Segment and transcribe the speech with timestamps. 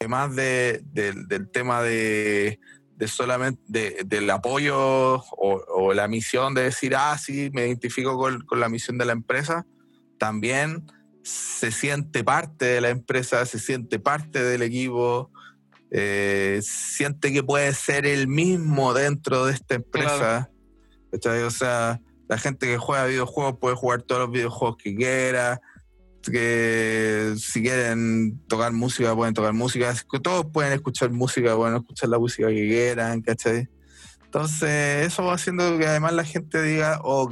[0.00, 2.58] además de, del tema de,
[2.96, 8.60] de solamente del apoyo o, la misión de decir, ah, sí, me identifico con, con,
[8.60, 9.66] la misión de la empresa,
[10.18, 10.90] también
[11.22, 15.30] se siente parte de la empresa, se siente parte del equipo,
[15.90, 20.50] eh, siente que puede ser el mismo dentro de esta empresa.
[21.12, 25.60] O sea, la gente que juega videojuegos puede jugar todos los videojuegos que quiera,
[26.22, 32.18] que si quieren tocar música pueden tocar música, todos pueden escuchar música, pueden escuchar la
[32.18, 33.68] música que quieran, ¿cachai?
[34.24, 37.28] Entonces eso va haciendo que además la gente diga, oh,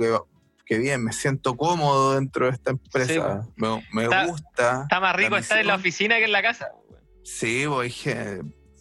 [0.64, 4.82] que, bien, me siento cómodo dentro de esta empresa, me, gusta.
[4.82, 6.68] Está más rico estar en la oficina que en la casa.
[7.22, 7.92] Sí, voy,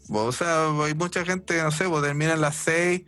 [0.09, 3.03] o sea, hay mucha gente que no sé, pues terminan las seis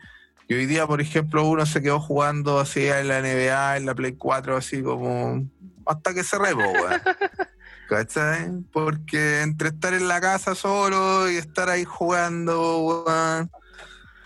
[0.50, 3.94] y hoy día, por ejemplo, uno se quedó jugando así en la NBA, en la
[3.94, 5.48] Play 4, así como
[5.90, 7.02] hasta que se rebo, weón.
[7.90, 8.52] ¿Cachai?
[8.72, 13.50] Porque entre estar en la casa solo y estar ahí jugando, weón.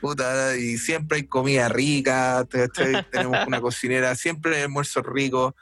[0.01, 3.05] Puta, y siempre hay comida rica, ¿cachai?
[3.11, 5.55] Tenemos una cocinera, siempre hay almuerzo rico.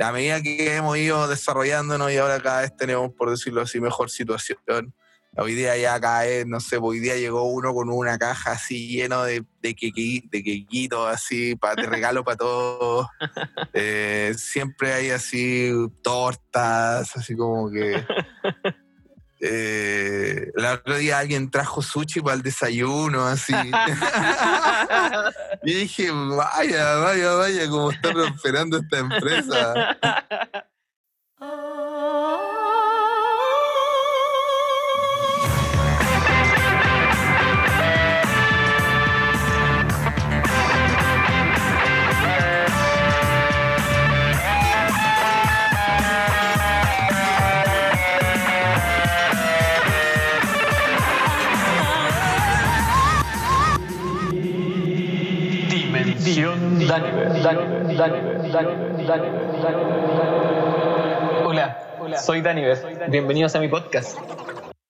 [0.00, 4.10] A medida que hemos ido desarrollándonos y ahora cada vez tenemos, por decirlo así, mejor
[4.10, 4.92] situación
[5.36, 9.24] Hoy día ya cae, no sé, hoy día llegó uno con una caja así lleno
[9.24, 13.06] de, de, quequitos, así, para de regalo para todos.
[13.76, 18.04] Eh, siempre hay así tortas, así como que.
[19.46, 23.52] Eh, el otro día alguien trajo sushi para el desayuno, así.
[25.64, 29.98] y dije, vaya, vaya, vaya, como está prosperando esta empresa.
[61.44, 63.08] Hola, hola, soy Daniver.
[63.08, 64.18] Bienvenidos a mi podcast.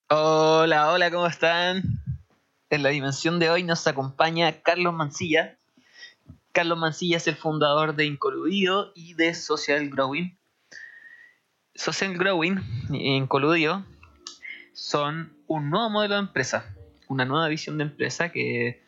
[0.09, 1.83] Hola, hola, ¿cómo están?
[2.69, 5.56] En la dimensión de hoy nos acompaña Carlos Mancilla.
[6.50, 10.37] Carlos Mancilla es el fundador de Incoludido y de Social Growing.
[11.77, 12.60] Social Growing
[12.91, 13.84] y Incoludido
[14.72, 16.75] son un nuevo modelo de empresa,
[17.06, 18.83] una nueva visión de empresa que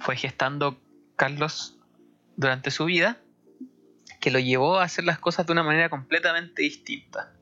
[0.00, 0.78] fue gestando
[1.16, 1.73] Carlos
[2.36, 3.20] durante su vida
[4.20, 7.32] que lo llevó a hacer las cosas de una manera completamente distinta.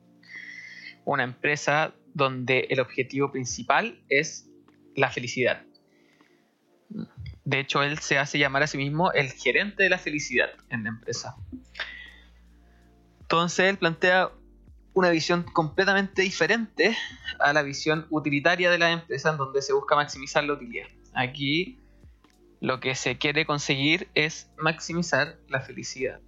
[1.05, 4.49] Una empresa donde el objetivo principal es
[4.95, 5.63] la felicidad.
[7.45, 10.83] De hecho, él se hace llamar a sí mismo el gerente de la felicidad en
[10.83, 11.35] la empresa.
[13.21, 14.31] Entonces, él plantea
[14.93, 16.95] una visión completamente diferente
[17.39, 20.87] a la visión utilitaria de la empresa en donde se busca maximizar la utilidad.
[21.13, 21.79] Aquí
[22.63, 26.21] lo que se quiere conseguir es maximizar la felicidad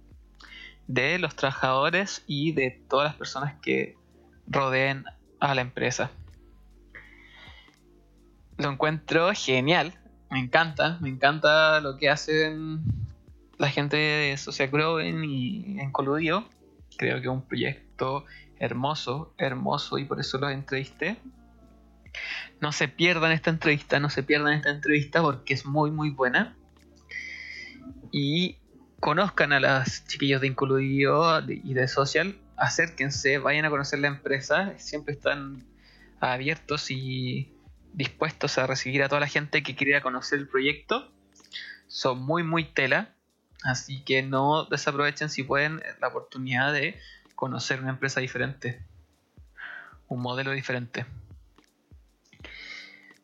[0.86, 3.96] de los trabajadores y de todas las personas que
[4.46, 5.06] rodeen
[5.40, 6.10] a la empresa.
[8.58, 9.98] Lo encuentro genial,
[10.30, 12.82] me encanta, me encanta lo que hacen
[13.56, 16.46] la gente de Social Growing y en Coludio.
[16.98, 18.26] Creo que es un proyecto
[18.58, 21.16] hermoso, hermoso y por eso lo entrevisté.
[22.60, 26.56] No se pierdan esta entrevista, no se pierdan esta entrevista porque es muy muy buena.
[28.12, 28.56] Y
[29.00, 34.74] conozcan a las chiquillos de Incluido y de Social, acérquense, vayan a conocer la empresa,
[34.78, 35.64] siempre están
[36.20, 37.52] abiertos y
[37.92, 41.12] dispuestos a recibir a toda la gente que quiera conocer el proyecto.
[41.86, 43.14] Son muy muy tela,
[43.62, 46.98] así que no desaprovechen si pueden la oportunidad de
[47.34, 48.82] conocer una empresa diferente,
[50.08, 51.06] un modelo diferente.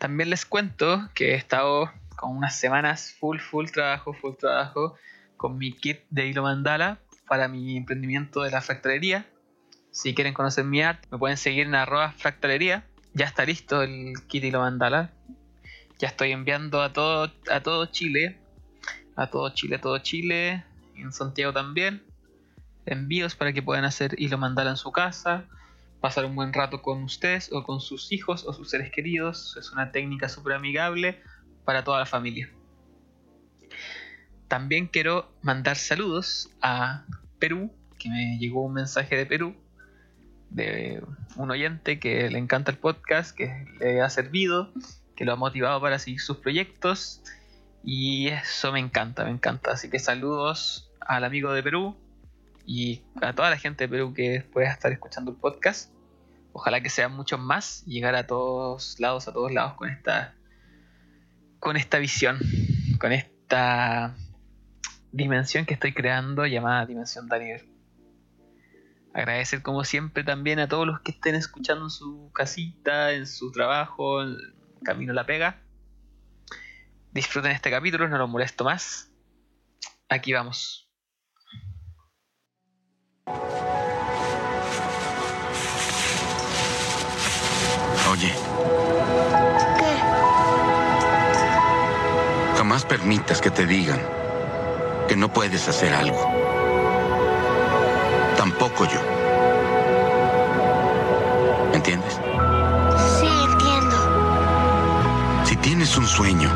[0.02, 4.96] También les cuento que he estado con unas semanas full, full trabajo, full trabajo
[5.36, 6.98] con mi kit de hilo mandala
[7.28, 9.30] para mi emprendimiento de la fractalería.
[9.92, 12.84] Si quieren conocer mi arte, me pueden seguir en arroba fractalería.
[13.14, 15.12] Ya está listo el kit de hilo mandala.
[16.00, 18.40] Ya estoy enviando a todo, a todo Chile.
[19.14, 20.64] A todo Chile, a todo Chile.
[20.96, 22.02] En Santiago también.
[22.86, 25.46] Envíos para que puedan hacer hilo mandala en su casa
[26.02, 29.56] pasar un buen rato con ustedes o con sus hijos o sus seres queridos.
[29.56, 31.22] Es una técnica súper amigable
[31.64, 32.50] para toda la familia.
[34.48, 37.06] También quiero mandar saludos a
[37.38, 39.54] Perú, que me llegó un mensaje de Perú,
[40.50, 41.02] de
[41.36, 44.72] un oyente que le encanta el podcast, que le ha servido,
[45.14, 47.22] que lo ha motivado para seguir sus proyectos.
[47.84, 49.70] Y eso me encanta, me encanta.
[49.70, 51.96] Así que saludos al amigo de Perú,
[52.66, 55.92] y a toda la gente de Perú que pueda estar escuchando el podcast.
[56.52, 60.34] Ojalá que sean muchos más y llegar a todos lados, a todos lados con esta,
[61.58, 62.38] con esta visión,
[63.00, 64.14] con esta
[65.12, 67.68] dimensión que estoy creando llamada Dimensión Daniel.
[69.14, 73.52] Agradecer como siempre también a todos los que estén escuchando en su casita, en su
[73.52, 74.36] trabajo, en
[74.82, 75.62] camino a la pega.
[77.12, 79.10] Disfruten este capítulo, no los molesto más.
[80.08, 80.81] Aquí vamos.
[88.10, 88.34] Oye.
[89.78, 89.92] ¿Qué?
[92.58, 94.00] Jamás permitas que te digan
[95.08, 96.20] que no puedes hacer algo.
[98.36, 99.00] Tampoco yo.
[101.70, 102.18] ¿Me entiendes?
[103.18, 103.96] Sí, entiendo.
[105.44, 106.50] Si tienes un sueño,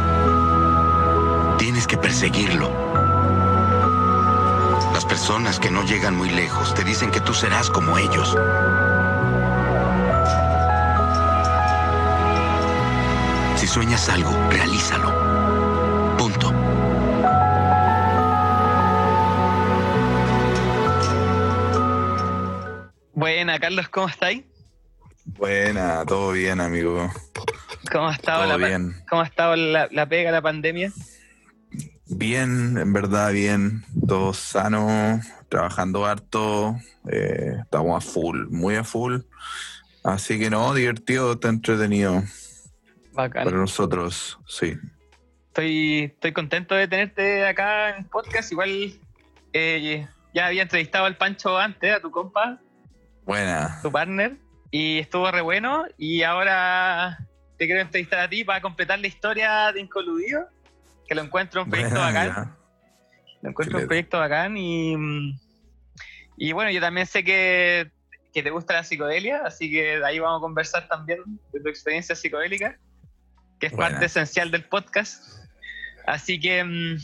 [1.58, 3.05] tienes que perseguirlo.
[5.08, 8.36] Personas que no llegan muy lejos te dicen que tú serás como ellos.
[13.56, 16.16] Si sueñas algo, realízalo.
[16.18, 16.52] Punto.
[23.14, 24.44] Buena, Carlos, ¿cómo estáis?
[25.24, 27.10] Buena, todo bien, amigo.
[27.90, 28.94] ¿Cómo ha estado, Todo la, bien.
[29.08, 30.92] ¿cómo ha estado la, la pega, la pandemia?
[32.18, 33.84] Bien, en verdad, bien.
[34.08, 35.20] Todo sano,
[35.50, 36.76] trabajando harto.
[37.10, 39.20] eh, estamos a full, muy a full.
[40.02, 42.22] Así que no, divertido, está entretenido
[43.12, 43.44] Bacán.
[43.44, 44.76] para nosotros, sí.
[45.48, 48.50] Estoy, estoy contento de tenerte acá en podcast.
[48.52, 48.98] Igual
[49.52, 52.60] eh, ya había entrevistado al Pancho antes, a tu compa,
[53.24, 53.78] Buena.
[53.82, 54.36] tu partner,
[54.70, 55.84] y estuvo re bueno.
[55.98, 57.18] Y ahora
[57.58, 60.48] te quiero entrevistar a ti para completar la historia de Incoludido,
[61.06, 62.28] que lo encuentro un proyecto bacán.
[62.28, 62.56] ya.
[63.42, 63.86] Lo encuentro un Excelente.
[63.86, 65.38] proyecto bacán y, mm,
[66.36, 67.90] y bueno, yo también sé que,
[68.32, 71.20] que te gusta la psicodelia, así que de ahí vamos a conversar también
[71.52, 72.78] de tu experiencia psicodélica,
[73.58, 75.22] que es parte esencial del podcast.
[76.06, 76.96] Así que mm,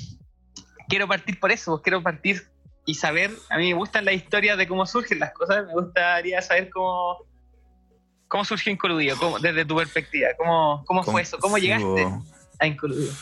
[0.88, 2.42] quiero partir por eso, pues, quiero partir
[2.84, 6.42] y saber, a mí me gustan las historias de cómo surgen las cosas, me gustaría
[6.42, 7.24] saber cómo,
[8.28, 12.08] cómo surgió Incoludido, cómo, desde tu perspectiva, cómo, cómo fue eso, cómo llegaste
[12.58, 13.12] a Incoludido.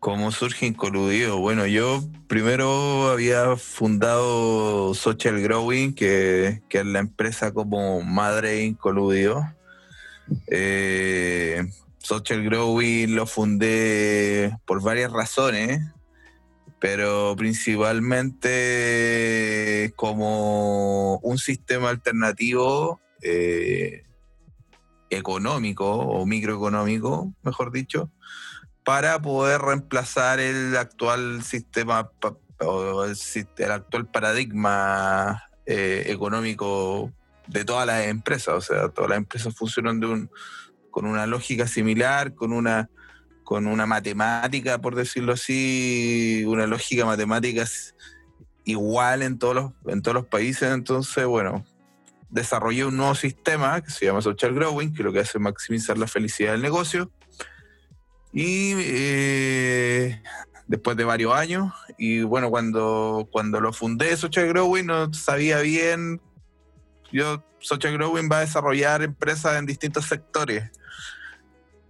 [0.00, 1.38] ¿Cómo surge Incoludido?
[1.38, 9.42] Bueno, yo primero había fundado Social Growing, que, es la empresa como madre Incoludido.
[10.46, 11.68] Eh,
[11.98, 15.80] Social Growing lo fundé por varias razones,
[16.78, 24.04] pero principalmente como un sistema alternativo eh,
[25.10, 28.12] económico o microeconómico, mejor dicho,
[28.88, 32.10] para poder reemplazar el actual sistema
[32.60, 37.12] o el, actual paradigma eh, económico
[37.48, 38.54] de todas las empresas.
[38.54, 40.30] O sea, todas las empresas funcionan
[40.90, 42.88] con una lógica similar, con una,
[43.44, 47.66] con una matemática, por decirlo así, una lógica matemática
[48.64, 50.72] igual en todos los, en todos los países.
[50.72, 51.62] Entonces, bueno,
[52.30, 55.98] desarrollé un nuevo sistema que se llama Social Growing, que lo que hace es maximizar
[55.98, 57.12] la felicidad del negocio.
[58.32, 60.22] Y eh,
[60.66, 66.20] después de varios años, y bueno, cuando, cuando lo fundé Social Growing, no sabía bien.
[67.10, 70.70] Yo, Social Growing va a desarrollar empresas en distintos sectores.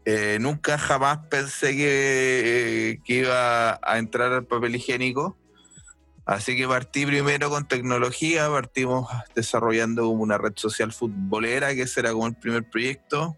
[0.05, 5.37] Eh, nunca jamás pensé que, eh, que iba a entrar al papel higiénico.
[6.25, 12.13] Así que partí primero con tecnología, partimos desarrollando una red social futbolera, que ese era
[12.13, 13.37] como el primer proyecto.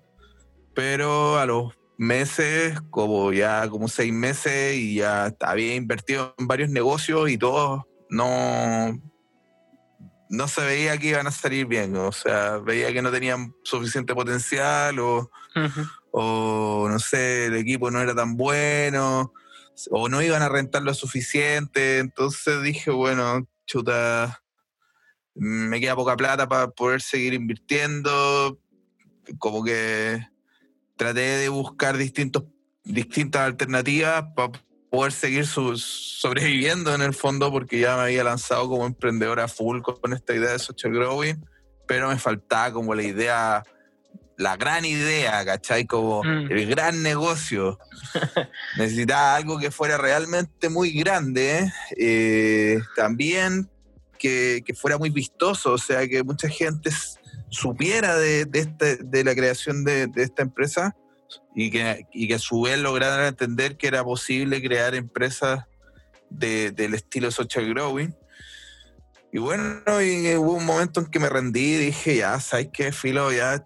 [0.75, 6.71] Pero a los meses, como ya como seis meses, y ya había invertido en varios
[6.71, 8.99] negocios y todos no,
[10.30, 11.95] no se veía que iban a salir bien.
[11.97, 15.30] O sea, veía que no tenían suficiente potencial o,
[16.11, 19.35] o no sé, el equipo no era tan bueno
[19.90, 21.99] o no iban a rentar lo suficiente.
[21.99, 24.42] Entonces dije, bueno, chuta,
[25.35, 28.59] me queda poca plata para poder seguir invirtiendo.
[29.38, 30.30] Como que
[31.00, 32.45] traté de buscar distintos,
[32.85, 34.52] distintas alternativas para
[34.90, 39.49] poder seguir su- sobreviviendo en el fondo, porque ya me había lanzado como emprendedor a
[39.49, 41.42] full con esta idea de social growing,
[41.88, 43.62] pero me faltaba como la idea,
[44.37, 45.87] la gran idea, ¿cachai?
[45.87, 46.50] Como Mm.
[46.52, 47.78] el gran negocio.
[48.76, 53.71] Necesitaba algo que fuera realmente muy grande, eh, también
[54.19, 56.90] que, que fuera muy vistoso, o sea, que mucha gente
[57.50, 60.97] supiera de, de, este- la creación de, esta empresa
[61.54, 65.64] y que, y que a su vez lograran entender que era posible crear empresas
[66.30, 68.14] de- del estilo social growing.
[69.33, 72.90] Y bueno, y hubo un momento en que me rendí y dije, ya, ¿sabes qué,
[72.90, 73.30] Filo?
[73.33, 73.62] Ya,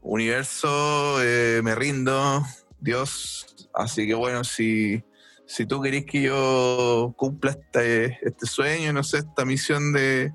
[0.00, 2.42] universo, eh, me rindo,
[2.80, 3.68] Dios.
[3.74, 5.04] Así que bueno, si,
[5.46, 10.32] si tú querés que yo cumpla este, este sueño, no sé, esta misión de,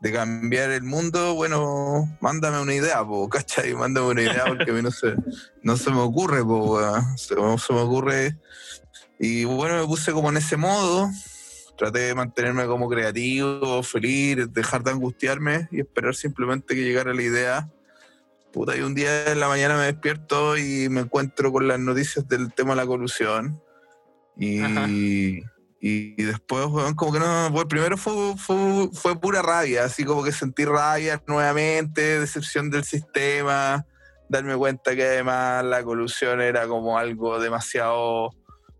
[0.00, 3.74] de cambiar el mundo, bueno, mándame una idea, po, ¿cachai?
[3.74, 5.14] Mándame una idea porque a mí no se,
[5.62, 6.78] no se me ocurre, po,
[7.16, 8.38] se, se me ocurre.
[9.18, 11.10] Y bueno, me puse como en ese modo,
[11.76, 17.22] traté de mantenerme como creativo, feliz, dejar de angustiarme y esperar simplemente que llegara la
[17.22, 17.70] idea.
[18.52, 22.26] Puta, y un día en la mañana me despierto y me encuentro con las noticias
[22.28, 23.60] del tema de la colusión.
[24.38, 25.42] Y,
[25.88, 26.66] y después,
[26.96, 32.18] como que no, pues primero fue, fue, pura rabia, así como que sentí rabia nuevamente,
[32.18, 33.86] decepción del sistema,
[34.28, 38.30] darme cuenta que además la colusión era como algo demasiado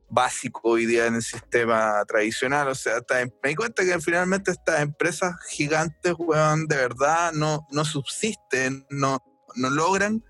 [0.09, 2.67] básico hoy día en el sistema tradicional.
[2.67, 2.95] O sea,
[3.41, 9.23] me di cuenta que finalmente estas empresas gigantes, weón, de verdad no, no subsisten, no,
[9.55, 10.25] no logran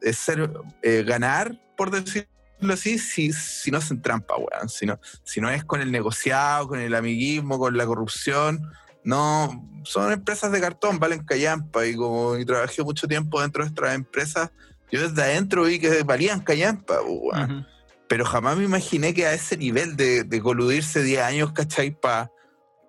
[0.00, 0.50] eh, ser,
[0.80, 2.33] eh, ganar, por decirlo
[2.72, 4.68] así, si, si no hacen trampa, weón.
[4.68, 8.72] Si no, si no es con el negociado, con el amiguismo, con la corrupción.
[9.04, 11.86] No, son empresas de cartón, valen callampa.
[11.86, 14.50] Y como y trabajé mucho tiempo dentro de estas empresas,
[14.90, 17.66] yo desde adentro vi que valían callampa, weón
[18.08, 21.90] pero jamás me imaginé que a ese nivel de, de coludirse 10 años, ¿cachai?
[21.98, 22.30] Para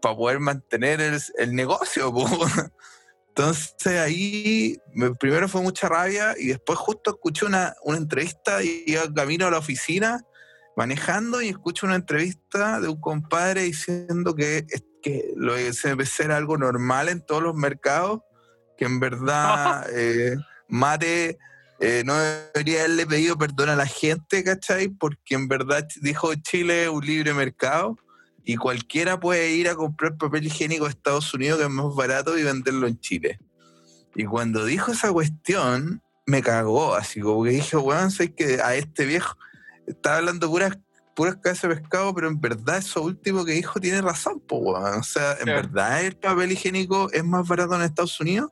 [0.01, 2.13] poder mantener el, negocio.
[3.38, 4.77] Entonces ahí
[5.20, 9.51] primero fue mucha rabia y después justo escuché una, una entrevista y iba camino a
[9.51, 10.24] la oficina
[10.77, 14.65] manejando y escucho una entrevista de un compadre diciendo que,
[15.04, 18.22] que lo de CBC era algo normal en todos los mercados,
[18.77, 20.38] que en verdad eh,
[20.70, 21.38] mate
[21.82, 24.88] eh, no debería haberle pedido perdón a la gente, ¿cachai?
[24.88, 27.98] Porque en verdad dijo Chile es un libre mercado
[28.46, 32.38] y cualquiera puede ir a comprar papel higiénico a Estados Unidos que es más barato
[32.38, 33.40] y venderlo en Chile.
[34.16, 38.75] Y cuando dijo esa cuestión, me cagó, así como que dije, weón, sé que a
[38.75, 39.36] este viejo
[39.88, 40.78] estaba hablando puras
[41.16, 45.00] puras cabezas de pescado, pero en verdad eso último que dijo tiene razón, pues, weón.
[45.00, 48.52] O sea, en verdad el papel higiénico es más barato en Estados Unidos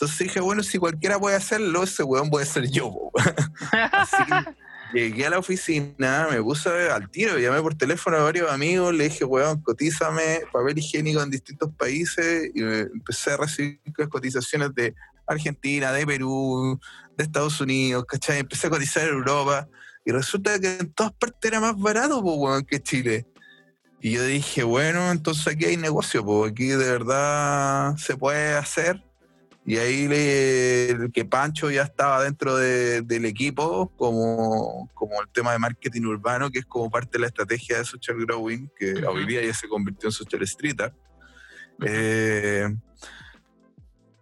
[0.00, 3.10] entonces dije, bueno, si cualquiera puede hacerlo, ese weón puede ser yo.
[3.92, 4.56] Así que
[4.92, 9.04] llegué a la oficina, me puse al tiro, llamé por teléfono a varios amigos, le
[9.04, 14.94] dije, weón, cotízame papel higiénico en distintos países y empecé a recibir cotizaciones de
[15.26, 16.78] Argentina, de Perú,
[17.16, 18.38] de Estados Unidos, ¿cachai?
[18.38, 19.68] Empecé a cotizar en Europa
[20.04, 23.26] y resulta que en todas partes era más barato, weón, que Chile.
[24.00, 29.02] Y yo dije, bueno, entonces aquí hay negocio, pues aquí de verdad se puede hacer
[29.70, 35.60] y ahí le, que Pancho ya estaba dentro del equipo como, como el tema de
[35.60, 39.44] marketing urbano, que es como parte de la estrategia de Social Growing, que hoy día
[39.44, 40.92] ya se convirtió en Social Streeter.
[41.86, 42.68] Eh,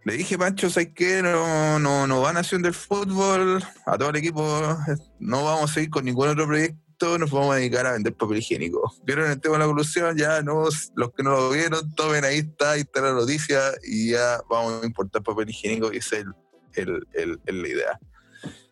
[0.04, 1.22] le dije, Pancho, ¿sabes qué?
[1.22, 4.76] No, no, no va Nación del Fútbol, a todo el equipo,
[5.18, 8.38] no vamos a ir con ningún otro proyecto nos vamos a dedicar a vender papel
[8.38, 8.92] higiénico.
[9.04, 10.16] ¿Vieron el tema de la evolución?
[10.16, 10.64] Ya no,
[10.94, 14.82] los que no lo vieron, tomen ahí está, ahí está la noticia y ya vamos
[14.82, 16.26] a importar papel higiénico y esa es
[16.74, 18.00] el, el, la idea.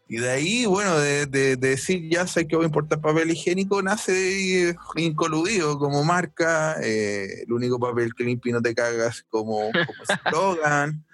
[0.09, 4.77] Y de ahí, bueno, de, decir ya sé que voy a importar papel higiénico, nace
[4.97, 9.73] incoludido como marca, eh, el único papel que limpia y no te cagas como, como
[10.27, 11.06] eslogan.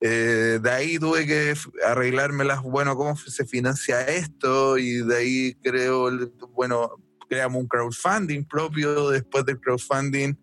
[0.00, 1.54] Eh, de ahí tuve que
[1.86, 6.10] arreglármelas, bueno, cómo se financia esto y de ahí creo,
[6.52, 6.90] bueno,
[7.28, 10.34] creamos un crowdfunding propio, después del crowdfunding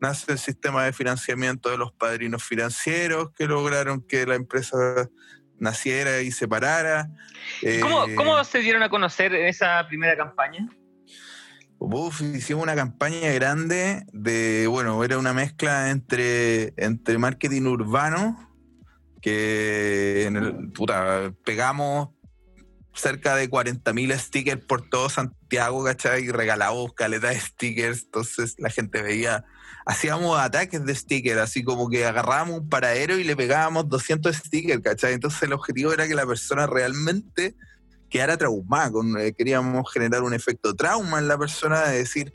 [0.00, 5.08] nace el sistema de financiamiento de los padrinos financieros que lograron que la empresa
[5.58, 7.08] naciera y se parara.
[7.80, 10.68] ¿Cómo, eh, ¿Cómo, se dieron a conocer en esa primera campaña?
[12.34, 18.51] hicimos una campaña grande de, bueno, era una mezcla entre, entre marketing urbano,
[19.22, 22.10] que en el, puta, pegamos
[22.94, 26.24] cerca de 40.000 stickers por todo Santiago, ¿cachai?
[26.24, 29.44] Y regalamos caleta de stickers, entonces la gente veía,
[29.86, 34.82] hacíamos ataques de stickers, así como que agarrábamos un paradero y le pegábamos 200 stickers,
[34.82, 35.14] ¿cachai?
[35.14, 37.54] Entonces el objetivo era que la persona realmente
[38.10, 42.30] quedara traumada, con, eh, queríamos generar un efecto trauma en la persona de decir,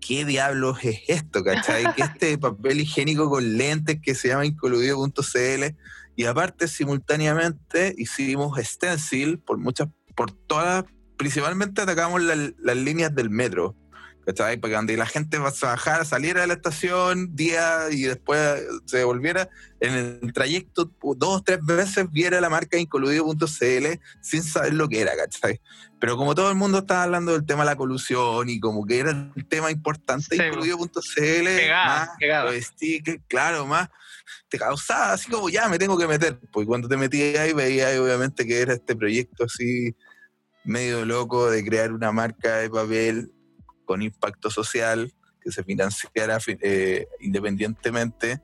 [0.00, 1.92] ¿qué diablos es esto, cachai?
[1.94, 5.76] Que este papel higiénico con lentes que se llama incoluido.cl
[6.20, 10.84] y aparte, simultáneamente hicimos stencil por muchas, por todas,
[11.16, 13.74] principalmente atacamos las líneas del metro.
[14.26, 14.58] ¿cachai?
[14.58, 18.38] Porque donde la gente va a trabajar, saliera de la estación día y después
[18.84, 19.48] se volviera
[19.80, 23.86] en el trayecto dos o tres veces viera la marca incoluido.cl
[24.20, 25.58] sin saber lo que era, ¿cachai?
[26.00, 28.98] Pero como todo el mundo estaba hablando del tema de la colusión y como que
[28.98, 33.88] era el tema importante, Sí, incoluido.cl, Pegaba, más los stickers, claro, más
[34.48, 36.38] te causaba así como ya me tengo que meter.
[36.52, 39.94] Pues cuando te metías ahí veías obviamente que era este proyecto así
[40.64, 43.32] medio loco de crear una marca de papel
[43.84, 48.40] con impacto social que se financiara fi- eh, independientemente.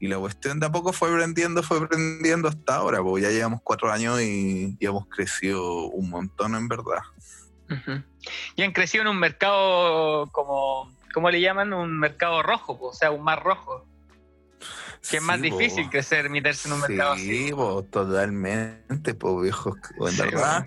[0.00, 3.60] Y la cuestión de a poco fue aprendiendo, fue aprendiendo hasta ahora, porque ya llevamos
[3.62, 7.02] cuatro años y, hemos crecido un montón en verdad.
[8.56, 11.72] Y han crecido en un mercado como, ¿cómo le llaman?
[11.72, 13.86] Un mercado rojo, po, o sea, un mar rojo.
[15.08, 17.46] Que es más Sí, difícil crecer, meterse en un mercado así.
[17.46, 19.76] Sí, po, totalmente, pues viejo.
[20.00, 20.66] En Sí, verdad,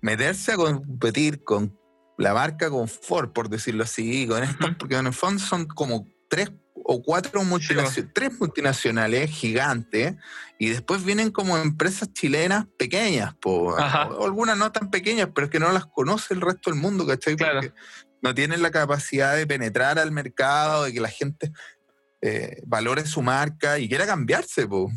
[0.00, 1.76] meterse a competir con
[2.18, 4.78] la marca Confort, por decirlo así, con estas, Ujú.
[4.78, 6.50] porque en el fondo son como tres
[6.90, 10.16] o cuatro multinacionales, tres multinacionales gigantes,
[10.58, 15.60] y después vienen como empresas chilenas pequeñas, po, algunas no tan pequeñas, pero es que
[15.60, 17.36] no las conoce el resto del mundo, ¿cachai?
[17.36, 17.60] Claro.
[17.60, 17.74] Porque
[18.22, 21.52] no tienen la capacidad de penetrar al mercado, de que la gente
[22.20, 24.90] eh, valore su marca y quiera cambiarse, po.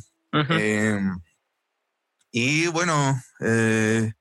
[0.59, 0.99] Eh,
[2.31, 4.13] y bueno, eh,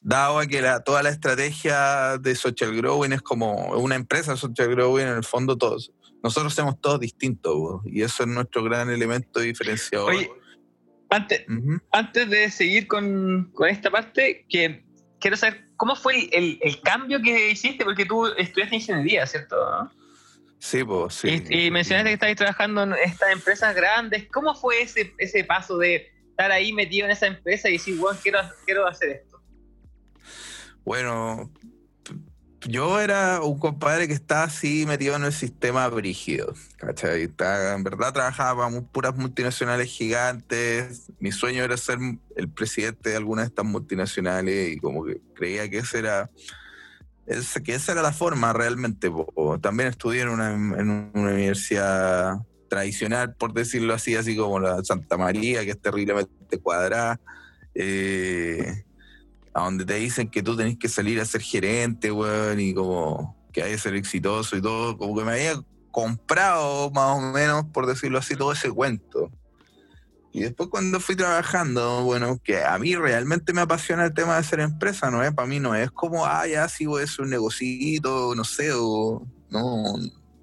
[0.00, 4.68] dado a que la- toda la estrategia de Social Growing es como una empresa Social
[4.68, 5.90] Growing, en el fondo todos,
[6.22, 10.10] nosotros somos todos distintos po, y eso es nuestro gran elemento diferenciador.
[10.14, 10.30] Oye,
[11.10, 11.44] antes,
[11.92, 14.84] antes de seguir con, con esta parte, que
[15.20, 19.56] quiero saber cómo fue el, el- el cambio que hiciste, porque tú estudiaste ingeniería, ¿cierto?
[19.56, 19.90] ¿No?
[20.64, 21.44] Sí, pues sí.
[21.50, 24.26] Y, y mencionaste que estabas trabajando en estas empresas grandes.
[24.32, 28.18] ¿Cómo fue ese, ese paso de estar ahí metido en esa empresa y decir, bueno,
[28.22, 29.42] quiero, quiero hacer esto?
[30.82, 31.52] Bueno,
[32.62, 37.24] yo era un compadre que estaba así metido en el sistema brígido, ¿cachai?
[37.24, 41.12] Estaba- en verdad trabajaba para puras multinacionales gigantes.
[41.18, 41.98] Mi sueño era ser
[42.36, 46.30] el presidente de alguna de estas multinacionales y como que creía que ese era,
[47.26, 49.10] ese- que esa era la forma realmente.
[49.60, 52.34] También estudié en una, en una universidad
[52.68, 57.20] tradicional, por decirlo así, así como la Santa María, que es terriblemente cuadrada.
[57.74, 58.84] Eh,
[59.52, 63.36] a donde te dicen que tú tenés que salir a ser gerente, weón, y como
[63.52, 65.54] que hay que ser exitoso y todo, como que me había
[65.92, 69.30] comprado más o menos, por decirlo así, todo ese cuento.
[70.34, 74.42] Y después cuando fui trabajando, bueno, que a mí realmente me apasiona el tema de
[74.42, 75.32] ser empresa, ¿no es?
[75.32, 78.72] Para mí no es como, ah, ya sí voy a hacer un negocito, no sé,
[78.74, 79.94] o no,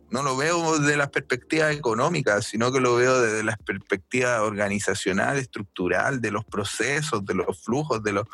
[0.10, 5.38] no lo veo desde las perspectivas económicas, sino que lo veo desde las perspectivas organizacional,
[5.38, 8.28] estructural, de los procesos, de los flujos, de los...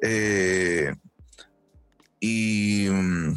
[0.00, 0.94] eh,
[2.18, 3.34] y mm,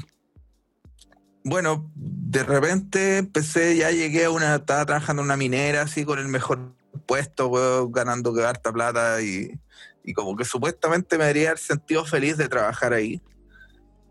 [1.43, 6.17] bueno, de repente empecé, ya llegué a una, estaba trabajando en una minera así con
[6.17, 9.60] el mejor puesto, weón, ganando harta plata y,
[10.04, 13.22] y como que supuestamente me debería haber sentido feliz de trabajar ahí.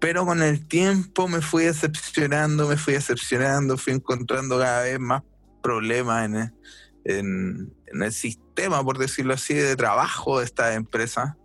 [0.01, 5.23] Pero con el tiempo me fui decepcionando, me fui decepcionando, fui encontrando cada vez más
[5.63, 6.53] problemas en el,
[7.05, 11.37] en, en el sistema, por decirlo así, de trabajo de esta empresa.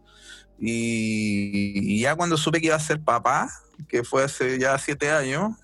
[0.59, 3.49] Y, y ya cuando supe que iba a ser papá,
[3.87, 5.55] que fue hace ya siete años,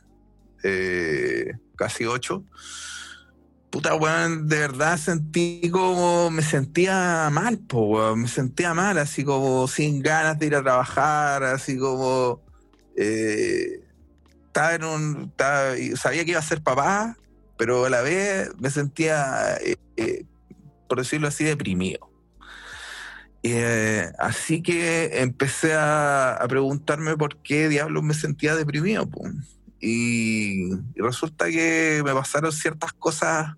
[0.63, 2.45] eh, casi ocho,
[3.75, 9.67] puta, weón, de verdad sentí como, me sentía mal, po, me sentía mal, así como
[9.67, 12.41] sin ganas de ir a trabajar, así como,
[12.95, 13.81] eh,
[14.45, 15.33] estaba en un,
[15.97, 17.17] sabía que iba a ser papá,
[17.57, 20.23] pero a la vez me sentía, eh, eh,
[20.87, 22.09] por decirlo así, deprimido.
[24.17, 29.05] Así que empecé a, preguntarme por qué diablos me sentía deprimido.
[29.05, 29.21] po.
[29.81, 33.53] Y, y resulta que me pasaron ciertas cosas,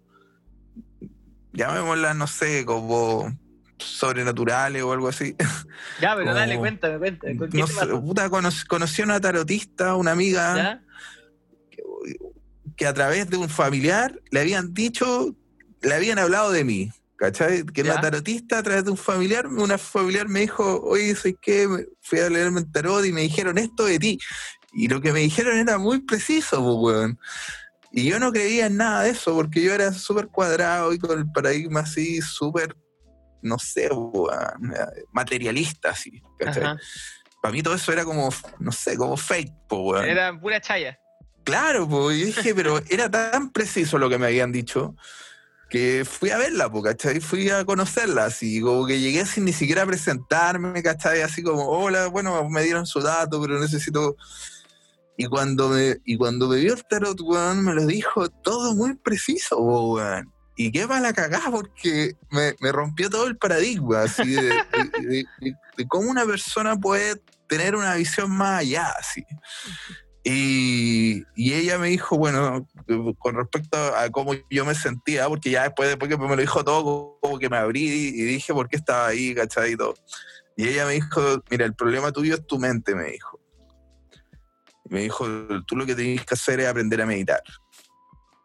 [1.57, 3.35] llamémoslas, no sé, como
[3.77, 5.35] sobrenaturales o algo así.
[6.01, 7.37] Ya, pero Como- dale, cuéntame, cuéntame.
[7.37, 8.01] ¿con ¿Qué No te sé, pasó?
[8.01, 10.81] puta, cono- conocí a una tarotista, una amiga,
[12.75, 15.35] que a través de un familiar le habían dicho,
[15.81, 16.91] le habían hablado de mí.
[17.15, 17.65] ¿Cachai?
[17.65, 17.95] Que Ya.
[17.95, 21.67] la tarotista a través de un familiar, una familiar me dijo, oye, soy que
[21.99, 24.19] fui a leerme el tarot y me dijeron esto de ti.
[24.73, 27.19] Y lo que me dijeron era muy preciso, pues, weón.
[27.97, 31.17] Y yo no creía en nada de eso, porque yo era súper cuadrado y con
[31.17, 32.77] el paradigma así, súper,
[33.41, 33.89] no sé,
[35.11, 36.21] materialista, así.
[37.41, 38.29] Para mí todo eso era como,
[38.59, 40.05] no sé, como fake, weón.
[40.05, 40.99] Era pura chaya.
[41.43, 44.95] Claro, pues, y dije, pero era tan preciso lo que me habían dicho
[45.67, 47.19] que fui a verla, pues, ¿cachai?
[47.19, 51.23] Fui a conocerla, así, como que llegué sin ni siquiera presentarme, ¿cachai?
[51.23, 54.17] Así como, hola, bueno, me dieron su dato, pero necesito
[55.17, 58.93] Y cuando me, y cuando me vio el tarot, weón, me lo dijo todo muy
[58.95, 60.31] preciso, weón.
[60.55, 65.25] Y qué la cagada, porque me, me, rompió todo el paradigma, así, de,
[65.87, 69.23] cómo una persona puede tener una visión más allá, así.
[70.23, 72.67] Y, y, ella me dijo, bueno,
[73.19, 76.63] con respecto a cómo yo me sentía, porque ya después, después que me lo dijo
[76.63, 79.35] todo, como que me abrí y dije por qué estaba ahí,
[79.77, 79.93] todo.
[80.55, 83.36] Y ella me dijo, mira, el problema tuyo es tu mente, me dijo.
[84.89, 85.25] Me dijo,
[85.65, 87.41] tú lo que tienes que hacer es aprender a meditar.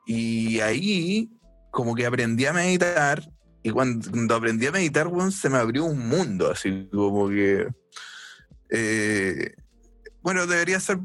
[0.06, 1.30] Y ahí,
[1.70, 3.22] como que aprendí a meditar,
[3.62, 7.68] y cuando, aprendí a meditar, bueno, se me abrió un mundo, así como que...
[8.70, 9.54] Eh,
[10.22, 10.98] bueno, debería ser,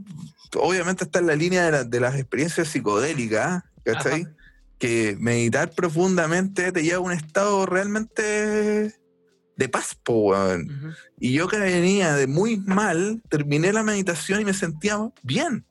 [0.55, 4.23] obviamente está en la línea de, la, de las experiencias psicodélicas, ¿cachai?
[4.23, 4.33] Ajá.
[4.79, 8.93] Que meditar profundamente te lleva a un estado realmente
[9.57, 10.61] de paz, po, weón.
[10.61, 10.95] Uh -huh.
[11.19, 15.65] Y yo que venía de muy mal, terminé la meditación y me sentía bien.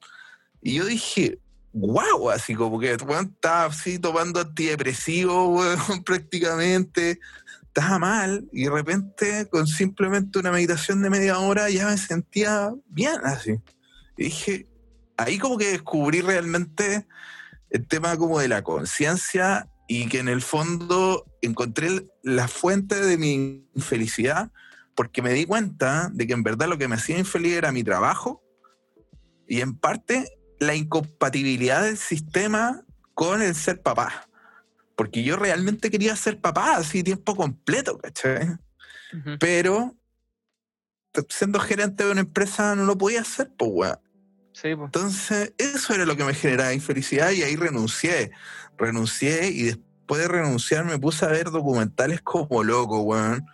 [0.61, 1.39] Y yo dije,
[1.73, 7.21] wow, así como que weón, estaba así tomando antidepresivos, weón, prácticamente.
[7.63, 12.73] Estaba mal y de repente con simplemente una meditación de media hora ya me sentía
[12.87, 13.61] bien así.
[14.17, 14.67] Y dije,
[15.19, 17.07] ahí como que descubrí realmente
[17.69, 23.17] el tema como de la conciencia y que en el fondo encontré la fuente de
[23.17, 24.51] mi infelicidad
[24.95, 27.85] porque me di cuenta de que en verdad lo que me hacía infeliz era mi
[27.85, 28.43] trabajo
[29.47, 32.83] y en parte la incompatibilidad del sistema
[33.15, 34.29] con el ser papá.
[34.97, 38.49] Porque yo realmente quería ser papá así tiempo completo, ¿cachai?
[39.13, 39.39] Uh -huh.
[39.39, 39.95] Pero
[41.29, 43.99] siendo gerente de una empresa no lo podía hacer, pues, weón.
[44.53, 44.87] Sí, pues.
[44.87, 48.33] Entonces, eso era lo que me generaba infelicidad y ahí renuncié.
[48.79, 53.47] Renuncié y después de renunciar me puse a ver documentales como loco, weón.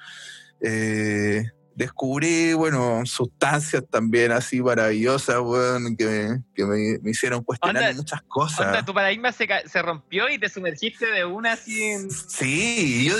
[0.60, 7.82] Eh, descubrí, bueno, sustancias también así maravillosas, weón, que, me, que me, me hicieron cuestionar
[7.82, 8.66] onda, muchas cosas.
[8.66, 12.10] Onda, tu paradigma se, se, rompió y te sumergiste de una así en...
[12.10, 13.16] Sí, yo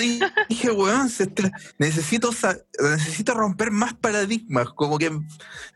[0.49, 1.11] dije, weón,
[1.79, 2.31] necesito,
[2.79, 5.11] necesito romper más paradigmas, como que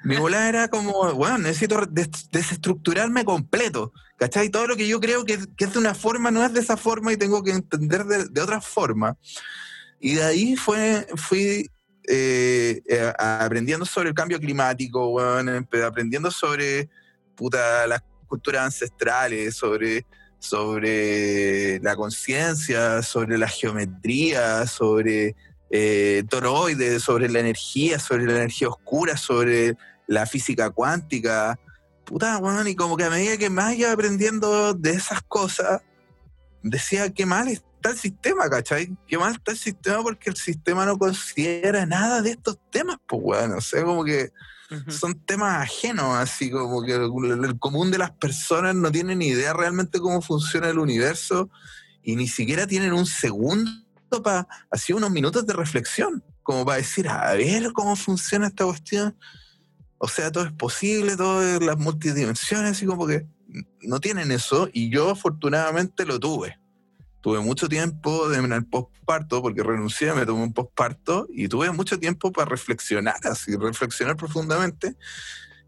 [0.05, 4.49] mi bola era como, weón, necesito des desestructurarme completo, ¿cachai?
[4.51, 7.13] Todo lo que yo creo que, es de una forma no es de esa forma
[7.13, 9.17] y tengo que entender de, de otra forma.
[10.01, 11.71] Y de ahí fue, fui
[12.09, 15.53] eh, eh, aprendiendo sobre el cambio climático, bueno,
[15.85, 16.89] aprendiendo sobre
[17.35, 20.07] puta, las culturas ancestrales, sobre,
[20.39, 25.35] sobre la conciencia, sobre la geometría, sobre
[25.71, 29.77] eh, toroides, sobre la energía, sobre la energía oscura, sobre
[30.07, 31.59] la física cuántica.
[32.07, 35.83] Puta, bueno, y como que a medida que más iba aprendiendo de esas cosas,
[36.63, 38.97] decía que mal está el sistema, ¿cachai?
[39.09, 43.23] Qué mal está el sistema porque el sistema no considera nada de estos temas, pues,
[43.23, 44.31] bueno, o sea, como que
[44.89, 49.29] son temas ajenos, así como que el, el, común de las personas no tiene ni
[49.29, 51.51] idea realmente cómo funciona el universo
[52.03, 53.71] y ni siquiera tienen un segundo
[54.23, 59.17] para, así unos minutos de reflexión, como para decir, a ver cómo funciona esta cuestión.
[59.99, 63.27] O sea, todo es posible, todo es las multidimensiones, así como que
[63.83, 66.59] no tienen eso, y yo afortunadamente lo tuve.
[67.21, 71.99] Tuve mucho tiempo en el postparto, porque renuncié, me tomé un postparto, y tuve mucho
[71.99, 74.97] tiempo para reflexionar, así, reflexionar profundamente,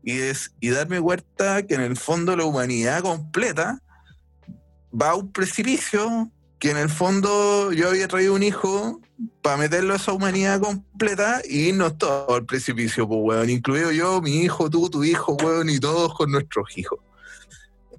[0.02, 3.82] y, es, y darme cuenta que en el fondo la humanidad completa
[4.92, 9.00] va a un precipicio, que en el fondo yo había traído un hijo
[9.42, 14.20] para meterlo a esa humanidad completa y no todo al precipicio, pues, weón, incluido yo,
[14.20, 16.98] mi hijo, tú, tu hijo, weón, y todos con nuestros hijos.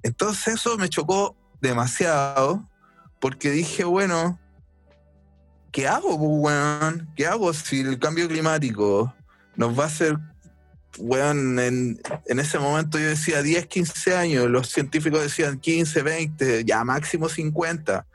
[0.02, 2.68] Entonces eso me chocó demasiado
[3.18, 4.38] porque dije, bueno,
[5.72, 7.10] ¿qué hago, weón?
[7.16, 9.14] ¿Qué hago si el cambio climático
[9.56, 10.18] nos va a hacer,
[10.98, 16.64] weón, en, en, ese momento yo decía 10, 15 años, los científicos decían 15, 20,
[16.64, 18.06] ya máximo 50.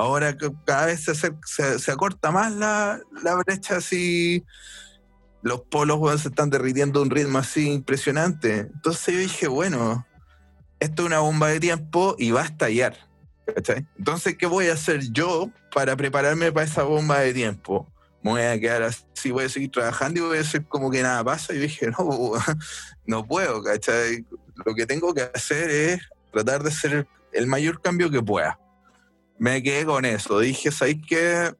[0.00, 0.34] Ahora
[0.64, 3.02] cada vez se, se, acorta más la,
[3.44, 4.42] brecha así,
[5.42, 8.60] los polos, weón, se están derritiendo a un ritmo así impresionante.
[8.60, 10.06] Entonces yo dije, bueno,
[10.78, 12.96] esto es una bomba de tiempo y va a estallar.
[13.98, 17.86] Entonces, ¿qué voy a hacer yo para prepararme para esa bomba de tiempo?
[18.22, 21.02] Me voy a quedar así, voy a seguir trabajando y voy a hacer como que
[21.02, 21.52] nada pasa.
[21.52, 22.32] Y dije, no,
[23.04, 24.24] no puedo, ¿cachai?
[24.64, 26.00] Lo que tengo que hacer es
[26.32, 28.58] tratar de hacer el mayor cambio que pueda.
[29.40, 30.38] Me quedé con eso.
[30.38, 31.52] Dije, ¿sabes qué?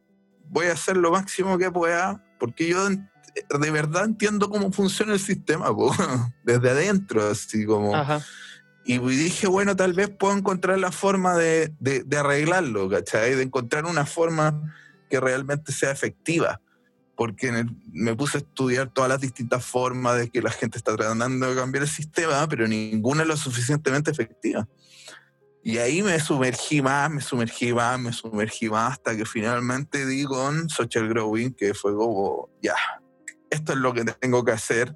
[0.49, 5.21] Voy a hacer lo máximo que pueda, porque yo de verdad entiendo cómo funciona el
[5.21, 5.93] sistema, po,
[6.45, 7.97] desde adentro, así como...
[7.97, 8.23] Ajá
[8.85, 13.35] y dije, bueno, tal vez puedo encontrar la forma de, de, de, arreglarlo, ¿cachai?
[13.35, 14.75] De encontrar una forma
[15.09, 16.61] que realmente sea efectiva.
[17.15, 20.97] porque el- me puse a estudiar todas las distintas formas de que la gente está
[20.97, 24.67] tratando de cambiar el sistema, pero ninguna es lo suficientemente efectiva.
[25.63, 30.25] Y ahí me sumergí más, me sumergí más, me sumergí más, hasta que finalmente di
[30.25, 32.75] con Social Growing, que fue como, ya,
[33.51, 34.95] esto es lo que tengo que hacer,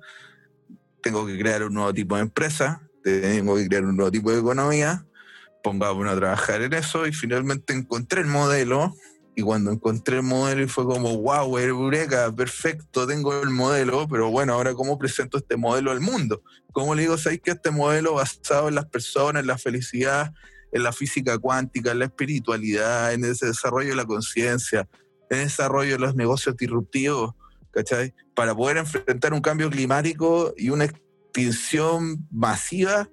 [1.03, 4.39] tengo que crear un nuevo tipo de empresa, tengo que crear un nuevo tipo de
[4.39, 5.05] economía,
[5.63, 8.95] pongámonos a trabajar en eso, y finalmente encontré el modelo,
[9.37, 14.55] y cuando encontré el modelo fue como, wow, eureka, perfecto, tengo el modelo, pero bueno,
[14.55, 16.43] ahora cómo presento este modelo al mundo.
[16.73, 20.33] ¿Cómo le digo, sabéis que este modelo basado en las personas, en la felicidad,
[20.75, 24.89] en la física cuántica, en la espiritualidad, en ese desarrollo de la conciencia,
[25.31, 27.33] en el desarrollo de los negocios disruptivos,
[27.71, 28.13] ¿cachai?
[28.35, 33.09] Para poder enfrentar un cambio climático y una extinción masiva,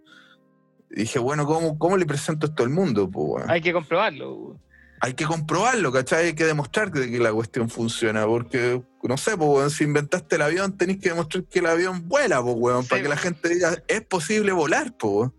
[0.89, 3.09] dije, bueno, ¿cómo, cómo le presento esto al mundo?
[3.09, 3.45] Pues, bueno?
[3.47, 4.59] Hay que comprobarlo.
[4.99, 6.27] hay que comprobarlo, ¿cachai?
[6.27, 10.35] Hay que demostrar que, que la cuestión funciona, porque, no sé, pues, weón, si inventaste
[10.35, 13.17] el avión, tenés que demostrar que el avión vuela, pues, weón, Sí, para que la
[13.17, 15.29] gente diga, es posible volar, pues.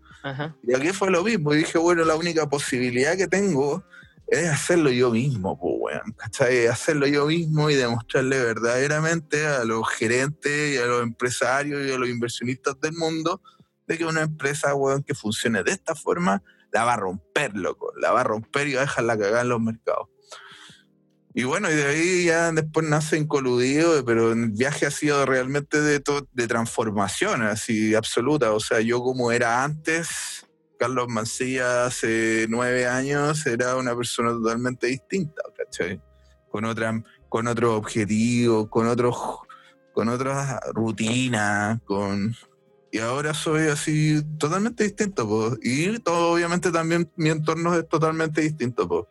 [0.63, 3.83] Y aquí fue lo mismo, y dije, bueno, la única posibilidad que tengo
[4.27, 6.67] es hacerlo yo mismo, pues, weón, ¿cachai?
[6.67, 11.97] Hacerlo yo mismo y demostrarle verdaderamente a los gerentes y a los empresarios y a
[11.97, 13.41] los inversionistas del mundo
[13.85, 17.93] de que una empresa, weón, que funcione de esta forma, la va a romper, loco,
[17.97, 20.07] la va a romper y va a dejarla cagar en los mercados.
[21.33, 25.81] Y bueno, y de ahí ya después nace Incoludido, pero el viaje ha sido realmente
[25.81, 28.53] de, de transformación, así absoluta.
[28.53, 30.45] O sea, yo como era antes,
[30.77, 35.99] Carlos Mancilla hace nueve años era una persona totalmente distinta, ¿cachai?
[36.51, 39.15] Con, otra, con otro objetivo, con otros
[39.93, 42.35] con otras rutinas, con...
[42.91, 45.57] Y ahora soy así totalmente distinto, po.
[45.63, 49.09] Y todo, obviamente también mi entorno es totalmente distinto, po.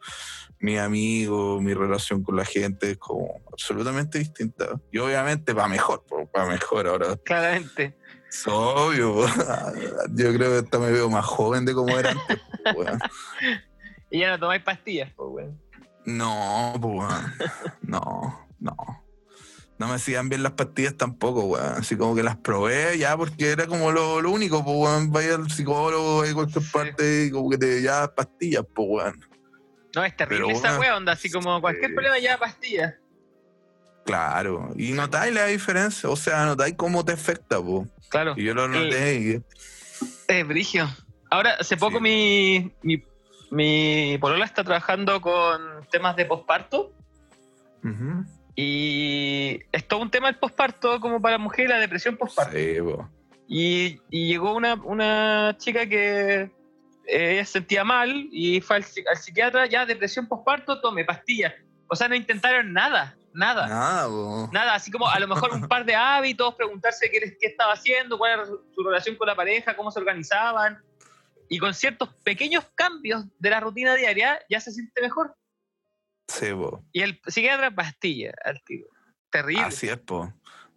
[0.63, 4.81] Mi amigo, mi relación con la gente es como absolutamente distinta.
[4.93, 7.17] Y obviamente va mejor, para mejor ahora.
[7.25, 7.97] Claramente.
[8.29, 9.27] Es obvio, po.
[10.15, 12.39] Yo creo que hasta me veo más joven de como era antes,
[12.75, 12.85] po.
[14.11, 15.61] Y ya no tomáis pastillas, pues, weón.
[16.05, 17.35] No, pues, weón.
[17.83, 18.77] No, no.
[19.79, 21.75] No me hacían bien las pastillas tampoco, weón.
[21.79, 25.11] Así como que las probé ya porque era como lo, lo único, pues, weón.
[25.11, 26.71] Vaya al psicólogo, vaya a cualquier Sí.
[26.73, 29.32] parte y como que te ya pastillas, pues, weón.
[29.95, 32.95] No, es terrible Pero, esa weá, onda, así como cualquier problema ya pastillas.
[34.05, 34.71] Claro.
[34.77, 37.89] Y notáis la diferencia, o sea, notáis cómo te afecta, pues.
[38.09, 38.35] Claro.
[38.37, 39.43] Y yo lo noté y...
[40.29, 40.89] Es brigio.
[41.31, 42.03] Ahora, hace poco Sí.
[42.03, 43.05] mi, mi,
[43.51, 46.93] mi polola está trabajando con temas de posparto
[47.85, 48.25] Ujú.
[48.57, 52.57] y es todo un tema el posparto como para mujeres, la depresión posparto.
[52.57, 53.09] Sí, po.
[53.47, 56.51] Y, y llegó una, una chica que eh,
[57.07, 61.53] ella se sentía mal y fue al, al psiquiatra, ya depresión posparto, tome pastillas.
[61.89, 63.67] O sea, no intentaron nada, nada.
[63.67, 64.49] Nada, po.
[64.53, 68.19] Nada, así como a lo mejor un par de hábitos, preguntarse qué, qué estaba haciendo,
[68.19, 70.83] cuál era su, relación con la pareja, cómo se organizaban.
[71.49, 75.37] Y con ciertos pequeños cambios de la rutina diaria ya se siente mejor.
[76.29, 76.83] Sí, po.
[76.93, 78.87] Y el psiquiatra pastilla al tiro.
[79.31, 79.65] Terrible.
[79.65, 80.33] Así es, po.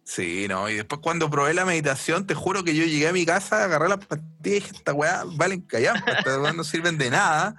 [0.06, 3.26] Sí, no, y después cuando probé la meditación, te juro que yo llegué a mi
[3.26, 7.10] casa, agarré las pastillas y dije, esta weá valen callar, estas weas no sirven de
[7.10, 7.56] nada.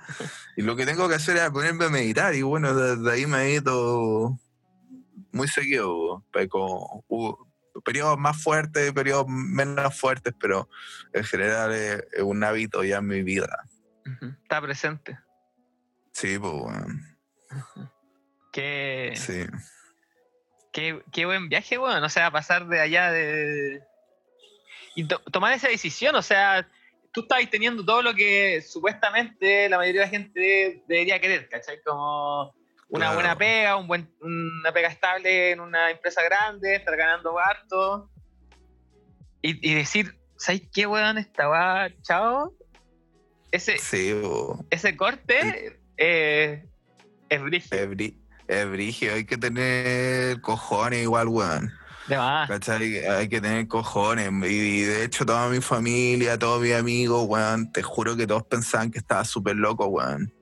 [0.55, 2.33] Y lo que tengo que hacer es ponerme a meditar.
[2.35, 4.39] Y bueno, desde ahí medito
[5.33, 6.23] muy seguido.
[6.31, 7.51] pues, como, hubo
[7.83, 10.69] periodos más fuertes, periodos menos fuertes, pero
[11.11, 13.65] en general es, un hábito ya en mi vida.
[14.43, 15.19] Está presente.
[16.13, 17.17] Sí, pues, weón.
[18.53, 19.45] Qué, Sí.
[20.77, 22.05] Qué, qué buen viaje, bueno.
[22.05, 23.81] O sea, pasar de allá de.
[24.95, 26.67] Y to- tomar esa decisión, o sea,
[27.11, 31.81] tú estabas teniendo todo lo que supuestamente la mayoría de la gente debería querer, ¿cachai?
[31.83, 32.53] Como
[32.89, 33.13] una Claro.
[33.15, 38.09] buena pega, un buen, una pega estable en una empresa grande, estar ganando harto.
[39.41, 41.17] Y, y decir, ¿sabes qué, weón?
[41.17, 42.53] Estaba, chao.
[43.51, 44.13] Ese, Sí,
[44.69, 46.63] ese corte eh,
[47.29, 47.79] es brígido.
[47.81, 51.73] Es, brí- es brígido, hay que tener cojones igual, weón.
[52.07, 52.47] De más.
[52.47, 53.05] ¿Cachai?
[53.05, 54.29] Hay que tener cojones.
[54.49, 58.91] Y de hecho, toda mi familia, todos mis amigos, weón, te juro que todos pensaban
[58.91, 60.33] que estaba súper loco, weón.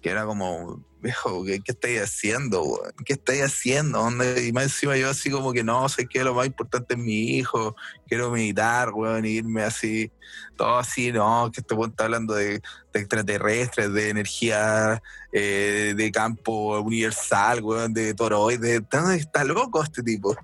[0.00, 2.92] Que era como, viejo, ¿qué, qué estáis haciendo, weón?
[3.04, 3.98] ¿Qué estáis haciendo?
[3.98, 4.46] ¿Dónde?
[4.46, 7.36] Y más encima yo así como que no, sé que lo más importante es mi
[7.38, 7.74] hijo,
[8.06, 10.10] quiero meditar, weón, y irme así,
[10.56, 12.60] todo así, no, que este weón está hablando de,
[12.92, 20.36] extraterrestres, de energía eh, de campo universal, weón, de toroides, está, está loco este tipo.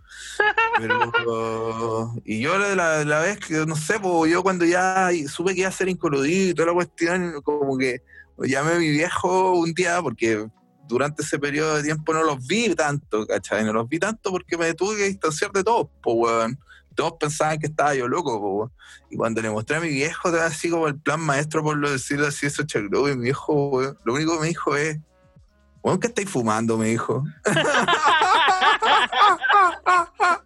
[0.79, 5.61] Pero, y yo la, la vez que, no sé, pues, yo cuando ya supe que
[5.61, 8.03] iba a ser incoludido y toda la cuestión, como que
[8.39, 10.47] llamé a mi viejo un día porque
[10.87, 13.65] durante ese periodo de tiempo no los vi tanto, ¿cachai?
[13.65, 16.59] No los vi tanto porque me tuve que distanciar de todos, pues, weón.
[16.95, 18.73] Todos pensaban que estaba yo loco, po, weón.
[19.11, 22.27] Y cuando le mostré a mi viejo, así como el plan maestro, por lo decirlo
[22.27, 24.99] así, eso chagro, y mi viejo, weón, lo único que me dijo es,
[25.83, 26.79] weón, ¿qué estáis fumando?
[26.79, 27.25] Me dijo.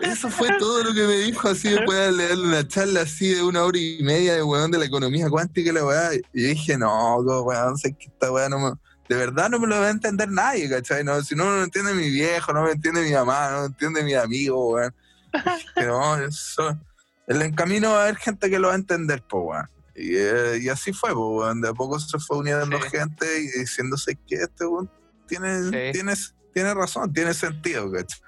[0.00, 3.42] Eso fue todo lo que me dijo así después de leerle una charla así de
[3.42, 6.10] una hora y media de weón de la economía cuántica y la weá.
[6.32, 8.72] Y dije, no, weón, sé que esta weá no me.
[9.08, 11.02] De verdad no me lo va a entender nadie, ¿cachai?
[11.02, 13.66] No, si no, no lo entiende mi viejo, no me entiende mi mamá, no me
[13.66, 14.94] entiende mi amigo, weón.
[15.32, 16.78] Dije, no, eso.
[17.26, 19.66] En el camino va a haber gente que lo va a entender, pues, weón.
[19.96, 21.60] Y, eh, y, así fue, pues, weón.
[21.60, 22.88] De a poco se fue uniendo Sí.
[22.90, 24.88] gente y diciéndose que este weón
[25.26, 25.92] tiene, Sí.
[25.92, 26.14] tiene,
[26.54, 28.20] tiene razón, tiene sentido, ¿cachai?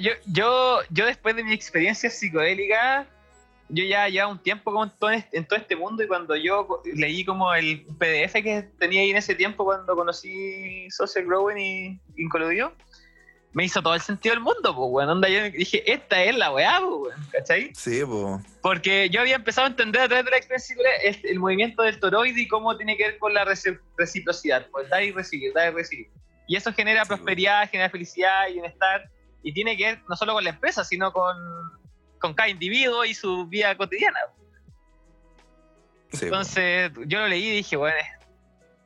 [0.00, 3.06] Yo, yo, yo después de mi experiencia psicodélica,
[3.68, 6.34] yo ya llevaba un tiempo como en todo, este, en todo este mundo y cuando
[6.36, 11.58] yo leí como el PDF que tenía ahí en ese tiempo cuando conocí Social Growing
[11.58, 12.72] y Incoludio,
[13.52, 15.08] me hizo todo el sentido del mundo, pues, weón.
[15.10, 17.70] Onda, yo dije, esta es la weá, pues, ¿cachai?
[17.74, 18.42] Sí, pues.
[18.62, 21.98] Porque yo había empezado a entender a través de la experiencia el, el movimiento del
[21.98, 25.72] toroide y cómo tiene que ver con la reci- reciprocidad, pues dar y recibir, dar
[25.72, 26.08] y recibir.
[26.46, 29.10] Y eso genera Sí, prosperidad, genera felicidad y bienestar.
[29.42, 31.36] Y tiene que ver no solo con la empresa, sino con,
[32.18, 34.18] con cada individuo y su vida cotidiana.
[36.12, 36.24] Sí.
[36.26, 37.96] Entonces yo lo leí y dije, bueno,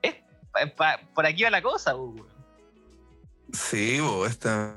[0.03, 0.15] es,
[0.53, 1.95] pa- pa- por aquí va la cosa.
[3.53, 4.77] Sí, bo, esta.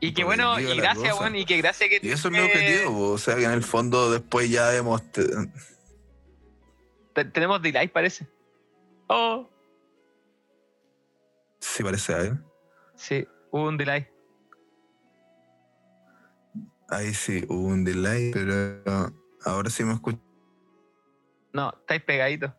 [0.00, 2.00] Y que bueno, y gracias, bueno, y que gracias que...
[2.02, 4.74] Y eso es mi eh, objetivo, bo, o sea que en el fondo después ya
[4.74, 5.00] hemos.
[5.12, 5.28] te-
[7.32, 8.26] tenemos delay, parece.
[9.08, 9.48] Oh,
[11.60, 12.32] Sí, parece, a ver.
[12.96, 14.08] sí, hubo un delay.
[16.92, 18.82] Ahí sí, hubo un delay, pero
[19.46, 20.20] ahora sí me escucho.
[21.54, 22.52] No, estáis pegaditos.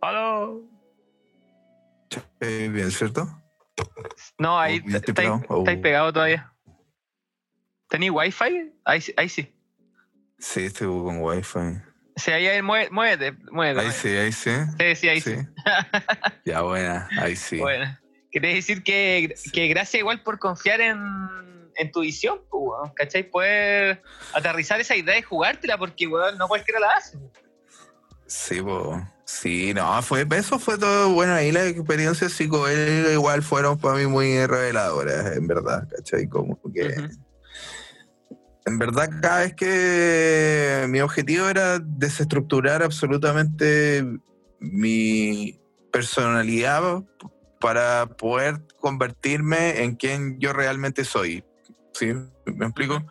[0.00, 0.62] ¡Aló!
[2.40, 3.28] bien, ¿cierto?
[4.38, 5.42] No, ahí estáis pegado.
[5.48, 5.64] Oh.
[5.64, 6.50] pegados todavía.
[7.90, 8.72] ¿Tenéis wifi?
[8.86, 9.54] Ahí, sí- ahí sí.
[10.38, 11.58] Sí, estoy con wifi.
[12.16, 13.86] Sí, ahí, ahí mué- muévete, muévete.
[13.86, 14.50] Ahí sí, ahí sí.
[14.78, 15.36] Sí, sí, ahí sí.
[16.46, 17.58] ya, buena, ahí sí.
[17.58, 17.98] Bueno,
[18.30, 19.50] quería decir que, Sí.
[19.50, 20.98] que gracias igual por confiar en,
[21.82, 23.28] en tu visión, pues, weón, ¿cachai?
[23.28, 27.18] Poder aterrizar esa idea y jugártela porque, weón, no cualquiera la hace.
[28.26, 29.00] Sí, po.
[29.24, 31.34] Sí, no, fue, eso fue todo bueno.
[31.34, 36.28] Ahí las experiencias psicodélicas igual fueron para mí muy reveladoras, en verdad, ¿cachai?
[36.28, 36.94] Como que.
[38.64, 44.04] En verdad, cada vez que mi objetivo era desestructurar absolutamente
[44.60, 45.58] mi
[45.90, 47.02] personalidad
[47.60, 51.44] para poder convertirme en quien yo realmente soy.
[51.94, 52.12] ¿Sí?
[52.46, 53.04] ¿Me explico?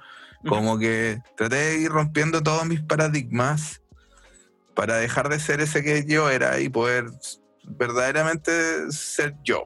[0.48, 3.82] Como que traté de ir rompiendo todos mis paradigmas
[4.74, 7.06] para dejar de ser ese que yo era y poder
[7.64, 9.64] verdaderamente ser yo.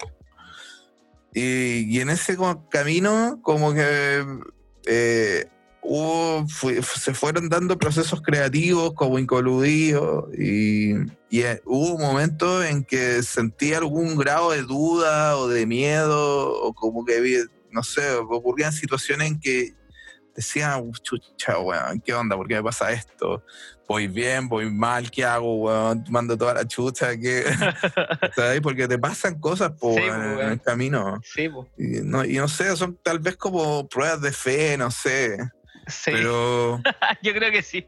[1.33, 2.37] Y, y en ese
[2.69, 4.25] camino, como que
[4.85, 5.45] eh,
[5.81, 10.93] hubo, fue- se fueron dando procesos creativos como incoludidos y,
[11.29, 16.73] y, eh, hubo momentos en que sentí algún grado de duda o de miedo o
[16.73, 17.45] como que,
[17.75, 19.73] no sé, ocurrían situaciones en que
[20.33, 22.35] decía, "Uh, chucha, weón, ¿qué onda?
[22.35, 23.43] ¿Por qué me pasa esto?
[23.87, 24.47] ¿Voy bien?
[24.47, 25.11] ¿Voy mal?
[25.11, 26.03] ¿Qué hago, weón?
[26.09, 27.43] Mando toda la chucha, ¿qué?
[28.35, 28.61] ¿Sabes?
[28.61, 31.19] Porque te pasan cosas, po, Sí, weón, po, en el camino.
[31.23, 31.49] Sí.
[31.77, 35.37] Y no, y no sé, son tal vez como pruebas de fe, no sé.
[35.87, 36.81] Sí, Pero
[37.21, 37.87] yo creo que sí.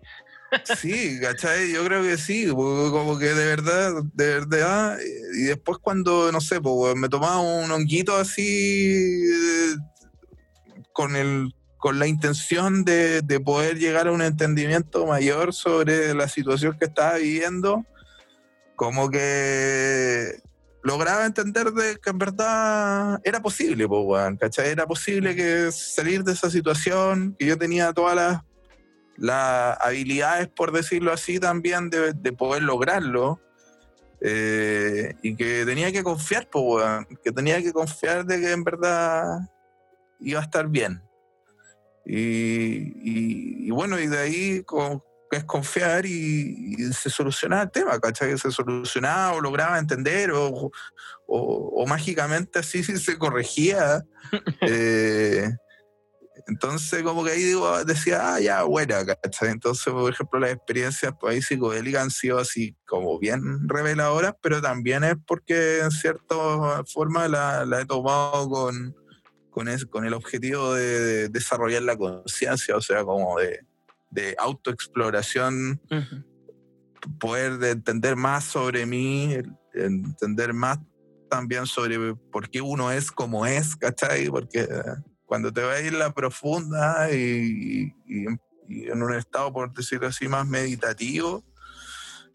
[0.78, 1.72] Sí, ¿cachai?
[1.72, 4.98] Yo creo que sí, porque como que de verdad, de verdad.
[5.36, 9.76] Y después cuando, no sé, pues me tomaba un honguito así eh,
[10.94, 16.28] con el con la intención de, de poder llegar a un entendimiento mayor sobre la
[16.28, 17.86] situación que estaba viviendo,
[18.76, 20.42] como que
[20.82, 24.70] lograba entender de que en verdad era posible, pues, weón, ¿cachai?
[24.70, 28.42] Era posible que salir de esa situación, que yo tenía todas las,
[29.18, 33.40] las habilidades, por decirlo así, también de, de poder lograrlo.
[34.22, 38.64] eh, y que tenía que confiar, pues, weón, que tenía que confiar de que en
[38.64, 39.40] verdad
[40.20, 41.02] iba a estar bien.
[42.06, 47.72] Y, y- y bueno, y de ahí con- es confiar y, y se solucionaba el
[47.72, 48.38] tema, ¿cachai?
[48.38, 50.72] Se solucionaba o lograba entender o, o-
[51.28, 54.04] o mágicamente así se corregía.
[54.62, 55.50] Eh,
[56.48, 59.50] entonces como que ahí digo, decía, ah, ya, buena, ¿cachai?
[59.50, 64.62] Entonces, por ejemplo, las experiencias pues, ahí psicodélicas han sido así como bien reveladoras, pero
[64.62, 66.36] también es porque en cierta
[66.92, 68.96] forma la, la he tomado con,
[69.52, 73.66] con, es- con el objetivo de, de desarrollar la conciencia, o sea, como de,
[74.10, 76.24] de autoexploración Ujú.
[77.20, 79.36] poder entender más sobre mí,
[79.74, 80.80] entender más
[81.30, 84.30] también sobre por qué uno es como es, ¿cachai?
[84.30, 84.68] Porque
[85.28, 87.94] cuando te va a ir la profunda y,
[88.70, 91.44] en un estado, por decirlo así, más meditativo,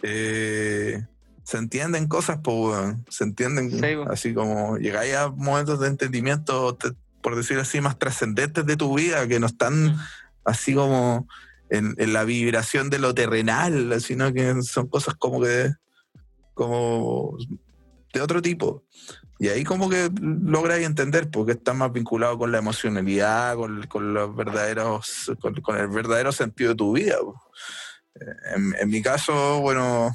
[0.02, 1.04] eh,
[1.42, 3.72] se entienden cosas, pues, se entienden
[4.08, 6.78] así como llegáis a momentos de entendimiento,
[7.22, 10.00] por decirlo así, más trascendentes de tu vida, que no están mm.
[10.44, 11.26] así como
[11.70, 15.72] en, la vibración de lo terrenal, sino que son cosas como que
[16.52, 17.38] como
[18.12, 18.84] de otro tipo.
[19.42, 24.36] Y ahí como que lográis entender, porque está más vinculado con la emocionalidad, con, los
[24.36, 27.16] verdaderos, con, el verdadero sentido de tu vida.
[28.54, 30.14] En, en, mi caso, bueno,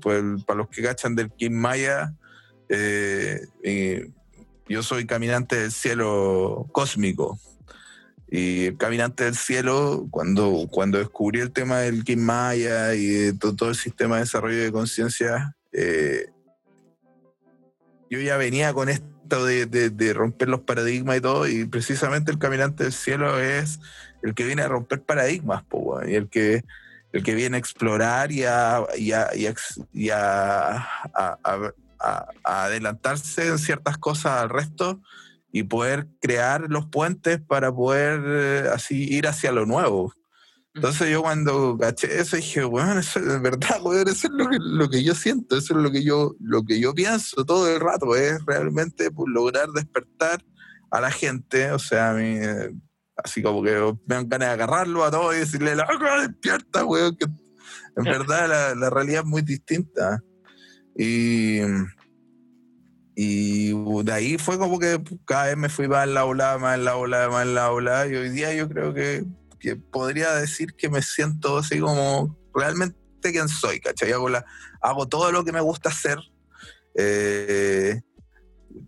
[0.00, 2.14] pues para los que cachan del Kim Maya,
[2.70, 4.10] eh,
[4.66, 7.38] yo soy caminante del cielo cósmico.
[8.30, 13.68] Y el caminante del cielo, cuando, cuando descubrí el tema del Kim Maya y todo,
[13.68, 16.32] el sistema de desarrollo de conciencia, eh,
[18.12, 22.84] yo ya venía con esto de, romper los paradigmas y todo, y precisamente el caminante
[22.84, 23.80] del cielo es
[24.22, 25.64] el que viene a romper paradigmas,
[26.06, 26.62] y el que,
[27.14, 30.88] el que viene a explorar y a, y a,
[32.44, 35.00] adelantarse en ciertas cosas al resto
[35.50, 40.12] y poder crear los puentes para poder eh, así ir hacia lo nuevo.
[40.74, 45.14] Entonces yo cuando caché eso dije, bueno, eso es verdad, eso es lo que, yo
[45.14, 49.10] siento, eso es lo que yo, lo que yo pienso todo el rato, es realmente
[49.10, 50.42] pues, lograr despertar
[50.90, 52.38] a la gente, o sea, a mí,
[53.16, 53.72] así como que
[54.06, 55.86] me dan ganas de agarrarlo a todos y decirle, la
[56.20, 57.26] despierta, weón, que
[57.96, 60.22] en verdad la, realidad es muy distinta.
[60.96, 61.60] Y,
[63.14, 63.72] y
[64.04, 66.84] de ahí fue como que cada vez me fui más en la ola, más en
[66.84, 69.24] la ola, más en la ola, y hoy día yo creo que
[69.62, 74.10] que podría decir que me siento así como realmente quien soy, ¿cachai?
[74.10, 74.44] Hago, la,
[74.80, 76.18] hago todo lo que me gusta hacer.
[76.96, 78.00] Eh,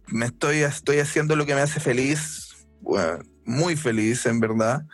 [0.08, 2.66] me estoy, estoy haciendo lo que me hace feliz,
[3.44, 4.84] muy feliz en verdad.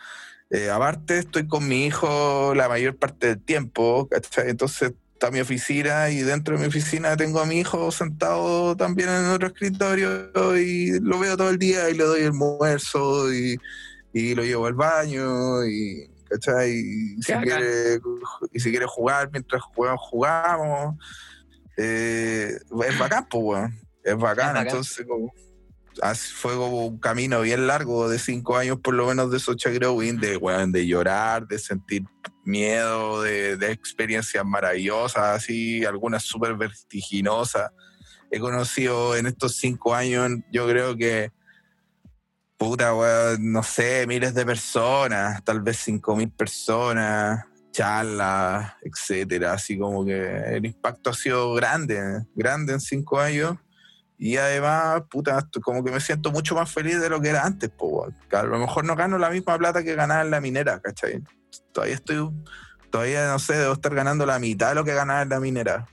[0.51, 4.49] Eh, aparte, estoy con mi hijo la mayor parte del tiempo, ¿cachai?
[4.49, 9.09] Entonces está mi oficina y dentro de mi oficina tengo a mi hijo sentado también
[9.09, 13.57] en otro escritorio y lo veo todo el día y le doy el almuerzo y
[14.13, 16.71] y lo llevo al baño y, ¿cachai?
[16.71, 17.99] Y si, quiere,
[18.51, 20.95] y si quiere jugar mientras jugamos, jugamos.
[21.77, 22.57] Eh,
[22.87, 23.79] es bacán, pues, weón.
[24.03, 25.31] Es bacán, entonces como,
[26.35, 30.19] fue como un camino bien largo de cinco años por lo menos de Socha Growing,
[30.19, 32.03] de, weón, de llorar, de sentir
[32.43, 37.71] miedo, de, de experiencias maravillosas, así, algunas súper vertiginosas.
[38.31, 41.31] He conocido en estos cinco años, yo creo que
[42.61, 49.53] puta, weón, no sé, miles de personas, tal vez cinco mil personas, charlas, etcétera.
[49.53, 53.57] Así como que el impacto ha sido grande, grande en cinco años.
[54.15, 57.71] Y además, puta, como que me siento mucho más feliz de lo que era antes,
[57.75, 61.23] pues, A lo mejor no gano la misma plata que ganaba en la minera, ¿cachai?
[61.71, 62.29] Todavía estoy,
[62.91, 65.87] todavía no sé, debo estar ganando la mitad de lo que ganaba en la minera.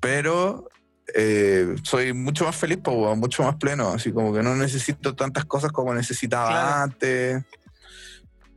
[0.00, 0.70] Pero
[1.14, 2.78] eh, soy mucho más feliz,
[3.16, 7.42] mucho más pleno, así como que no necesito tantas cosas como necesitaba antes.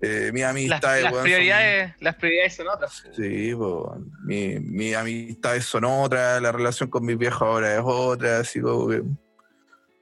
[0.02, 3.04] Eh, mis amistades, las, prioridades, son, las prioridades son otras.
[3.16, 3.54] Sí,
[4.24, 8.88] mi, mis amistades son otras, la relación con mis viejos ahora es otra, así como
[8.90, 9.02] que.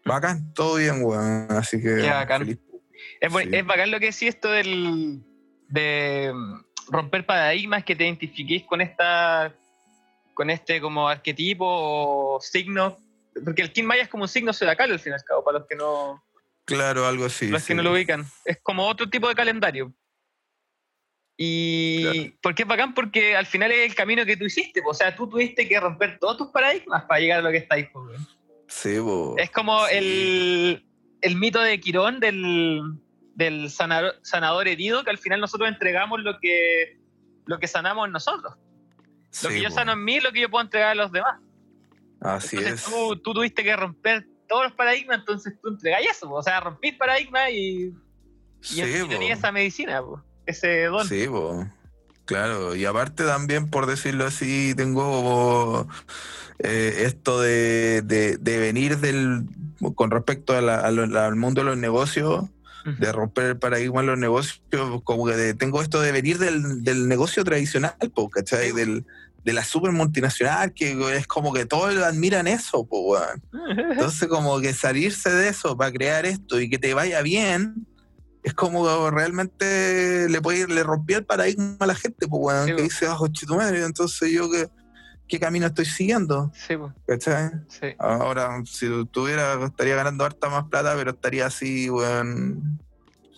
[0.06, 1.48] Bacán, todo bien, weón.
[1.52, 2.02] Así que.
[2.02, 2.60] bacán.
[3.22, 5.22] Es, bacán lo que sí esto del.
[5.70, 6.34] de
[6.90, 9.54] romper paradigmas, que te identifiquéis con esta
[10.34, 12.98] con este como arquetipo o signo,
[13.46, 15.60] porque el King Maya es como un signo zodiacal al fin y al cabo, para
[15.60, 16.24] los que no...
[16.66, 17.48] Claro, algo así.
[17.48, 18.26] Los que no lo ubican.
[18.46, 19.94] Es como otro tipo de calendario.
[21.36, 22.94] Y ¿por qué es bacán?
[22.94, 24.82] Porque al final es el camino que tú hiciste.
[24.86, 27.76] O sea, tú tuviste que romper todos tus paradigmas para llegar a lo que está
[27.76, 27.90] ahí.
[28.68, 28.98] Sí,
[29.38, 30.86] Es como el,
[31.22, 32.82] el, mito de Quirón del,
[33.36, 36.98] del sanador, sanador, herido, que al final nosotros entregamos lo que,
[37.46, 38.54] lo que sanamos nosotros.
[39.42, 41.40] Lo que yo sano en mí lo que yo puedo entregar a los demás.
[42.20, 42.84] Así es.
[42.84, 46.32] Tú, tuviste que romper todos los paradigmas, entonces tú entregas eso.
[46.32, 47.94] O sea, rompís paradigmas y,
[48.72, 50.02] y tenías esa medicina,
[50.46, 51.08] ese don.
[51.08, 51.26] Sí,
[52.26, 52.76] claro.
[52.76, 55.88] Y aparte también, por decirlo así, tengo
[56.60, 59.46] eh, esto de, de, venir del
[59.96, 62.46] con respecto al mundo de los negocios
[62.86, 64.62] de romper el paradigma en los negocios,
[65.04, 67.96] como que tengo esto de venir del, del negocio tradicional,
[68.32, 68.72] ¿cachai?
[68.72, 69.06] Del,
[69.44, 72.88] de la super multinacional, que es como que todos admiran eso,
[73.92, 77.86] Entonces, como que salirse de eso para crear esto y que te vaya bien,
[78.44, 82.72] es como realmente le puede le rompía el paradigma a la gente, pues, weón, Sí,
[82.72, 82.84] que po.
[82.84, 83.18] dice, ah,
[83.48, 84.68] tu madre, entonces yo qué,
[85.28, 87.52] qué camino estoy siguiendo, Sí, pues, ¿cachai?
[87.68, 87.88] sí.
[87.98, 92.80] Ahora, si tuviera, estaría ganando harta más plata, pero estaría así, weón,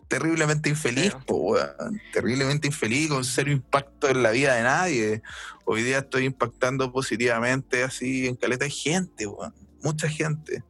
[0.07, 5.21] terriblemente infeliz, po, weón, terriblemente infeliz, con cero impacto en la vida de nadie.
[5.65, 10.63] Hoy día estoy impactando positivamente así en caleta de gente, weón, mucha gente.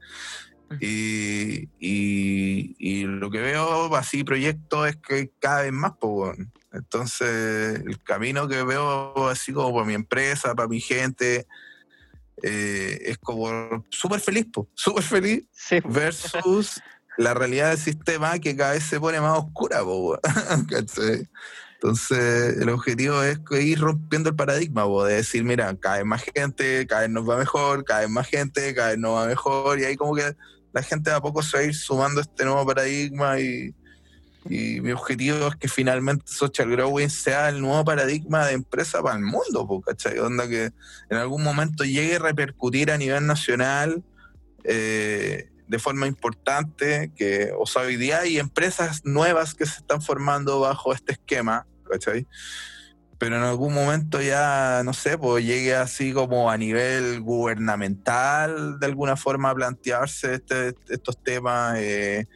[0.79, 6.51] Y, y, y lo que veo así proyectos es que cada vez más, po, weón.
[6.75, 11.47] Entonces, el camino que veo así como para mi empresa, para mi gente,
[12.43, 16.81] eh, es como súper feliz, súper feliz Sí, versus
[17.17, 20.19] la realidad del sistema que cada vez se pone más oscura, po.
[21.81, 26.23] Entonces, el objetivo es ir rompiendo el paradigma, po, de decir, mira, cada vez más
[26.23, 29.79] gente, cada vez nos va mejor, cada vez más gente, cada vez nos va mejor,
[29.79, 30.35] y ahí como que
[30.73, 33.73] la gente de a poco se va a ir sumando a este nuevo paradigma y,
[34.47, 39.17] y mi objetivo es que finalmente Social Growing sea el nuevo paradigma de empresa para
[39.17, 40.19] el mundo, ¿cachai?
[40.19, 40.71] Onda que
[41.09, 44.03] en algún momento llegue a repercutir a nivel nacional
[44.63, 50.01] eh, de forma importante, que, o sea, hoy día hay empresas nuevas que se están
[50.01, 52.27] formando bajo este esquema, ¿cachai?
[53.17, 58.85] Pero en algún momento ya, no sé, pues llegue así como a nivel gubernamental, de
[58.85, 62.27] alguna forma, a plantearse este- estos temas, eh,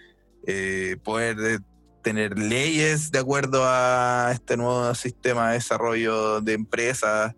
[0.48, 1.60] eh, poder
[2.02, 7.36] tener leyes de acuerdo a este nuevo sistema de desarrollo de empresas,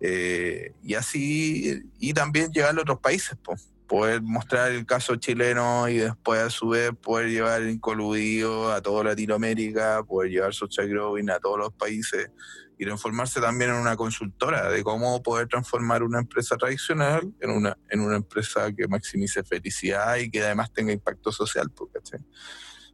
[0.00, 5.88] eh, y así, y también llevarlo a otros países, pues poder mostrar el caso chileno
[5.88, 11.28] y después a su vez poder llevar incoludido a toda Latinoamérica, poder llevar Social Growing
[11.28, 12.30] a todos los países
[12.78, 17.76] y transformarse también en una consultora de cómo poder transformar una empresa tradicional en una,
[17.88, 21.68] en una empresa que maximice felicidad y que además tenga impacto social.
[21.92, 22.20] ¿cachai?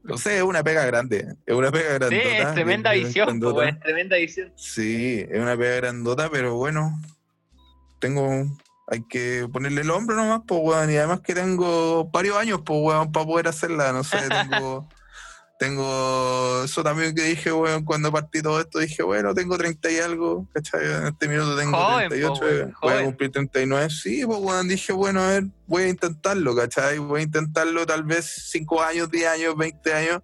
[0.06, 2.38] Entonces es una pega grande, es una pega Sí, grandota.
[2.48, 4.52] es tremenda visión, weón, es tremenda visión.
[4.54, 7.00] Sí, es una pega grandota, pero bueno,
[7.98, 8.46] tengo,
[8.86, 12.78] hay que ponerle el hombro nomás, pues, weón, y además que tengo varios años, pues,
[12.80, 14.16] weón, para poder hacerla, no sé,
[14.50, 14.88] tengo,
[15.58, 19.98] tengo, eso también que dije, weón, cuando partí todo esto, dije, bueno, tengo 30 y
[19.98, 20.84] algo, ¿cachai?
[20.84, 24.68] En este minuto tengo Joven, po, 38, weón, voy a cumplir 39, sí, pues, weón,
[24.68, 26.98] dije, bueno, a ver, voy a intentarlo, ¿cachai?
[26.98, 30.22] Voy a intentarlo tal vez 5 años, 10 años, 20 años,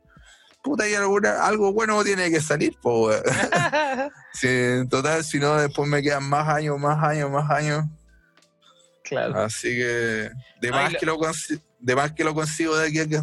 [0.62, 3.22] puta, y alguna, algo bueno tiene que salir, pues, weón.
[4.34, 7.84] Sí, en total, si no, después me quedan más años, más años, más años.
[9.04, 9.40] claro.
[9.40, 10.30] Así que, de
[10.62, 11.18] Ay, más, lo- que, lo
[11.80, 13.20] de más que lo consigo de aquí a que,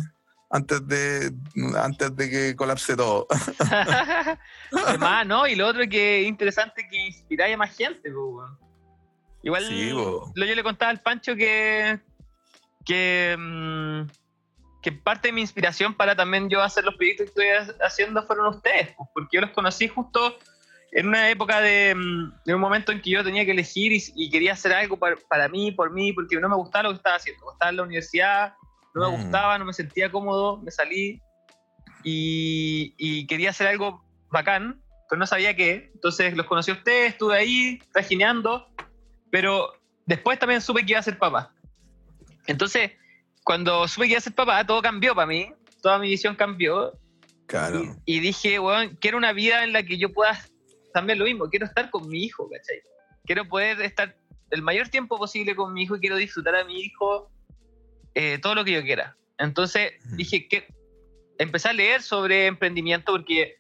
[0.50, 1.32] antes de,
[1.78, 3.28] antes de que colapse todo.
[4.86, 5.48] Además, ¿no?
[5.48, 8.46] Y lo otro que es interesante que inspiráis a más gente, po.
[9.44, 10.32] Igual Sí, po.
[10.36, 12.00] lo yo le contaba al Pancho que
[12.86, 14.02] que, mm,
[14.82, 17.48] que parte de mi inspiración para también yo hacer los proyectos que estoy
[17.82, 20.38] ha- haciendo fueron ustedes, pues, porque yo los conocí justo
[20.92, 24.02] en una época de, mm, de un momento en que yo tenía que elegir y,
[24.16, 26.96] y quería hacer algo para, para mí, por mí, porque no me gustaba lo que
[26.98, 27.52] estaba haciendo.
[27.54, 28.54] Estaba en la universidad,
[29.00, 29.22] no me Mm.
[29.24, 31.22] gustaba, no me sentía cómodo, me salí
[32.04, 35.92] y, y quería hacer algo bacán, pero no sabía qué.
[35.94, 38.68] Entonces los conocí a ustedes, estuve ahí trajineando,
[39.32, 39.74] pero
[40.06, 41.54] después también supe que iba a ser papá.
[42.48, 42.92] Entonces,
[43.44, 46.94] cuando supe que iba a ser papá, todo cambió para mí, toda mi visión cambió
[47.48, 47.82] Claro.
[48.06, 50.40] y, y dije, weón, quiero una vida en la que yo pueda
[50.94, 52.82] también lo mismo, quiero estar con mi hijo, ¿cachai?
[53.26, 54.16] Quiero poder estar
[54.52, 57.32] el mayor tiempo posible con mi hijo y quiero disfrutar a mi hijo
[58.16, 59.16] eh, todo lo que yo quiera.
[59.38, 60.68] Entonces dije que
[61.38, 63.60] empecé a leer sobre emprendimiento porque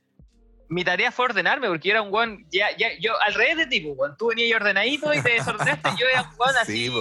[0.67, 3.93] mi tarea fue ordenarme, porque era un weón, ya, ya, yo al revés de tipo,
[3.93, 6.93] weón, tú venías ordenadito y te desordenaste, yo era un weón así Sí,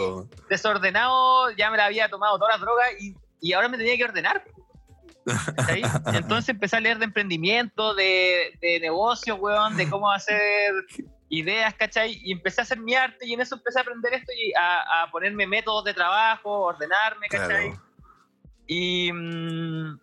[0.49, 4.05] desordenado, ya me la había tomado todas las drogas y, y ahora me tenía que
[4.05, 4.43] ordenar.
[5.57, 5.83] ¿cachai?
[6.15, 10.73] Entonces empecé a leer de emprendimiento, de, de negocios, weón, de cómo hacer
[11.31, 12.19] ideas, ¿cachai?
[12.25, 15.03] Y empecé a hacer mi arte y en eso empecé a aprender esto y a,
[15.05, 17.69] a ponerme métodos de trabajo, ordenarme, ¿cachai?
[17.71, 17.83] Claro.
[18.67, 19.99] Y, mm,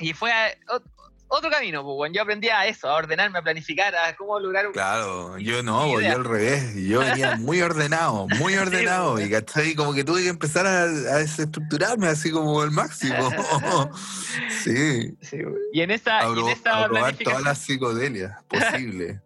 [0.00, 0.82] y fue a- ot-
[1.30, 2.14] otro camino, pues, weón.
[2.14, 4.72] Yo aprendí a eso, a ordenarme, a planificar, a cómo lograr un...
[4.72, 6.12] Claro, yo no, idea.
[6.12, 6.74] yo al revés.
[6.74, 9.14] Yo venía muy ordenado, muy ordenado.
[9.14, 9.20] po.
[9.20, 9.74] y ¿cachai?
[9.74, 10.86] como que tuve que empezar a, a
[11.18, 13.30] desestructurarme así como al máximo.
[14.62, 15.16] sí.
[15.20, 15.38] Sí,
[15.72, 19.20] y en esa, A, y en esa a probar todas las psicodelias posibles.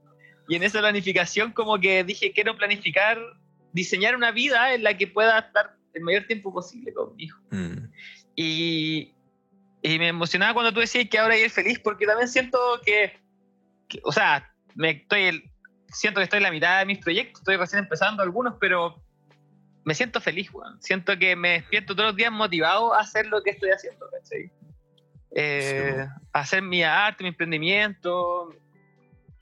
[0.52, 3.18] Y en esa planificación como que dije, quiero planificar,
[3.72, 7.40] diseñar una vida en la que pueda estar el mayor tiempo posible con mi hijo.
[7.50, 7.90] Mm.
[8.36, 9.14] Y,
[9.80, 13.18] y me emocionaba cuando tú decías que ahora eres feliz, porque también siento que,
[13.88, 15.50] que- o sea, me estoy
[15.88, 19.02] siento que estoy en la mitad de mis proyectos, estoy recién empezando algunos, pero
[19.84, 20.82] me siento feliz, weón.
[20.82, 24.50] Siento que me despierto todos los días motivado a hacer lo que estoy haciendo, ¿cachai?
[25.34, 28.54] eh, hacer mi arte, mi emprendimiento,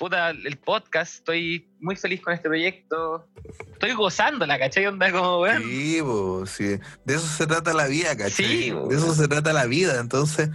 [0.00, 3.28] puta, el podcast, estoy muy feliz con este proyecto.
[3.72, 4.86] Estoy gozándola, ¿cachai?
[4.86, 5.62] Onda como, weón.
[5.62, 6.78] Sí, po, sí.
[7.04, 8.30] De eso se trata la vida, ¿cachai?
[8.46, 10.00] Sí, de eso se trata la vida.
[10.00, 10.48] Entonces,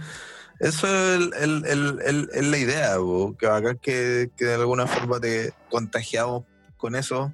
[0.58, 2.96] eso es el- el- el- la idea,
[3.38, 6.42] que acá que, que de alguna forma te contagiamos
[6.76, 7.32] con eso.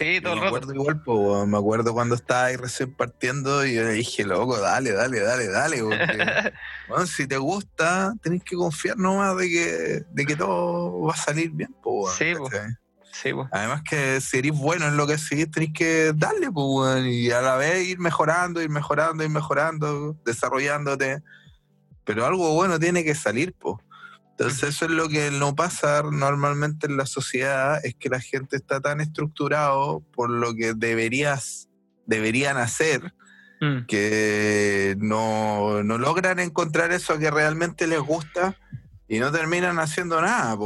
[0.00, 0.56] Sí, todo el me rato.
[0.56, 4.58] acuerdo igual, po, me acuerdo cuando estaba ahí recién partiendo y yo le dije, loco,
[4.58, 6.18] dale, dale, dale, dale, porque
[6.88, 11.16] Bueno, si te gusta, tenés que confiar nomás de que, de que todo va a
[11.16, 12.48] salir bien, po, Sí, po.
[13.12, 13.46] sí, po.
[13.52, 17.42] Además que si eres bueno en lo que seguís, tenés que darle, weón, y a
[17.42, 21.22] la vez ir mejorando, ir mejorando, ir mejorando, desarrollándote.
[22.04, 23.76] Pero algo bueno tiene que salir, pues.
[24.40, 28.56] Entonces eso es lo que no pasa normalmente en la sociedad, es que la gente
[28.56, 31.68] está tan estructurado por lo que deberías,
[32.06, 33.12] deberían hacer,
[33.62, 33.84] Mm.
[33.86, 38.56] que no, no logran encontrar eso que realmente les gusta
[39.06, 40.56] y no terminan haciendo nada,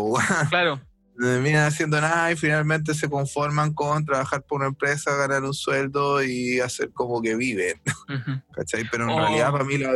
[0.49, 0.81] Claro.
[1.17, 5.55] no terminan haciendo nada y finalmente se conforman con trabajar por una empresa, ganar un
[5.55, 7.81] sueldo y hacer como que viven.
[8.53, 8.85] ¿cachai?
[8.89, 9.19] Pero en Oh.
[9.19, 9.91] realidad para mí la,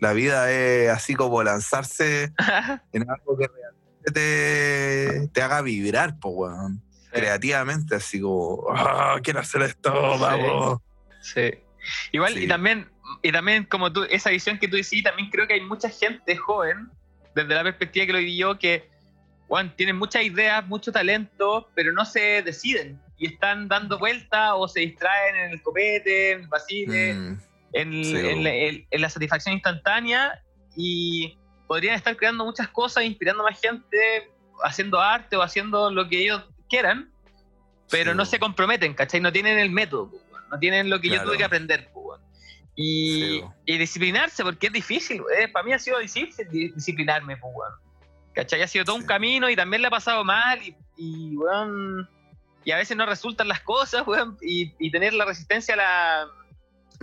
[0.00, 2.32] la vida es así como lanzarse
[2.92, 6.82] en algo que realmente te, te haga vibrar, pues, weón.
[7.10, 10.80] Creativamente, así como, "Ah, quiero hacer esto, vamos.
[11.22, 11.50] Sí.
[12.12, 12.44] Igual, Sí.
[12.44, 12.88] y también,
[13.22, 16.36] y también como tú, esa visión que tú decís, también creo que hay mucha gente
[16.36, 16.90] joven,
[17.34, 18.88] desde la perspectiva que lo viví yo, que
[19.48, 23.00] Juan, tienen muchas ideas, mucho talento, pero no se deciden.
[23.16, 27.38] Y están dando vueltas o se distraen en el copete, en el vacile, Mm,
[27.72, 30.40] en, sí, en en- en la satisfacción instantánea
[30.76, 31.36] y
[31.66, 34.30] podrían estar creando muchas cosas, inspirando a más gente,
[34.64, 37.10] haciendo arte o haciendo lo que ellos quieran,
[37.90, 39.20] pero sí, no se comprometen, ¿cachai?
[39.20, 40.10] No tienen el método,
[40.50, 41.28] no tienen lo que yo Claro.
[41.30, 41.90] tuve que aprender.
[42.78, 47.36] Y, Sí, y disciplinarse, porque es difícil, eh, para mí ha sido difícil di- disciplinarme,
[47.38, 47.72] po, weón.
[48.34, 48.60] ¿cachai?
[48.60, 49.08] Ha sido todo un Sí.
[49.08, 52.06] camino y también le ha pasado mal y, y, weón,
[52.66, 56.26] y a veces no resultan las cosas, weón, y, y tener la resistencia a la,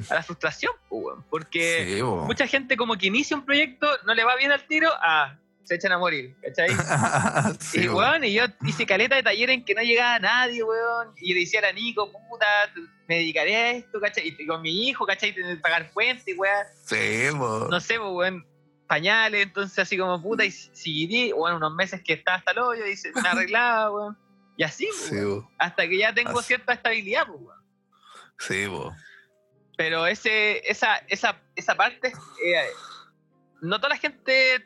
[0.09, 4.13] a la frustración, po, weón, porque Sí, mucha gente como que inicia un proyecto, no
[4.13, 6.69] le va bien al tiro, ah, se echan a morir, ¿cachai?
[7.59, 11.13] Sí, y weón, y yo hice caleta de taller en que no llegaba nadie, weón,
[11.17, 12.45] y le decía a la Nico, puta,
[13.07, 14.27] me dedicaré a esto, ¿cachai?
[14.37, 15.33] Y con mi hijo, ¿cachai?
[15.33, 18.45] Tener que pagar fuente, weón, Sí, no sé, weón,
[18.87, 22.85] pañales, entonces así como puta, y seguirí, weón, unos meses que estaba hasta el hoyo,
[22.85, 24.17] y se me arreglaba, weón,
[24.57, 26.47] y así, Sí, weón, hasta que ya tengo Así.
[26.47, 27.57] cierta estabilidad, weón.
[28.39, 28.93] Sí, bo.
[29.78, 32.09] Pero ese, esa, esa, esa parte,
[32.45, 32.67] eh,
[33.61, 34.65] no toda la gente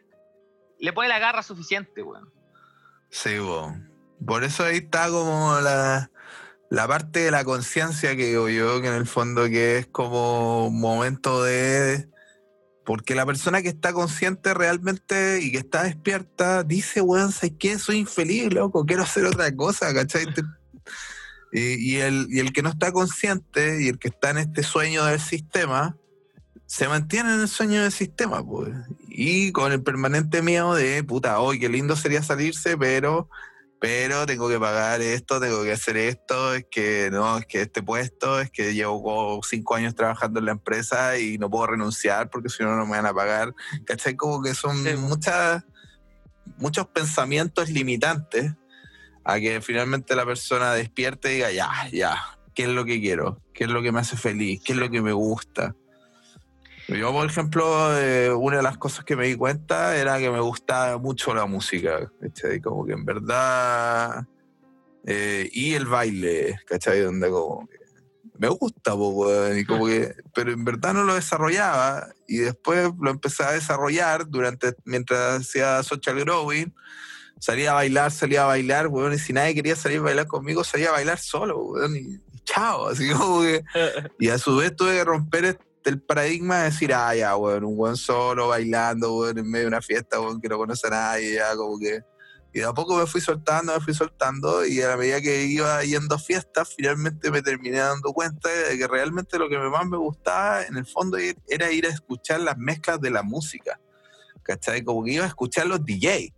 [0.80, 2.32] le pone la garra suficiente, weón.
[3.10, 3.76] Sí, bo.
[4.26, 6.10] Por eso ahí está como la,
[6.70, 10.68] la parte de la conciencia que digo yo, que en el fondo que es como
[10.68, 12.10] un momento de...
[12.84, 17.78] Porque la persona que está consciente realmente y que está despierta dice, weón, ¿sabes qué?
[17.80, 20.26] Soy infeliz, loco, quiero hacer otra cosa, ¿cachai?
[21.52, 24.38] Te- Y, y el, y el que no está consciente y el que está en
[24.40, 25.98] este sueño del sistema,
[26.66, 28.74] se mantiene en el sueño del sistema, pues.
[29.08, 33.30] Y con el permanente miedo de, puta, hoy qué lindo sería salirse, pero,
[33.80, 37.82] pero tengo que pagar esto, tengo que hacer esto, es que no, es que este
[37.82, 42.50] puesto, es que llevo cinco años trabajando en la empresa y no puedo renunciar porque
[42.50, 43.54] si no, no me van a pagar.
[43.86, 44.16] ¿Cachai?
[44.18, 44.96] Como que son Sí.
[44.98, 45.64] muchas,
[46.58, 48.52] muchos pensamientos limitantes
[49.30, 53.42] a que finalmente la persona despierte y diga, ya, ya, ¿qué es lo que quiero?
[53.54, 54.62] ¿Qué es lo que me hace feliz?
[54.64, 55.76] ¿Qué es lo que me gusta?
[56.88, 60.40] Yo, por ejemplo, eh, una de las cosas que me di cuenta era que me
[60.40, 62.62] gustaba mucho la música, ¿cachai?
[62.62, 64.26] Como que en verdad...
[65.06, 67.02] eh, y el baile, ¿cachai?
[67.02, 67.78] Donde como que
[68.40, 73.10] me gusta, po, y como que, pero en verdad no lo desarrollaba y después lo
[73.10, 76.74] empecé a desarrollar durante mientras hacía social growing.
[77.40, 80.64] Salía a bailar, salía a bailar, weón, y si nadie quería salir a bailar conmigo,
[80.64, 83.64] salía a bailar solo, weón, y, chao, así como que...
[84.20, 87.64] Y a su vez tuve que romper este- el paradigma de decir, ah, ya, weón,
[87.64, 90.90] un buen solo bailando, weón, en medio de una fiesta, weón, que no conoce a
[90.90, 92.02] nadie, ya, como que.
[92.54, 95.44] Y de a poco me fui soltando, me fui soltando, y a la medida que
[95.44, 99.86] iba yendo a fiestas, finalmente me terminé dando cuenta de que realmente lo que más
[99.86, 101.18] me gustaba, en el fondo,
[101.48, 103.80] era ir a escuchar las mezclas de la música.
[104.44, 104.82] ¿Cachai?
[104.82, 106.32] Como que iba a escuchar los DJs.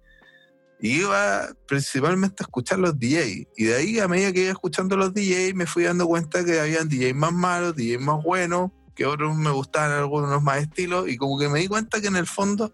[0.81, 3.47] Y iba principalmente a escuchar los DJs.
[3.57, 6.59] Y de ahí, a medida que iba escuchando los DJs, me fui dando cuenta que
[6.59, 11.09] habían DJs más malos, DJs más buenos, que otros me gustaban algunos más estilos.
[11.09, 12.73] Y como que me di cuenta que en el fondo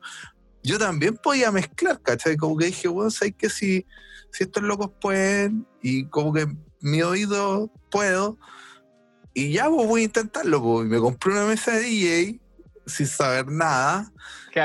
[0.62, 2.38] yo también podía mezclar, ¿cachai?
[2.38, 3.86] Como que dije, bueno, ¿sabes que si,
[4.32, 5.68] si estos locos pueden?
[5.82, 6.48] Y como que
[6.82, 8.38] mi oído puedo.
[9.34, 10.62] Y ya pues, voy a intentarlo.
[10.62, 10.88] Pues.
[10.88, 12.40] Y me compré una mesa de DJ
[12.86, 14.12] sin saber nada.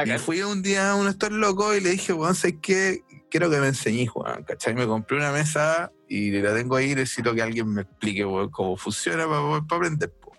[0.06, 3.02] Y fui un día a uno de estos locos y le dije, weón, ¿sabes qué?
[3.30, 4.74] Quiero que me enseñes, weón, ¿cachai?
[4.74, 8.76] Me compré una mesa y la tengo ahí y necesito que alguien me explique, cómo
[8.76, 10.32] funciona para, aprender, po.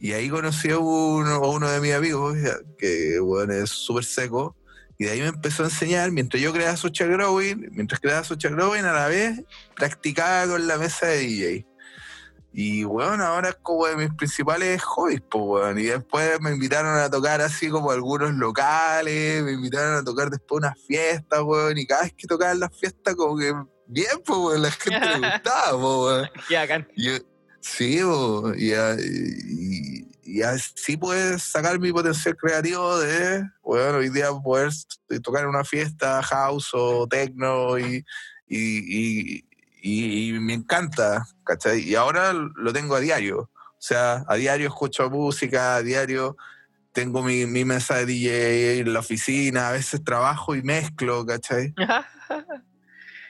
[0.00, 2.36] Y ahí conocí a uno, a uno de mis amigos,
[2.76, 4.56] que, weón, es súper seco.
[4.98, 8.56] Y de ahí me empezó a enseñar, mientras yo creaba Social Growing, mientras creaba Social
[8.56, 9.40] Growing, a la vez
[9.76, 11.66] practicaba con la mesa de DJ.
[12.52, 15.78] Y weón, ahora es como de mis principales hobbies, pues weón.
[15.78, 20.58] Y después me invitaron a tocar así como algunos locales, me invitaron a tocar después
[20.58, 21.76] unas fiestas, weón.
[21.78, 23.52] Y cada vez que tocaba en las fiestas, como que
[23.86, 26.30] bien, pues weón, la gente le gustaba, pues weón.
[26.96, 27.08] Y
[27.60, 34.28] sí, po, y, y- y así puedes sacar mi potencial creativo de, bueno, hoy día
[34.30, 34.84] poder s-
[35.22, 38.04] tocar en una fiesta house o techno y,
[38.46, 39.44] y,
[39.82, 41.80] y- y- me encanta, ¿cachai?
[41.80, 43.38] Y ahora lo tengo a diario.
[43.52, 46.36] O sea, a diario escucho música, a diario
[46.92, 51.74] tengo mi, mi mesa de DJ en la oficina, a veces trabajo y mezclo, ¿cachai?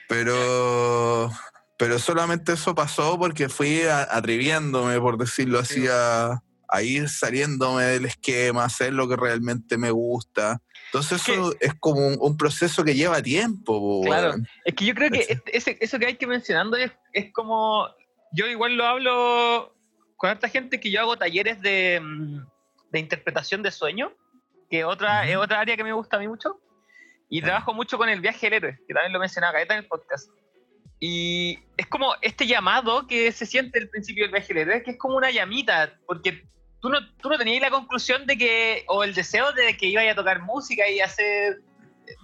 [0.07, 1.31] Pero,
[1.77, 5.87] pero solamente eso pasó porque fui atreviéndome, por decirlo así, Sí.
[5.91, 10.61] a, a ir saliéndome del esquema, a hacer lo que realmente me gusta.
[10.91, 13.79] Entonces Es eso es como un, un proceso que lleva tiempo.
[13.79, 14.35] po, Claro.
[14.65, 17.87] Es que yo creo que este- eso que hay que mencionando es, es como.
[18.31, 19.75] Yo igual lo hablo
[20.17, 22.45] con harta gente que yo hago talleres de, mm,
[22.91, 24.11] de interpretación de sueño,
[24.69, 25.29] que otra, Ujú.
[25.31, 26.59] es otra área que me gusta a mí mucho.
[27.29, 29.87] Y trabajo mucho con el viaje del héroe, que también lo mencionaba Caleta en el
[29.87, 30.29] podcast.
[30.99, 34.91] Y es como este llamado que se siente al principio del viaje del héroe, que
[34.91, 36.43] es como una llamita, porque
[36.81, 40.01] tú no, tú no tenías la conclusión de que, o el deseo de que iba
[40.01, 41.59] a tocar música y hacer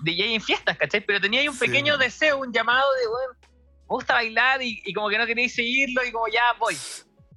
[0.04, 1.02] DJ en fiestas, ¿cachai?
[1.02, 5.10] Pero tenías un pequeño deseo, un llamado de, bueno, me gusta bailar y, y como
[5.10, 6.76] que no queréis seguirlo y como ya voy.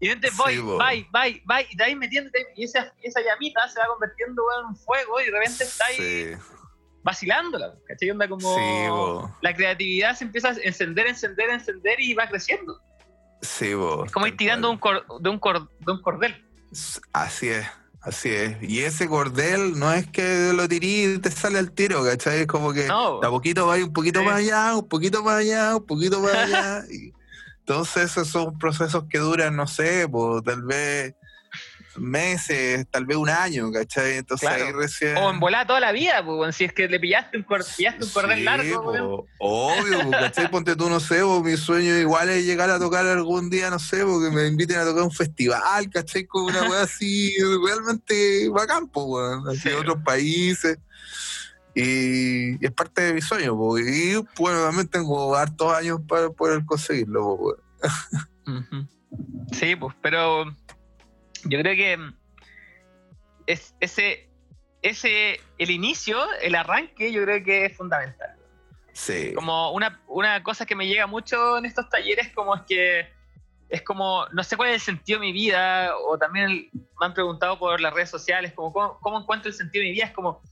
[0.00, 0.60] Y de repente voy, Sí,
[1.10, 4.76] vai, vai, y de ahí metiéndote, y esa, esa llamita se va convirtiendo en un
[4.76, 6.26] fuego y de repente estáis Sí,
[7.02, 8.10] vacilándola, ¿cachai?
[8.10, 12.80] Onda como sí, la creatividad se empieza a encender, encender, encender y va creciendo.
[13.42, 14.98] Sí, bo, Es como ir tirando cual.
[14.98, 16.44] un cor- de, un cor- de un cordel.
[17.12, 17.66] Así es,
[18.00, 18.56] así es.
[18.62, 22.40] Y ese cordel no es que lo tirís y te sale al tiro, ¿cachai?
[22.40, 23.22] Es como que No.
[23.22, 24.26] a poquito va un poquito Sí.
[24.26, 26.84] más allá, un poquito más allá, un poquito más allá.
[26.90, 27.12] y
[27.60, 31.14] entonces esos son procesos que duran, no sé, pues, tal vez
[32.00, 34.18] meses, tal vez un año, ¿cachai?
[34.18, 34.64] Entonces Claro.
[34.66, 35.16] ahí recién...
[35.16, 38.04] O en volar toda la vida, pues, si es que le pillaste un, cor- pillaste
[38.04, 40.50] un cordel Sí, largo, po, obvio, po, ¿cachai?
[40.50, 43.78] Ponte tú, no sé, po, mi sueño igual es llegar a tocar algún día, no
[43.78, 46.24] sé, porque me inviten a tocar un festival, ¿cachai?
[46.26, 47.34] Con una weá así
[47.66, 49.68] realmente bacán, weón, así Sí.
[49.70, 50.78] otros países.
[51.74, 56.28] Y, y es parte de mi sueño, po, y bueno, también tengo hartos años para
[56.30, 57.56] poder conseguirlo, po.
[59.52, 60.44] Sí, pues, pero
[61.48, 62.16] yo creo que mm,
[63.46, 64.28] es, ese,
[64.82, 68.36] ese, el inicio, el arranque, yo creo que es fundamental.
[68.92, 69.32] Sí.
[69.34, 73.18] Como una, una cosa que me llega mucho en estos talleres, como es que
[73.68, 77.14] es como, no sé cuál es el sentido de mi vida, o también me han
[77.14, 80.12] preguntado por las redes sociales, como cómo, cómo encuentro el sentido de mi vida, es
[80.12, 80.42] como,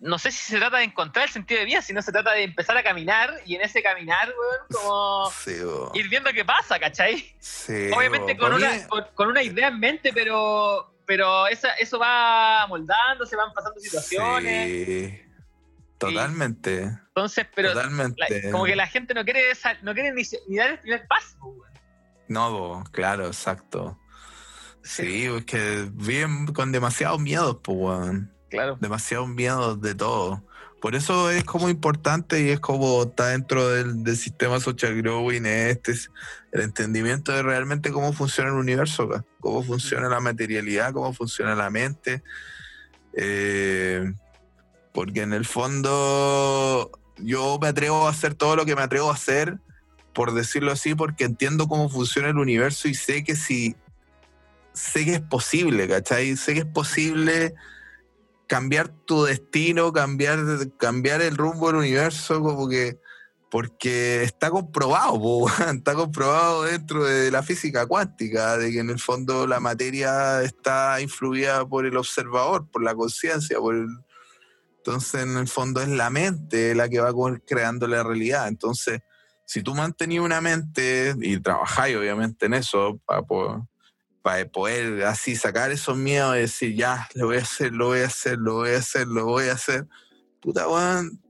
[0.00, 2.44] no sé si se trata de encontrar el sentido de vida, sino se trata de
[2.44, 5.56] empezar a caminar, y en ese caminar, weón, como Sí,
[5.98, 7.34] ir viendo qué pasa, ¿cachai?
[7.40, 11.98] Sí, Obviamente con mí- una, con, con una idea en mente, pero, pero esa, eso
[11.98, 14.86] va moldando, se van pasando situaciones.
[14.86, 15.20] Sí,
[15.98, 18.42] totalmente, Entonces, pero totalmente.
[18.44, 20.22] la- como que la gente no quiere, sa- no quiere ni,
[20.56, 21.36] dar el primer paso.
[21.42, 21.68] weón.
[22.28, 23.98] No, po, claro, exacto.
[24.82, 28.34] Sí, es que viven con demasiados miedos, pues, weón.
[28.48, 28.78] Claro.
[28.80, 30.42] Demasiados miedos de todo.
[30.80, 35.44] Por eso es como importante y es como está dentro del, del sistema social growing,
[35.44, 36.10] este es
[36.52, 41.70] el entendimiento de realmente cómo funciona el universo cómo funciona la materialidad, cómo funciona la
[41.70, 42.22] mente.
[43.14, 44.12] Eh,
[44.92, 49.14] porque en el fondo yo me atrevo a hacer todo lo que me atrevo a
[49.14, 49.58] hacer,
[50.12, 53.76] por decirlo así, porque entiendo cómo funciona el universo y sé que si
[54.72, 56.36] sé que es posible, ¿cachai?
[56.36, 57.54] Sé que es posible
[58.48, 60.38] cambiar tu destino, cambiar,
[60.78, 62.98] cambiar el rumbo del universo, como que
[63.50, 69.46] porque está comprobado, está comprobado dentro de la física cuántica, de que en el fondo
[69.46, 73.88] la materia está influida por el observador, por la conciencia, por el...
[74.78, 77.12] Entonces, en el fondo es la mente la que va
[77.46, 78.48] creando la realidad.
[78.48, 79.00] Entonces,
[79.44, 83.22] si tú mantenías una mente y trabajáis obviamente en eso para
[84.22, 88.00] para poder así sacar esos miedos y decir, ya, lo voy a hacer, lo voy
[88.00, 89.86] a hacer, lo voy a hacer, lo voy a hacer,
[90.40, 91.20] puta, weón,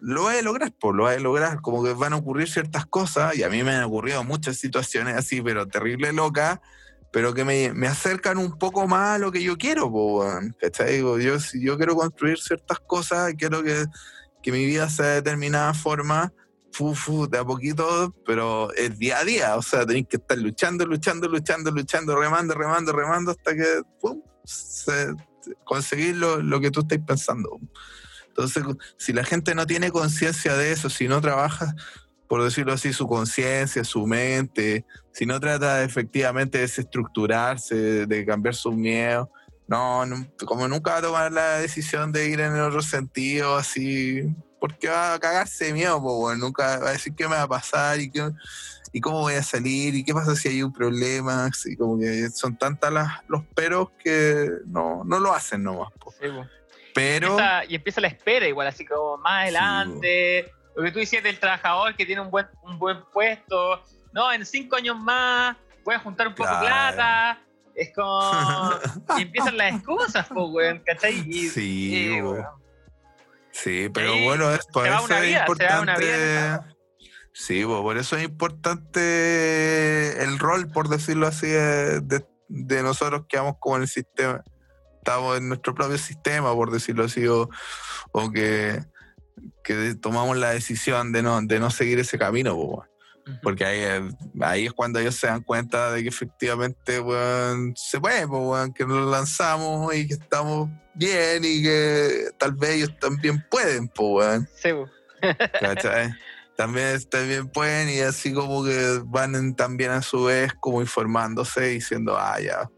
[0.00, 1.60] lo voy a lograr, pues lo voy a lograr.
[1.62, 5.16] Como que van a ocurrir ciertas cosas, y a mí me han ocurrido muchas situaciones
[5.16, 6.60] así, pero terrible loca,
[7.10, 10.54] pero que me, me acercan un poco más a lo que yo quiero, po, weón,
[10.60, 11.00] ¿cachai?
[11.00, 13.86] Yo, si yo quiero construir ciertas cosas, quiero que,
[14.42, 16.32] que mi vida sea de determinada forma,
[16.74, 20.36] fu, fu, de a poquito, pero es día a día, o sea, tenéis que estar
[20.36, 25.14] luchando, luchando, luchando, luchando, remando, remando, remando, hasta que pum, se-
[25.62, 27.60] conseguir lo, lo que tú estáis pensando.
[28.26, 28.64] Entonces,
[28.98, 31.72] si la gente no tiene conciencia de eso, si no trabaja,
[32.28, 38.56] por decirlo así, su conciencia, su mente, si no trata efectivamente de desestructurarse, de cambiar
[38.56, 39.28] sus miedos,
[39.68, 44.22] no, no- como nunca va a tomar la decisión de ir en otro sentido, así,
[44.66, 46.38] porque va a cagarse de miedo, po, weón.
[46.40, 48.30] nunca va a decir qué me va a pasar y, qué,
[48.94, 52.30] y cómo voy a salir y qué pasa si hay un problema, así como que
[52.30, 55.92] son tantas las, los peros que no, no lo hacen nomás.
[56.18, 56.46] Sí, po.
[56.94, 57.32] Pero...
[57.32, 60.52] Empieza- y empieza la espera igual, así como más Sí, adelante.
[60.76, 63.82] lo que tú decías del trabajador que tiene un buen, un buen puesto.
[64.14, 66.96] No, en cinco años más voy a juntar un poco de Claro.
[66.96, 67.40] plata.
[67.74, 68.20] Es como...
[69.18, 71.18] y empiezan las excusas, po, weón, ¿cachai?
[71.28, 72.38] Y, Sí, weón.
[72.38, 72.46] weón,
[73.54, 76.60] Sí, pero Sí, bueno, es, va eso es vida, importante.
[77.32, 83.36] Sí, bo, por eso es importante el rol, por decirlo así, de, de nosotros que
[83.38, 84.42] vamos como en el sistema.
[84.98, 87.48] Estamos en nuestro propio sistema, por decirlo así, o,
[88.12, 88.82] o que,
[89.62, 92.84] que tomamos la decisión de no, de no seguir ese camino, bo,
[93.42, 98.00] porque ahí, es- ahí es cuando ellos se dan cuenta de que efectivamente weón, se
[98.00, 103.44] puede, weón, que nos lanzamos y que estamos bien y que tal vez ellos también
[103.50, 104.70] pueden, po, weón, Sí,
[106.56, 111.62] también, también pueden y así como que van en- también a su vez como informándose
[111.62, 112.70] diciendo, ah, ya,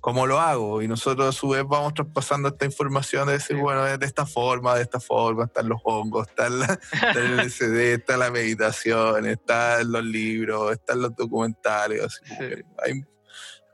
[0.00, 0.82] ¿cómo lo hago?
[0.82, 3.62] Y nosotros a su vez vamos traspasando esta información de decir, Sí.
[3.62, 7.94] bueno, de esta forma, de esta forma, están los hongos, está, la, está el LSD,
[7.94, 12.62] está la meditación, están los libros, están los documentales, así Sí.
[12.82, 13.02] hay,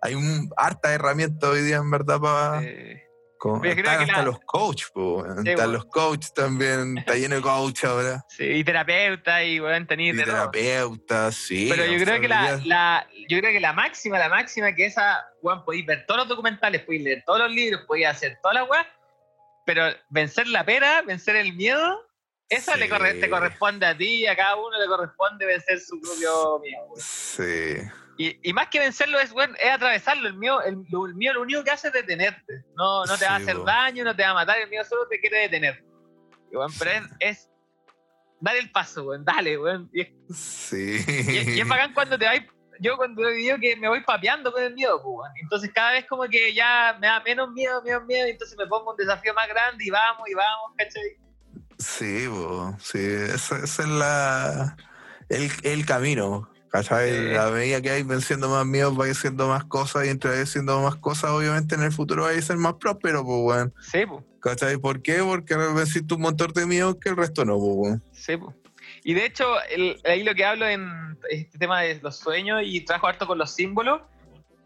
[0.02, 2.62] hay un, harta herramienta hoy día en verdad para...
[3.38, 5.42] Creo están hasta la- los coaches, po, weón.
[5.44, 5.72] Sí, están bueno.
[5.72, 8.24] los coaches también, está lleno de coach ahora.
[8.28, 11.68] sí, y terapeuta y weón, tenéis Y terapeutas, sí.
[11.70, 15.24] Pero yo creo que la, la- yo creo que la máxima, la máxima que esa,
[15.42, 18.68] weón, podéis ver todos los documentales, podéis leer todos los libros, podéis hacer todas las
[18.68, 18.86] weas,
[19.66, 22.04] pero vencer la pera, vencer el miedo,
[22.48, 26.58] esa le corre- te corresponde a ti, a cada uno le corresponde vencer su propio
[26.60, 26.84] miedo.
[26.86, 27.00] weón.
[27.00, 27.76] Sí,
[28.18, 30.28] Y, y más que vencerlo es, weón, es atravesarlo.
[30.28, 32.64] El miedo, el, lo- el miedo lo único que hace es detenerte.
[32.76, 33.64] No, no te va a Sí, hacer po.
[33.64, 35.84] daño, no te va a matar, el miedo solo te quiere detener.
[36.50, 37.50] Y, weón, pero es, es
[38.40, 39.88] dar el paso, weón, dale, weón.
[39.94, 40.04] Y
[40.34, 40.98] sí.
[41.06, 42.42] y, y es bacán cuando te vais.
[42.80, 45.30] Yo cuando digo que me voy papeando con el miedo, pues.
[45.42, 48.66] Entonces cada vez como que ya me da menos miedo, menos miedo, y entonces me
[48.66, 51.16] pongo un desafío más grande y vamos, y vamos, ¿cachai?
[51.78, 54.76] Sí, po, sí, ese, ese es la,
[55.28, 56.50] el, el camino.
[56.70, 57.34] ¿Cachai?
[57.36, 60.80] A medida que vais venciendo más miedos, vais haciendo más cosas y entre vais haciendo
[60.80, 63.74] más cosas, obviamente en el futuro vais a ser más próspero, pues, weón.
[63.80, 64.76] Sí, pues, ¿Cachai?
[64.78, 65.18] ¿Por qué?
[65.22, 68.02] Porque venciste un montón de miedos que el resto no, pues, weón.
[68.12, 68.54] sí, pues.
[69.04, 72.80] Y de hecho, el- ahí lo que hablo en este tema de los sueños y
[72.82, 74.02] trabajo harto con los símbolos,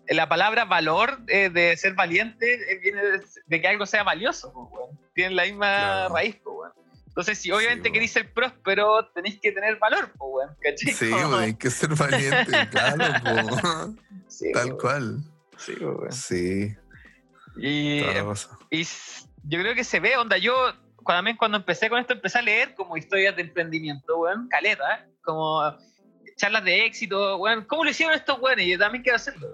[0.07, 4.03] eh, la palabra valor eh, de ser valiente eh, viene de, de que algo sea
[4.03, 4.98] valioso, pues, weón.
[5.14, 6.14] Tienen la misma Claro.
[6.14, 6.72] raíz, pues, weón.
[7.12, 10.56] Entonces, si obviamente queréis ser próspero, tenéis que tener valor, pues, weón.
[10.62, 10.92] ¿cachai?
[10.94, 13.94] Sí, weón, hay que ser valiente, claro, po.
[14.28, 14.78] Sí, tal weón.
[14.78, 15.18] cual.
[15.58, 16.10] Sí, weón.
[16.12, 16.74] Sí,
[17.56, 18.00] Y,
[19.44, 20.54] yo creo que se ve, onda, yo
[21.02, 25.06] cuando, también cuando empecé con esto, empecé a leer como historias de emprendimiento, weón, caleta,
[25.22, 25.76] como
[26.36, 28.66] charlas de éxito, weón, ¿cómo lo hicieron estos weones?
[28.66, 29.48] Y yo también quiero hacerlo.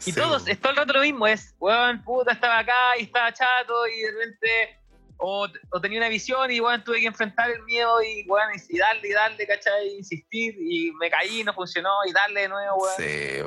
[0.00, 0.50] Y Sí, todos, po.
[0.50, 4.00] es todo el rato lo mismo, es, weón, puta, estaba acá y estaba chato y
[4.00, 4.80] de repente,
[5.24, 8.76] o, o tenía una visión y, weón, tuve que enfrentar el miedo y, weón, y,
[8.78, 9.96] darle y darle, ¿cachai?
[9.98, 12.94] Insistir y me caí, no funcionó y darle de nuevo, weón.
[12.98, 13.38] Sí.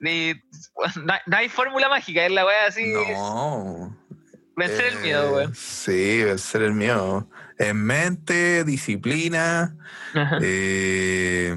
[0.00, 0.32] Y,
[0.74, 3.96] weón, no, no hay fórmula mágica, es la weá así, No.
[4.56, 5.54] vencer el miedo, Eh, weón.
[5.54, 7.28] Sí, vencer el miedo.
[7.58, 9.76] En mente, disciplina.
[10.14, 10.38] Ajá.
[10.42, 11.54] eh,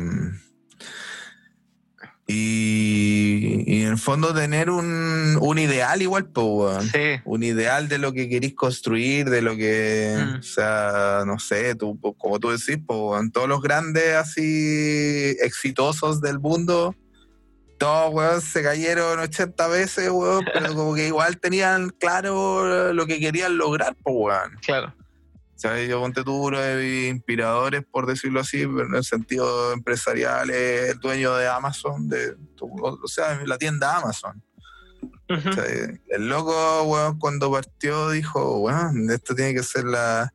[2.27, 6.85] y, y en el fondo tener un, un ideal igual, pues.
[6.91, 10.39] Sí, Un ideal de lo que querís construir, de lo que, Mm.
[10.39, 16.39] o sea, no sé, tú, como tú decís, pues, todos los grandes así exitosos del
[16.39, 16.95] mundo,
[17.77, 23.19] todos, weón, se cayeron 80 veces, weón, pero como que igual tenían claro lo que
[23.19, 24.51] querían lograr, pues, weón.
[24.65, 24.93] claro.
[25.55, 25.87] ¿Sabes?
[25.87, 30.49] Yo ponte tú uno de mis inspiradores, por decirlo así, pero en el sentido empresarial,
[30.49, 34.43] es el dueño de Amazon, de, o sea, la tienda Amazon.
[35.27, 40.33] El loco, weón, cuando partió dijo, weón, esto tiene que ser la,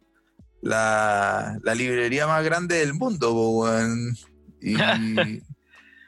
[0.63, 4.17] la, la librería más grande del mundo, weón.
[4.61, 4.75] Y,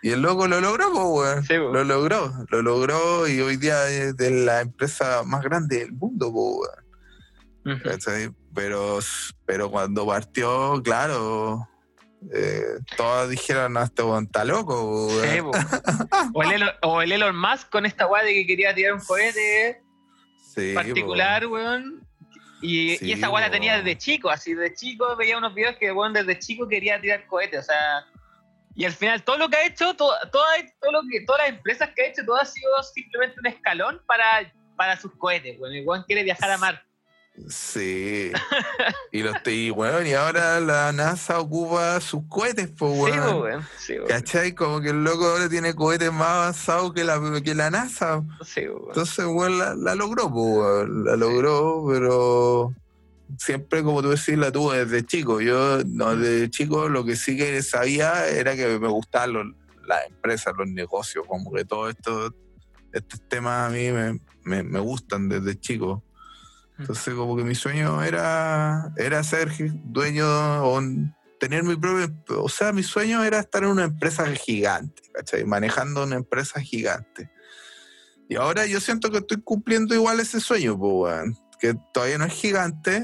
[0.04, 1.44] Y el loco lo logró, weón.
[1.44, 1.54] Sí.
[1.54, 6.28] Lo logró, lo logró y hoy día es de la empresa más grande del mundo,
[6.28, 6.68] weón.
[7.64, 7.88] Ujú.
[7.88, 8.34] ¿cachai?
[8.55, 8.98] Pero,
[9.46, 11.66] pero cuando partió, claro,
[12.34, 12.62] eh,
[12.96, 15.50] todos dijeron, no, este weón está loco, po, Sí, weón.
[15.53, 16.38] po.
[16.38, 19.00] o, el Elon, o el Elon Musk con esta weá de que quería tirar un
[19.00, 19.82] cohete
[20.55, 22.07] Sí, particular, weón.
[22.61, 23.53] Y, Sí, y esa weá la po.
[23.55, 27.26] tenía desde chico, así desde chico veía unos videos que weón desde chico quería tirar
[27.26, 28.05] cohetes, o sea.
[28.74, 30.44] Y al final todo lo que ha hecho, todo, todo,
[30.80, 34.00] todo lo que, todas las empresas que ha hecho, todo ha sido simplemente un escalón
[34.07, 35.74] para, para sus cohetes, weón.
[35.74, 36.82] El weón quiere viajar a Marte.
[37.48, 38.30] Sí.
[39.12, 43.30] y los y, weón, y ahora la NASA ocupa sus cohetes, pues, Sí, weón.
[43.30, 43.66] po, weón.
[43.78, 44.06] Sí, weón.
[44.08, 44.54] ¿Cachai?
[44.54, 48.22] Como que el loco ahora tiene cohetes más avanzados que la, que la NASA.
[48.44, 48.84] Sí, weón.
[48.88, 51.04] Entonces, weón, la, la logró, pues, weón.
[51.04, 52.74] La logró, pero
[53.38, 55.40] siempre, como tú decís, la tuvo desde chico.
[55.40, 59.46] Yo, no, desde chico, lo que sí que sabía era que me gustaban los-
[59.86, 62.32] las empresas, los negocios, como que todos estos,
[62.92, 66.04] estos temas a mí me, me, me gustan desde chico.
[66.82, 69.48] Entonces, como que mi sueño era, era ser
[69.84, 70.26] dueño
[70.64, 70.80] o
[71.40, 72.14] tener mi propio.
[72.42, 75.44] O sea, mi sueño era estar en una empresa gigante, ¿cachai?
[75.44, 77.30] Manejando una empresa gigante.
[78.28, 81.36] Y ahora yo siento que estoy cumpliendo igual ese sueño, pues, weón.
[81.58, 83.02] Que todavía no es gigante,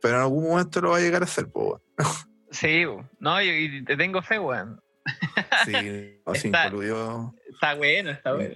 [0.00, 1.82] pero en algún momento lo va a llegar a ser, pues, weón.
[2.52, 2.82] Sí,
[3.20, 4.80] no, y, y te tengo fe, weón.
[5.64, 7.34] Sí, o sea, Está- incluido.
[7.52, 8.54] Está bueno, está bueno.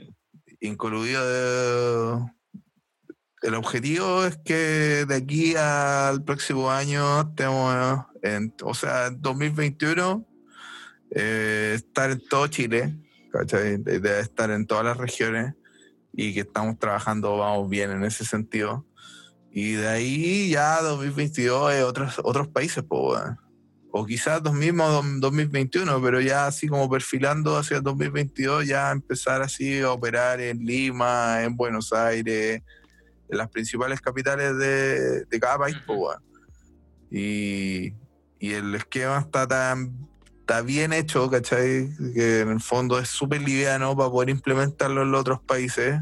[0.60, 2.26] incluido de-
[3.44, 10.26] el objetivo es que de aquí al próximo año estemos en, o sea, en 2021
[11.10, 12.96] eh, estar en todo Chile,
[13.30, 13.82] ¿cachai?
[14.20, 15.54] Estar en todas las regiones
[16.14, 18.86] y que estamos trabajando, vamos bien en ese sentido.
[19.52, 23.20] Y de ahí ya 2022 es otros, otros países, pues.
[23.90, 29.42] O quizás 2000 o 2021, pero ya así como perfilando hacia el 2022, ya empezar
[29.42, 32.62] así a operar en Lima, en Buenos Aires,
[33.34, 36.22] en las principales capitales de, de cada país, pues, weón.
[37.10, 37.92] Y,
[38.38, 40.08] y el esquema está tan
[40.40, 41.88] está bien hecho, ¿cachai?
[42.14, 46.00] Que en el fondo es súper liviano para poder implementarlo en los otros países.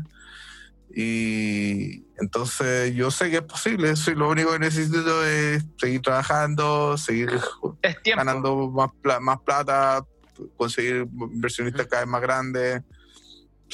[0.94, 6.98] Y entonces yo sé que es posible, soy lo único que necesito es seguir trabajando,
[6.98, 7.30] seguir
[8.16, 10.04] ganando más, pla- más plata,
[10.56, 12.82] conseguir inversionistas cada vez más grandes.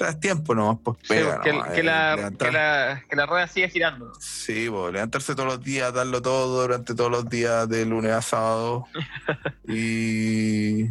[0.06, 1.40] Es tiempo nomás, pues pega.
[1.40, 4.12] que, nomás, que eh, la, que, la, que la rueda sigue girando.
[4.20, 8.22] Sí, pues, levantarse todos los días, darlo todo durante todos los días, de lunes a
[8.22, 8.86] sábado.
[9.68, 10.84] y,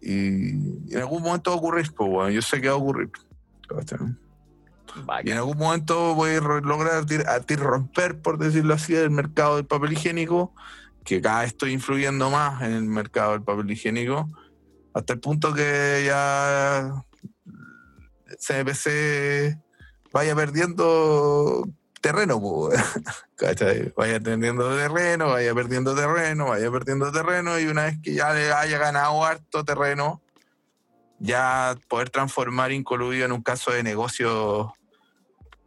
[0.00, 0.50] y
[0.90, 3.10] en algún momento va a ocurrir, pues, bueno, yo sé que va a ocurrir.
[5.24, 9.56] Y en algún momento voy a lograr a ti romper, por decirlo así, el mercado
[9.56, 10.54] del papel higiénico,
[11.04, 14.28] que cada vez estoy influyendo más en el mercado del papel higiénico,
[14.92, 17.04] hasta el punto que ya
[18.38, 19.58] CNPC
[20.12, 21.68] vaya perdiendo
[22.00, 22.40] terreno.
[23.96, 28.52] Vaya perdiendo terreno, vaya perdiendo terreno, vaya perdiendo terreno, y una vez que ya le
[28.52, 30.22] haya ganado harto terreno,
[31.18, 34.74] ya poder transformar Incoludio en un caso de negocio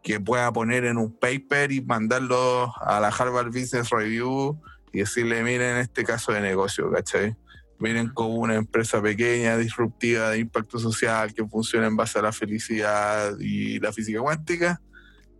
[0.04, 4.58] que pueda poner en un paper y mandarlo a la Harvard Business Review
[4.94, 7.36] y decirle, miren este caso de negocio, ¿cachai?
[7.80, 12.32] Miren como una empresa pequeña, disruptiva, de impacto social, que funciona en base a la
[12.32, 14.82] felicidad y la física cuántica,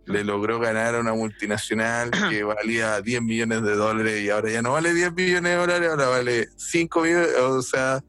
[0.04, 4.62] le logró ganar a una multinacional que valía 10 millones de dólares y ahora ya
[4.62, 8.04] no vale 10 millones de dólares, ahora vale 5 millones, o sea,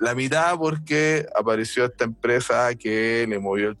[0.00, 3.78] la mitad porque apareció esta empresa que le movió el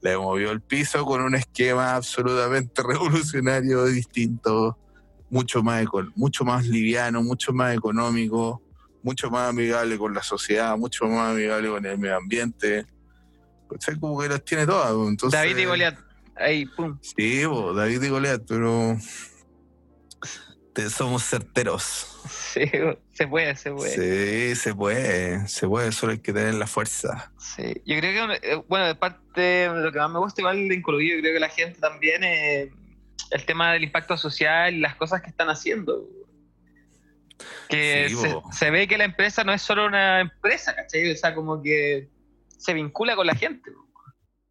[0.00, 4.78] le movió el piso con un esquema absolutamente revolucionario, distinto,
[5.30, 5.84] mucho más,
[6.14, 8.62] mucho más liviano, mucho más económico,
[9.06, 12.84] mucho más amigable con la sociedad, mucho más amigable con el medio ambiente.
[13.70, 13.98] ¿Cachai?
[14.00, 14.92] Como que las tiene todas.
[14.92, 15.96] pues, Entonces, David y Goliat.
[16.34, 16.98] Ahí, pum.
[17.00, 18.96] Sí, po, David y Goliat, pero
[20.74, 22.18] te- somos certeros.
[22.52, 22.62] Sí,
[23.12, 23.94] se puede, se puede.
[24.54, 27.32] Sí, se puede, se puede, solo hay que tener la fuerza.
[27.38, 30.68] Sí, yo creo que, eh, bueno, de parte de lo que más me gusta igual
[30.68, 32.72] de Incluido, yo creo que la gente también, eh,
[33.30, 36.08] el tema del impacto social y las cosas que están haciendo.
[37.68, 38.42] Que Sí, se, bo.
[38.52, 41.10] se ve que la empresa no es solo una empresa, ¿cachai?
[41.12, 42.08] O sea, como que
[42.58, 43.70] se vincula con la gente.
[43.70, 43.86] bo.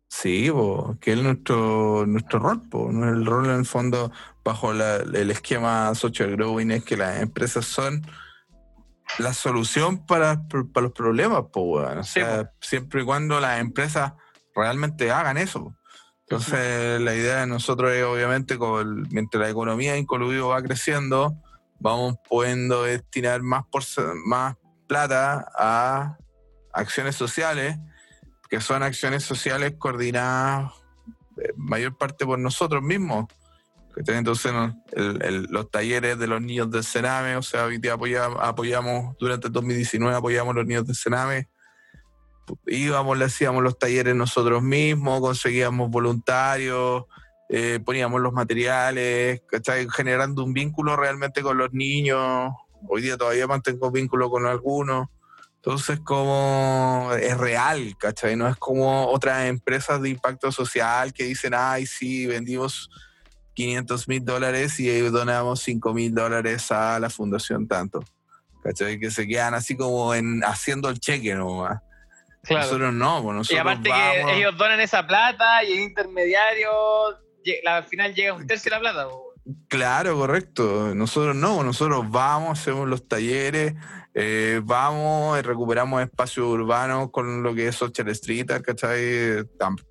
[0.09, 3.09] Sí, po, que es nuestro, nuestro rol, ¿no?
[3.09, 4.11] el rol en el fondo
[4.45, 8.05] bajo la- el esquema social growing es que las empresas son
[9.19, 10.41] la solución para,
[10.73, 11.97] para los problemas, weón.
[11.99, 14.13] o Sí, sea, siempre y cuando las empresas
[14.55, 15.75] realmente hagan eso.
[16.27, 21.33] Entonces, la idea de nosotros es obviamente, con, mientras la economía incluido va creciendo,
[21.86, 24.55] vamos pudiendo destinar más, porce- más
[24.88, 26.17] plata a,
[26.73, 27.77] acciones sociales,
[28.49, 30.71] que son acciones sociales coordinadas
[31.38, 33.27] en mayor parte por nosotros mismos.
[33.95, 34.51] Entonces,
[34.93, 39.15] el- el- los talleres de los niños del Sename, o sea, hoy día apoya- apoyamos,
[39.19, 41.47] durante el 2019 apoyamos a los niños del Sename.
[42.65, 47.05] Íbamos, le hacíamos los talleres nosotros mismos, conseguíamos voluntarios,
[47.49, 49.87] eh, poníamos los materiales, ¿cachai?
[49.89, 52.51] generando un vínculo realmente con los niños.
[52.87, 55.07] Hoy día todavía mantengo vínculo con algunos.
[55.55, 58.35] Entonces, como es real, ¿cachai?
[58.35, 62.89] No es como otras empresas de impacto social que dicen, ay, sí, vendimos
[63.55, 68.03] 500 mil dólares y donamos 5 mil dólares a la fundación tanto.
[68.63, 68.99] ¿Cachai?
[68.99, 71.81] Que se quedan así como en haciendo el cheque nomás.
[72.43, 72.65] Claro.
[72.65, 76.69] Nosotros no, pues nosotros y aparte vamos- que ellos donan esa plata y el intermediario
[77.63, 79.07] la- al final llega un tercio de la plata.
[79.67, 80.95] Claro, correcto.
[80.95, 83.75] Nosotros no, nosotros vamos, hacemos los talleres,
[84.13, 89.45] eh, vamos, y recuperamos espacios urbanos con lo que es Social Street, ¿cachai?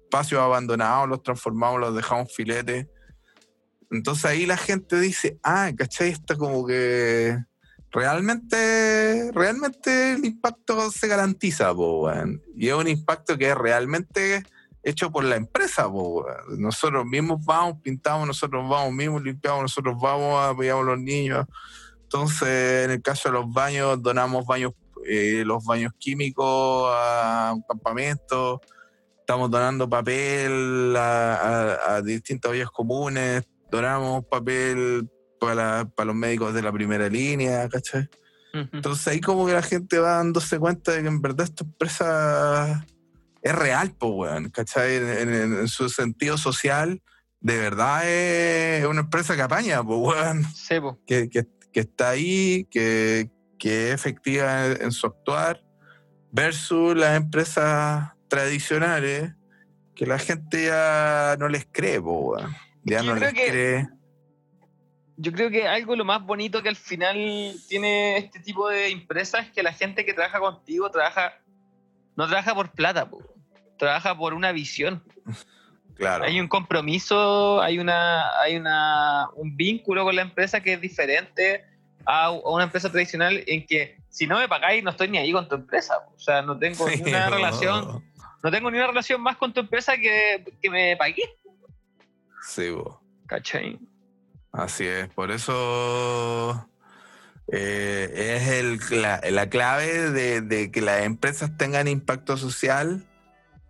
[0.04, 2.88] Espacios abandonados, los transformamos, los dejamos filetes.
[3.90, 6.08] Entonces ahí la gente dice, ah, ¿cachai?
[6.08, 7.38] Está como que
[7.92, 12.10] realmente, realmente el impacto se garantiza, po.
[12.56, 14.42] Y es un impacto que es realmente
[14.84, 16.26] hecho por la empresa, po.
[16.58, 21.46] Nosotros mismos vamos, pintamos, nosotros vamos mismos, limpiamos, nosotros vamos, apoyamos a los niños.
[22.02, 24.72] Entonces, en el caso de los baños, donamos baños,
[25.06, 28.60] eh, los baños químicos a un campamento.
[29.18, 33.42] Estamos donando papel a, a- a distintas ollas comunes.
[33.70, 35.08] Donamos papel
[35.40, 38.08] para, para los médicos de la primera línea, ¿cachai?
[38.72, 42.86] Entonces ahí como que la gente va dándose cuenta de que en verdad esta empresa
[43.44, 44.96] es real, pues, weón, ¿cachai?
[44.96, 47.00] En, en- en su sentido social,
[47.40, 50.98] de verdad es una empresa que apaña, pues, weón, Sí, po.
[51.06, 55.62] que, que- que está ahí, que, que es efectiva en, en su actuar,
[56.32, 59.32] versus las empresas tradicionales,
[59.94, 62.56] que la gente ya no les cree, pues, weón.
[62.84, 63.88] Ya Yo no les que- cree.
[65.16, 67.16] Yo creo que algo lo más bonito que al final
[67.68, 71.34] tiene este tipo de empresas es que la gente que trabaja contigo trabaja
[72.16, 73.22] no trabaja por plata, po.
[73.78, 75.02] Trabaja por una visión.
[75.94, 76.24] Claro.
[76.24, 81.64] Hay un compromiso, hay una, hay una, un vínculo con la empresa que es diferente
[82.04, 85.48] a, una empresa tradicional en que si no me pagáis no estoy ni ahí con
[85.48, 85.98] tu empresa.
[86.14, 88.04] O sea, no tengo ni una relación,
[88.42, 91.22] no tengo ni una relación más con tu empresa que, que me pagué.
[92.42, 93.00] Sí, po.
[93.26, 93.78] ¿Cachai?
[94.52, 96.68] Así es, por eso
[97.52, 103.04] eh, es el, la, la clave de, de que las empresas tengan impacto social,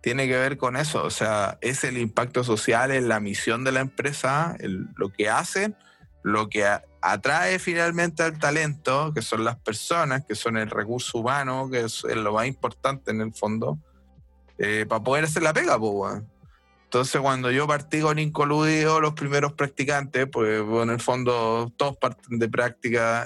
[0.05, 3.71] tiene que ver con eso, o sea, es el impacto social, es la misión de
[3.71, 5.75] la empresa, el- lo que hacen,
[6.21, 6.63] lo que
[7.01, 12.03] atrae finalmente al talento, que son las personas, que son el recurso humano, que es,
[12.03, 13.79] lo más importante en el fondo,
[14.87, 16.21] para poder hacer la pega, pues.
[16.83, 22.37] Entonces, cuando yo partí con Incoludido, los primeros practicantes, pues en el fondo todos parten
[22.37, 23.25] de práctica,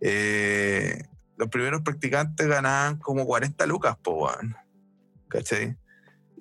[0.00, 1.04] eh,
[1.36, 4.56] los primeros practicantes ganaban como 40 lucas, weón.
[5.28, 5.76] ¿Cachai?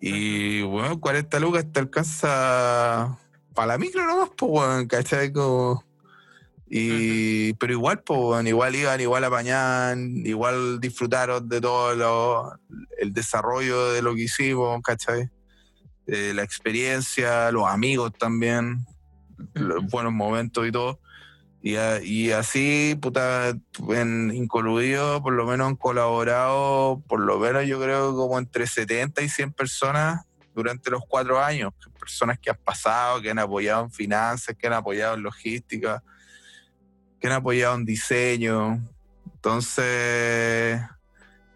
[0.02, 3.18] Y, bueno, 40 lucas te alcanza
[3.54, 5.32] para la micro nomás, pues, weón, ¿cachai?
[5.32, 5.84] Como...
[6.68, 12.60] Y, pero igual, pues, igual iban, igual apañaban, igual disfrutaron de todo lo-
[12.98, 15.30] el desarrollo de lo que hicimos, ¿cachai?
[16.08, 18.86] eh, la experiencia, los amigos también,
[19.54, 21.00] los buenos momentos y todo.
[21.66, 23.50] Y, a- y así, puta,
[23.90, 29.30] en por lo menos han colaborado, por lo menos yo creo como entre 70 y
[29.30, 31.74] 100 personas durante los cuatro años.
[32.00, 36.04] Personas que han pasado, que han apoyado en finanzas, que han apoyado en logística,
[37.20, 38.88] que han apoyado en diseño.
[39.34, 40.80] Entonces,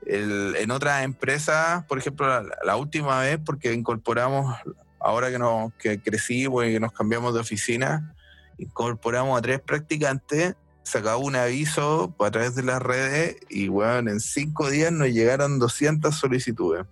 [0.07, 4.57] el- en otras empresas, por ejemplo, la, la última vez, porque incorporamos,
[4.99, 8.15] ahora que, nos, que crecimos y que nos cambiamos de oficina,
[8.59, 14.19] incorporamos a tres practicantes, sacaba un aviso a través de las redes y, bueno, en
[14.19, 16.85] cinco días nos llegaron 200 solicitudes.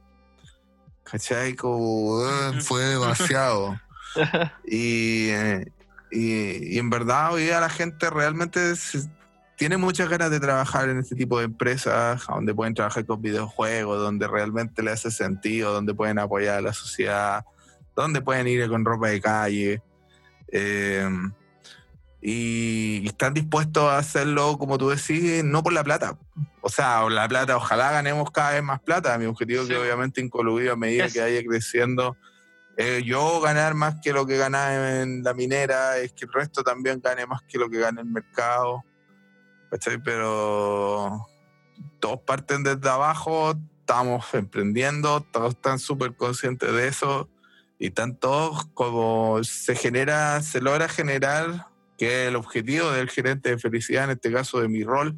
[1.03, 1.55] ¿Cachai?
[1.55, 2.19] Como,
[2.61, 3.79] fue demasiado.
[4.65, 5.71] y, eh,
[6.11, 9.09] y, y en verdad hoy día la gente realmente se-
[9.55, 13.99] tiene muchas ganas de trabajar en este tipo de empresas, donde pueden trabajar con videojuegos,
[13.99, 17.43] donde realmente le hace sentido, donde pueden apoyar a la sociedad,
[17.95, 19.81] donde pueden ir con ropa de calle.
[20.51, 21.09] eh,
[22.21, 26.17] y, están dispuestos a hacerlo, como tú decís, no por la plata.
[26.61, 29.17] O sea, la plata, ojalá ganemos cada vez más plata.
[29.17, 29.73] Mi objetivo es Sí.
[29.73, 32.17] que obviamente incluido a medida Es- que vaya creciendo,
[32.77, 36.63] eh, yo ganar más que lo que gana en la minera, es que el resto
[36.63, 38.83] también gane más que lo que gana el mercado.
[39.69, 39.97] ¿Cachai?
[40.01, 41.27] Pero
[41.99, 47.29] todos parten desde abajo estamos emprendiendo, todos están súper conscientes de eso
[47.79, 51.66] y tanto como se genera, se logra generar
[51.97, 55.17] que el objetivo del gerente de felicidad, en este caso de mi rol,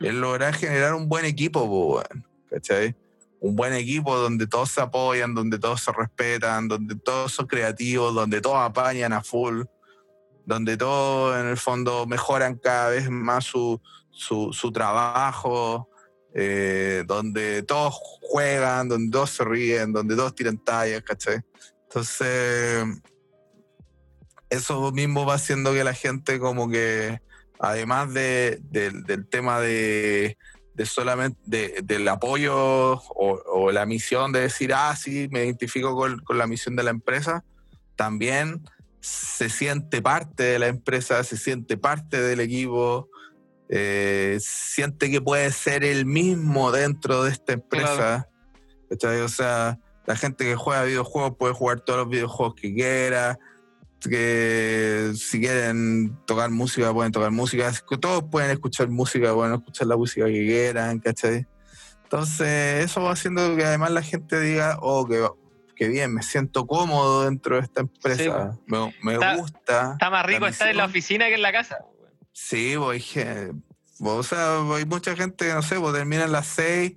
[0.00, 2.02] es lograr generar un buen equipo, po,
[2.50, 2.94] ¿cachai?
[3.40, 8.14] Un buen equipo donde todos se apoyan, donde todos se respetan, donde todos son creativos,
[8.14, 9.62] donde todos apañan a full,
[10.46, 15.88] donde todos en el fondo mejoran cada vez más su, su, su trabajo,
[16.34, 21.42] eh, donde todos juegan, donde todos se ríen, donde todos tiran tallas, ¿cachai?
[21.84, 22.84] Entonces,
[24.54, 27.20] eso mismo va haciendo que la gente como que,
[27.58, 30.36] además de, del- del tema de,
[30.74, 33.00] de solamente de- del apoyo o,
[33.46, 36.90] o la misión de decir, ah, sí, me identifico con, con la misión de la
[36.90, 37.44] empresa,
[37.96, 38.62] también
[39.00, 43.08] se siente parte de la empresa, se siente parte del equipo,
[43.68, 48.28] eh, siente que puede ser el mismo dentro de esta empresa.
[49.24, 53.38] O sea, la gente que juega videojuegos puede jugar todos los videojuegos que quiera,
[54.08, 59.86] que si quieren tocar música pueden tocar música, que todos pueden escuchar música, pueden escuchar
[59.86, 61.46] la música que quieran, ¿cachai?
[62.04, 65.26] Entonces eso va haciendo que además la gente diga, oh, que,
[65.74, 69.92] que bien, me siento cómodo dentro de esta empresa, me, me Está- gusta.
[69.94, 71.78] Está más rico estar en la oficina que en la casa.
[72.32, 73.52] Sí, voy, que-
[74.00, 76.94] o sea, hay mucha gente, no sé, pues terminan las 6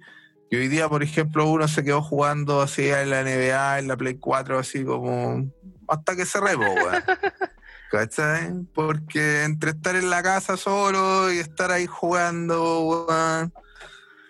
[0.49, 3.97] y hoy día, por ejemplo, uno se quedó jugando así en la NBA, en la
[3.97, 5.49] Play 4, así como
[5.88, 7.03] hasta que se repo, weón.
[7.91, 8.51] ¿Cachai?
[8.73, 13.53] Porque entre estar en la casa solo y estar ahí jugando, weón,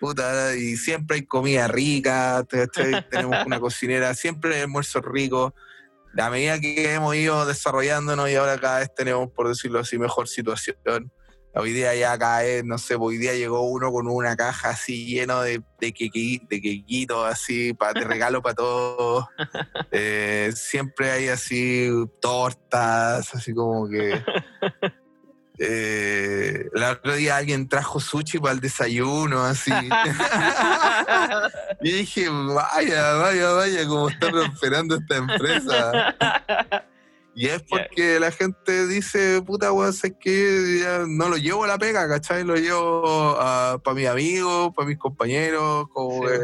[0.00, 3.04] puta, y siempre hay comida rica, ¿cachai?
[3.10, 5.52] Tenemos una cocinera, siempre hay almuerzos ricos.
[6.16, 10.28] A medida que hemos ido desarrollándonos y ahora cada vez tenemos, por decirlo así, mejor
[10.28, 11.12] situación.
[11.58, 15.42] Hoy día ya vez, no sé, hoy día llegó uno con una caja así lleno
[15.42, 19.26] de, de, quequi- de quequitos así, pa- de regalo para todos.
[19.90, 21.90] Eh, siempre hay así
[22.20, 24.22] tortas, así como que...
[25.60, 29.72] Eh, el otro día alguien trajo sushi para el desayuno, así.
[31.82, 36.14] y dije, vaya, vaya, vaya, como está prosperando esta empresa.
[37.40, 41.68] Y es porque la gente dice, puta, weón, es que ya no lo llevo a
[41.68, 42.42] la pega, ¿cachai?
[42.42, 43.36] Lo llevo
[43.84, 46.32] para mis amigos, para mis compañeros, como Sí.
[46.34, 46.38] que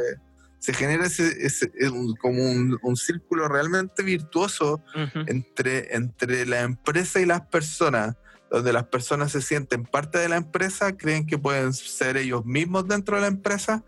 [0.60, 4.82] se genera ese, ese- un- como un, un círculo realmente virtuoso
[5.26, 8.14] entre, entre la empresa y las personas,
[8.50, 12.86] donde las personas se sienten parte de la empresa, creen que pueden ser ellos mismos
[12.86, 13.84] dentro de la empresa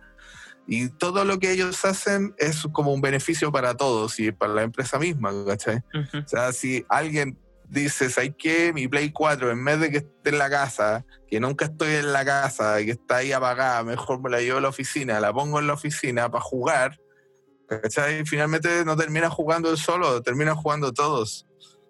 [0.66, 4.62] y todo lo que ellos hacen es como un beneficio para todos y para la
[4.62, 5.76] empresa misma, ¿cachai?
[5.94, 6.18] Ujú.
[6.24, 7.38] O sea, si alguien
[7.68, 8.72] dice, ¿sabes qué?
[8.72, 12.12] Mi Play 4, en vez de que esté en la casa, que nunca estoy en
[12.12, 15.59] la casa, que está ahí apagada, mejor me la llevo a la oficina, la pongo
[15.59, 17.01] en la oficina para jugar,
[17.68, 18.24] ¿cachai?
[18.24, 21.47] Finalmente no termina jugando él solo, terminan jugando todos,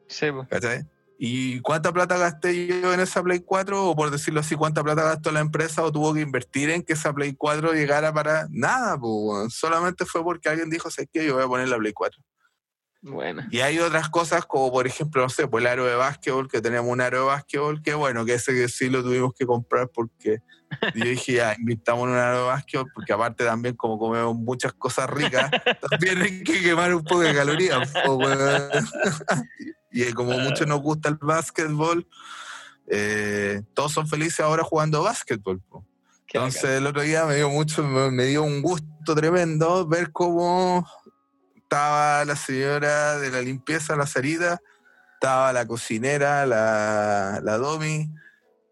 [0.08, 0.26] Sí.
[0.48, 0.84] ¿cachai?
[1.18, 3.90] ¿Y cuánta plata gasté yo en esa Play 4?
[3.90, 6.92] O por decirlo así, ¿cuánta plata gastó la empresa o tuvo que invertir en que
[6.92, 8.98] esa Play 4 llegara para nada?
[8.98, 11.24] Pues, solamente fue porque alguien dijo, ¿sabes qué?
[11.24, 12.22] Yo voy a poner la Play 4.
[13.02, 13.44] Bueno.
[13.50, 16.60] Y hay otras cosas como, por ejemplo, no sé, pues el aro de básquetbol, que
[16.60, 19.88] tenemos un aro de básquetbol, que bueno, que ese que sí lo tuvimos que comprar
[19.88, 20.40] porque
[20.94, 24.72] yo dije, ya, invirtamos en un aro de básquetbol, porque aparte también como comemos muchas
[24.72, 25.50] cosas ricas,
[25.90, 27.92] también hay que quemar un poco de calorías.
[28.04, 28.18] po.
[29.96, 32.06] y como mucho nos gusta el básquetbol,
[32.86, 35.58] eh, todos son felices ahora jugando básquetbol.
[35.62, 35.86] po.
[36.26, 36.76] Entonces bacán.
[36.76, 40.86] el otro día me dio mucho, me, dio un gusto tremendo ver cómo
[41.56, 44.60] estaba la señora de la limpieza, la Sarita,
[45.14, 48.12] estaba la cocinera, la, la Domi,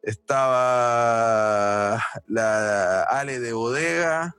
[0.02, 4.36] estaba la Ale de bodega,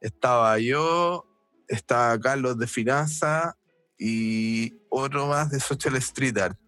[0.00, 1.28] estaba yo,
[1.68, 3.56] estaba Carlos de finanza
[3.98, 6.58] y otro más de Social Street Art.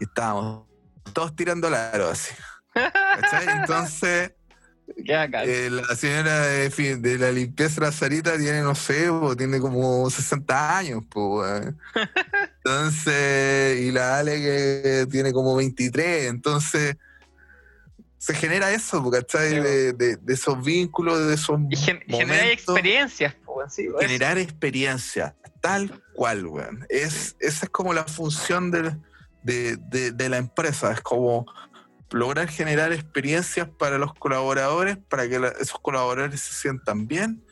[0.00, 0.66] Y estábamos
[1.12, 2.34] todos tirando la aro así.
[2.74, 3.46] ¿cachai?
[3.60, 4.32] Entonces,
[4.96, 10.08] eh, la señora de, de la limpieza la Sarita tiene, no sé, po, tiene como
[10.10, 11.44] 60 años, po.
[12.64, 16.96] Entonces, y la Ale que tiene como 23, entonces
[18.18, 19.50] se genera eso, ¿cachai?
[19.50, 19.56] Sí.
[19.56, 24.38] De, de- de esos vínculos, de esos y gen- generar momentos, experiencias, po, sí, generar
[24.38, 26.86] experiencia, tal cual, weón.
[26.88, 28.96] Es, esa es como la función del-
[29.42, 31.46] de, de- de la empresa, es como
[32.12, 37.42] lograr generar experiencias para los colaboradores, para que la- esos colaboradores se sientan bien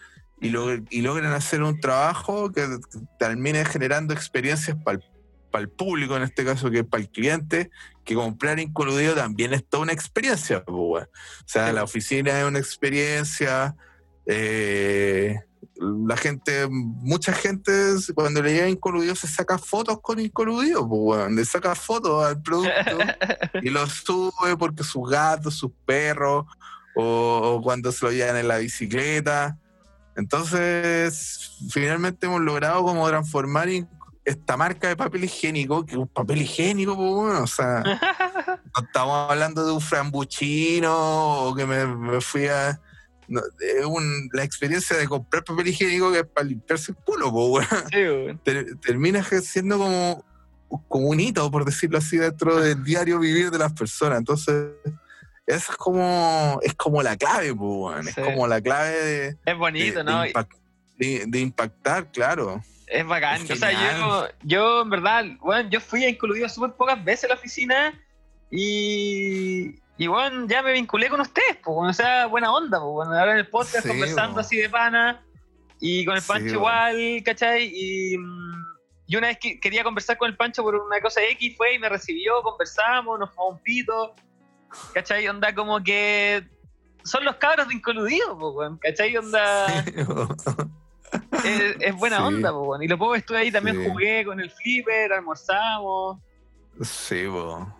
[0.40, 2.64] y, logr- y logren hacer un trabajo que
[3.18, 5.00] termine generando experiencias para
[5.62, 7.70] el, público, en este caso que para el cliente,
[8.04, 10.62] que comprar incluido también es toda una experiencia.
[10.64, 11.08] pues, weón.
[11.08, 11.74] O sea, Sí.
[11.74, 13.74] la oficina es una experiencia,
[14.26, 15.40] eh,
[15.80, 17.72] la gente, mucha gente
[18.14, 22.42] cuando le llega incoludido se saca fotos con incoludido, pues weón, le saca fotos al
[22.42, 22.70] producto
[23.62, 26.44] y lo sube porque sus gatos, sus perros,
[26.94, 29.56] o, o cuando se lo llevan en la bicicleta.
[30.16, 33.68] Entonces, finalmente hemos logrado como transformar
[34.22, 37.82] esta marca de papel higiénico, que es un papel higiénico, pues bueno, o sea,
[38.76, 42.78] no estamos hablando de un frambuchino o que me, me fui a...
[43.30, 43.40] no,
[43.88, 47.68] un- la experiencia de comprar papel higiénico que es para limpiarse el culo, bueno.
[47.92, 48.38] Sí.
[48.44, 50.24] Ter- termina siendo como,
[50.88, 54.18] como un hito, por decirlo así, dentro del diario vivir de las personas.
[54.18, 54.66] Entonces,
[55.46, 58.04] esa es como, es como la clave, weón.
[58.04, 58.10] Sí.
[58.16, 60.24] es como la clave de, Es bonito, de ¿no?
[60.26, 60.56] impact-
[60.98, 62.62] de- de impactar, claro.
[62.86, 63.42] Es bacán.
[63.42, 67.28] Es o sea, yo, yo en verdad, bueno, yo fui incluido súper pocas veces a
[67.28, 67.94] la oficina
[68.50, 72.90] y, y bueno, ya me vinculé con ustedes, pues, bueno, o sea, buena onda, pues,
[72.90, 75.22] bueno, ahora en el podcast Sí, conversando así de pana
[75.78, 77.70] y con el Pancho igual, ¿cachai?
[77.70, 78.64] Y, mm,
[79.08, 81.78] y una vez que quería conversar con el Pancho por una cosa X, fue y
[81.78, 84.14] me recibió, conversamos, nos fumamos un pito,
[84.94, 85.28] ¿cachai?
[85.28, 86.48] Onda como que
[87.04, 89.14] son los cabros de incoludido, pues, ¿cachai?
[89.18, 89.84] Onda
[91.44, 92.22] es, es buena Sí.
[92.22, 92.82] onda, weón.
[92.82, 96.18] Y lo poco estuve ahí también jugué con el flipper, almorzamos.
[96.80, 97.79] Sí, bo.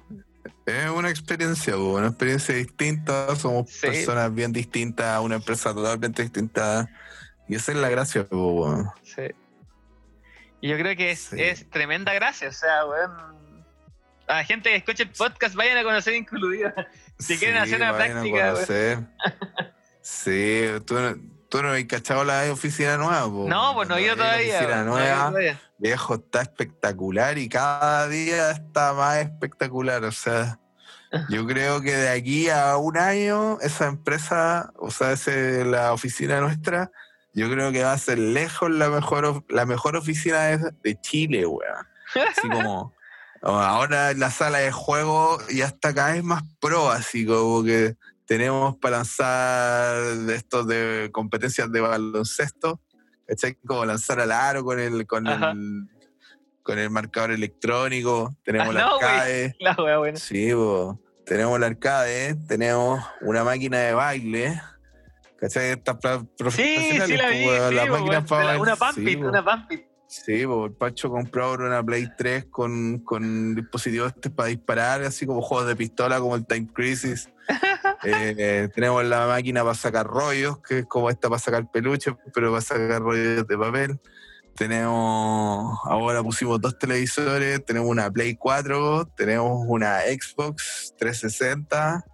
[0.67, 3.35] Es una experiencia, una experiencia distinta.
[3.37, 3.81] Somos Sí.
[3.87, 6.89] personas bien distintas, una empresa totalmente distinta.
[7.49, 8.91] Y esa es la gracia, bo, weón.
[9.03, 9.23] Sí.
[10.61, 11.41] Y yo creo que es, Sí.
[11.41, 13.11] es tremenda gracia, o sea, weón.
[14.29, 16.73] A la gente que escucha el podcast, vayan a conocer Incluido.
[17.19, 18.55] Si quieren hacer una práctica.
[20.03, 21.17] Sí, tú, no-
[21.51, 23.47] tú no has cachado la oficina nueva, po.
[23.49, 24.57] No, pues no he ido La todavía.
[24.57, 25.39] oficina weón, no
[25.81, 30.05] viejo, está espectacular y cada día está más espectacular.
[30.05, 30.59] O sea,
[31.29, 36.41] yo creo que de aquí a un año, esa empresa, o sea, ese, la oficina
[36.41, 36.91] nuestra,
[37.33, 41.47] yo creo que va a ser lejos la mejor, la mejor oficina de, de Chile,
[41.47, 41.87] weón.
[42.15, 42.93] Así como
[43.43, 47.97] ahora la sala de juego ya está cada vez más pro, así como que
[48.27, 49.97] tenemos para lanzar
[50.31, 52.81] estos de competencias de baloncesto,
[53.31, 53.55] ¿cachai?
[53.67, 55.53] Como lanzar al aro con el, con Ajá.
[55.53, 55.87] el
[56.63, 60.19] con el marcador electrónico, tenemos Ah, la no, arcade, La wea buena.
[60.19, 61.01] sí, po.
[61.25, 64.61] tenemos la arcade, tenemos una máquina de baile,
[65.39, 65.71] ¿cachai?
[65.71, 67.69] Estas pla- Sí, profesionales, sí la po, vi.
[67.71, 69.29] sí, las máquinas para la- Una sí, Pampit, po.
[69.29, 69.85] una Pampit.
[70.07, 75.03] Sí, pues el Pacho compró ahora una Play 3 con, con dispositivos este para disparar,
[75.03, 77.31] así como juegos de pistola como el Time Crisis.
[78.05, 82.51] Eh, tenemos la máquina para sacar rollos, que es como esta para sacar peluches, pero
[82.51, 84.01] para sacar rollos de papel.
[84.57, 92.05] Tenemos, ahora pusimos dos televisores, tenemos una Play 4, tenemos una Xbox 360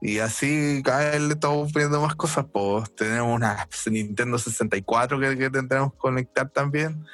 [0.00, 2.44] y así cada vez le estamos poniendo más cosas.
[2.52, 7.04] Pues tenemos una Nintendo 64 que, que tendremos que conectar también.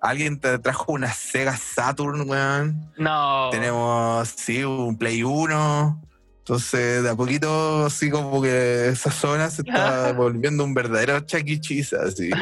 [0.00, 2.92] Alguien te trajo una Sega Saturn, weón.
[2.98, 3.48] No.
[3.50, 6.02] Tenemos, sí, un Play 1.
[6.46, 11.40] Entonces, de a poquito, así como que esa zona se está volviendo un verdadero Chuck
[11.46, 11.58] E.
[12.06, 12.30] Así.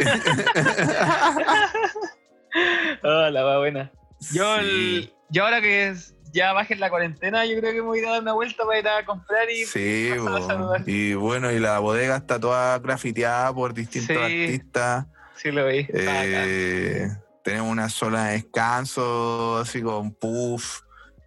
[3.05, 3.93] Oh, la wea buena.
[4.33, 4.63] Yo, Sí.
[4.63, 8.11] el- yo ahora que es- ya baje la cuarentena, yo creo que me voy a
[8.11, 10.83] dar una vuelta para ir a comprar y Sí, a saludar.
[10.87, 14.23] y bueno, y la bodega está toda grafiteada por distintos Sí.
[14.23, 15.07] artistas.
[15.37, 15.87] Sí, lo vi.
[15.93, 17.09] Eh,
[17.43, 20.81] tenemos una zona de descanso, así con puff,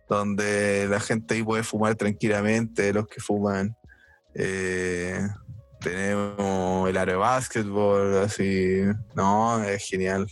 [0.07, 3.75] donde la gente ahí puede fumar tranquilamente, los que fuman.
[4.33, 5.19] Eh,
[5.79, 8.81] tenemos el aro de básquetbol, así.
[9.15, 10.27] No, es genial.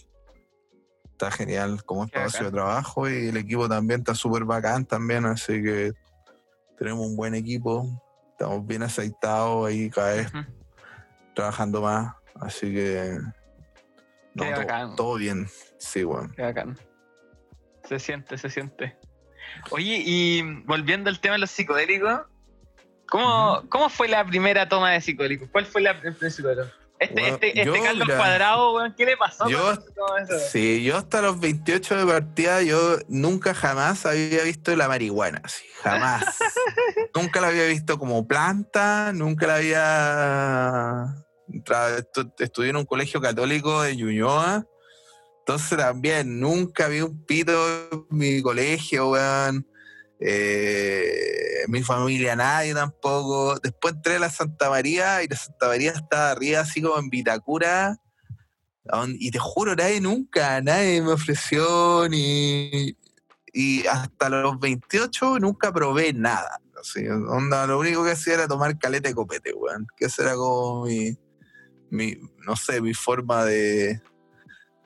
[1.11, 5.61] Está genial como espacio de trabajo y el equipo también está súper bacán también, así
[5.61, 5.93] que
[6.77, 7.87] tenemos un buen equipo.
[8.31, 10.31] Estamos bien aceitados ahí cada vez
[11.35, 13.17] trabajando más, así que
[14.33, 14.95] no, Qué todo, bacán.
[14.95, 15.47] todo bien,
[15.77, 16.31] sí, weón.
[16.31, 16.77] Qué bacán.
[17.87, 18.97] Se siente, se siente.
[19.69, 22.21] Oye, y volviendo al tema de los psicodélicos,
[23.07, 25.49] ¿cómo, ¿cómo fue la primera toma de psicodélicos?
[25.51, 26.67] ¿Cuál fue la, el primer psicodélico?
[26.99, 29.49] Este, Bueno, este, este yo, Carlos mira, Cuadrado, weón, ¿qué le pasó?
[29.49, 30.39] yo- eso?
[30.51, 35.65] Sí, yo hasta los 28 de partida, yo nunca jamás había visto la marihuana, sí,
[35.81, 36.23] jamás.
[37.15, 41.15] nunca la había visto como planta, nunca la había...
[42.39, 44.65] Estudié en un colegio católico de Ñuñoa,
[45.45, 47.53] entonces también nunca vi un pito
[47.91, 49.67] en mi colegio, weón.
[50.17, 53.59] Eh, mi familia nadie tampoco.
[53.59, 57.09] Después entré a la Santa María y la Santa María estaba arriba así como en
[57.09, 57.97] Vitacura.
[59.19, 62.97] Y te juro, nadie nunca, nadie me ofreció ni...
[63.51, 66.61] Y hasta los 28 nunca probé nada.
[66.79, 69.87] Así, onda, lo único que hacía era tomar caleta de copete, weón.
[69.97, 71.17] Que ese era como mi,
[71.89, 72.15] mi,
[72.45, 74.01] no sé, mi forma de,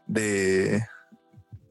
[0.08, 0.84] de,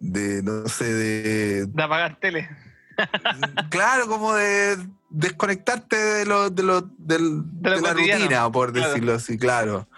[0.00, 2.48] de, no sé, de, De apagar tele.
[3.70, 4.76] claro, como de
[5.10, 8.88] desconectarte de lo, de lo, del- De la rutina, por claro.
[8.88, 9.88] decirlo así, claro.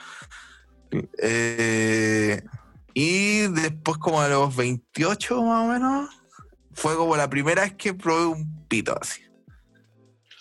[1.21, 2.43] Eh,
[2.95, 6.11] y después como a los 28 más o menos,
[6.75, 9.21] fue como la primera vez que probé un pito así.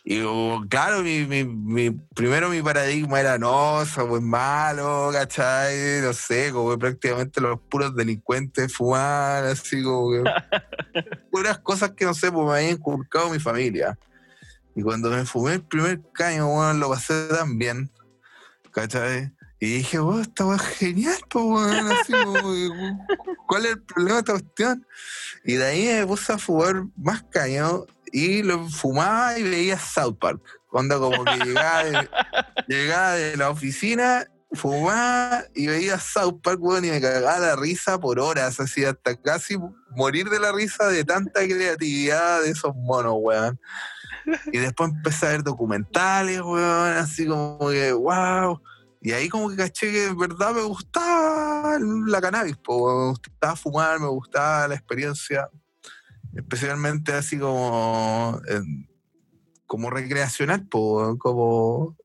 [0.10, 0.22] Y
[0.70, 6.00] claro, mi, mi- mi- primero mi paradigma era, no, es malo, ¿cachai?
[6.02, 10.24] No sé, como que prácticamente los puros delincuentes fuman, así como que
[11.30, 14.00] puras cosas que no sé, pues me había inculcado mi familia.
[14.76, 17.92] Y cuando me fumé el primer caño, weón, lo pasé tan bien.
[18.72, 19.34] ¿Cachai?
[19.60, 21.92] Y dije, weón, esta weón es genial, pues, weón.
[21.92, 23.06] Así como,
[23.46, 24.88] ¿cuál es el problema de esta cuestión?
[25.44, 30.18] Y de ahí me puse a fumar más caño y lo fumaba y veía South
[30.20, 30.42] Park.
[30.72, 32.10] Onda como que llegaba de,
[32.68, 38.00] llegaba de la oficina, fumaba y veía South Park, weón, y me cagaba la risa
[38.00, 39.58] por horas, así hasta casi
[39.96, 43.60] morir de la risa de tanta creatividad de esos monos, weón.
[44.52, 48.62] Y después empecé a ver documentales, weón, así como que, wow.
[49.00, 53.56] Y ahí como que caché que en verdad me gustaba la cannabis, po, me gustaba
[53.56, 55.50] fumar, me gustaba la experiencia,
[56.38, 58.62] especialmente así como, eh,
[59.66, 61.98] como recreacional, como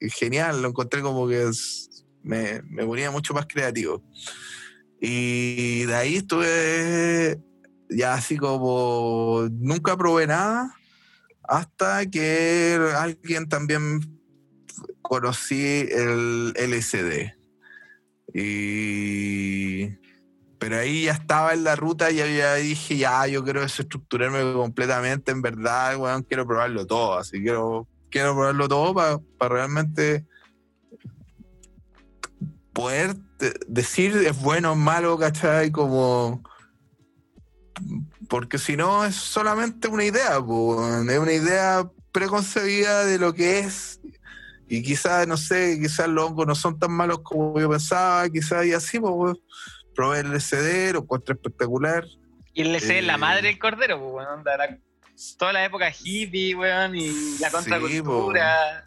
[0.00, 4.02] genial, lo encontré como que es- me, me ponía mucho más creativo.
[5.00, 7.40] Y de ahí estuve
[7.88, 10.74] ya así como, nunca probé nada
[11.42, 14.00] hasta que alguien también
[15.02, 17.34] conocí el LSD.
[18.32, 19.99] Y
[20.60, 25.32] pero ahí ya estaba en la ruta y ya, dije, ya, yo quiero desestructurarme completamente,
[25.32, 28.94] en verdad, weón, quiero probarlo todo, así quiero, quiero probarlo todo
[29.38, 30.26] para realmente
[32.74, 35.70] poder de- decir es bueno o malo, ¿cachai?
[35.72, 36.42] Como
[38.28, 43.98] porque si no es solamente una idea, es una idea preconcebida de lo que es.
[44.68, 48.66] Y quizás, no sé, quizás los hongos no son tan malos como yo pensaba, quizás
[48.66, 49.38] y así, pues.
[50.00, 52.04] Probé el LCD, lo encontré espectacular.
[52.54, 53.18] Y el LC es la Eh.
[53.18, 54.38] madre del cordero, pues, weón.
[54.38, 54.78] onda, la-
[55.38, 57.08] toda la época hippie, weón, y
[57.38, 58.86] la Sí, contracultura.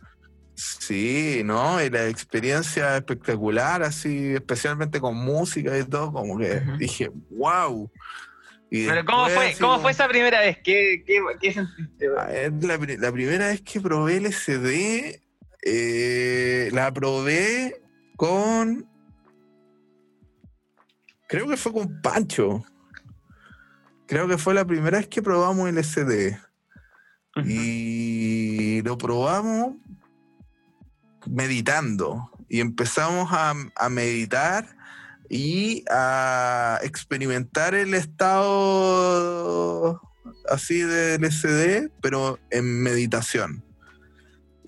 [0.56, 1.84] Sí, ¿no?
[1.84, 7.91] Y la experiencia espectacular, así, especialmente con música y todo, como que dije, wow.
[8.72, 10.57] Y Pero ¿cómo fue, así ¿cómo fue esa primera vez?
[10.64, 12.19] ¿Qué, qué, qué sentiste, weón?
[12.19, 15.22] A ver, La, pri- la primera vez que probé LSD,
[15.64, 17.81] eh, la probé
[18.15, 18.88] con.
[21.34, 22.64] Creo que fue con Pancho.
[24.05, 26.38] Creo que fue la primera vez que probamos LSD.
[27.43, 29.77] Y lo probamos
[31.26, 32.30] meditando.
[32.49, 34.77] Y empezamos a, a meditar
[35.27, 39.99] y a experimentar el estado
[40.47, 43.65] así de LSD, pero en meditación.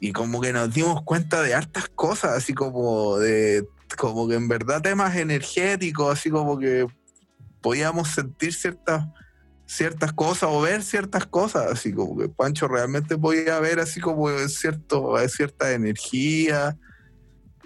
[0.01, 3.67] Y como que nos dimos cuenta de hartas cosas, así como de
[3.97, 6.87] como que en verdad temas energéticos, así como que
[7.61, 9.05] podíamos sentir ciertas
[9.65, 14.29] ciertas cosas o ver ciertas cosas, así como que Pancho realmente podía ver así como
[14.47, 16.77] cierto, cierta energía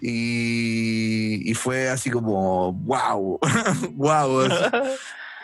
[0.02, 3.40] y, y fue así como wow,
[3.96, 4.44] wow,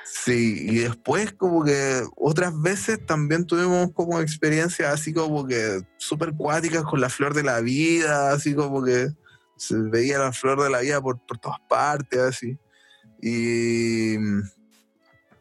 [0.07, 6.31] Sí, y después como que otras veces también tuvimos como experiencias así como que súper
[6.34, 9.10] cuáticas con la flor de la vida, así como que
[9.56, 12.57] se veía la flor de la vida por, por todas partes, así.
[13.22, 14.15] Y,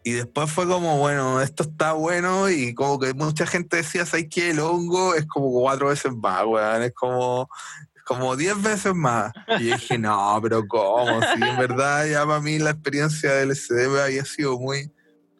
[0.03, 4.27] y después fue como, bueno, esto está bueno y como que mucha gente decía, ¿sabes
[4.31, 4.51] qué?
[4.51, 7.49] El hongo es como cuatro veces más, weón, es como...
[7.95, 9.33] es Como diez veces más.
[9.59, 11.23] Y dije, no, pero ¿cómo?
[11.23, 14.93] Si en verdad ya para mí la experiencia del me había sido muy,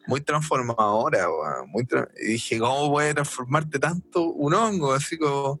[0.07, 4.93] muy transformadora, weón, muy tra- y dije, ¿cómo puede transformarte tanto un hongo?
[4.93, 5.59] Así como,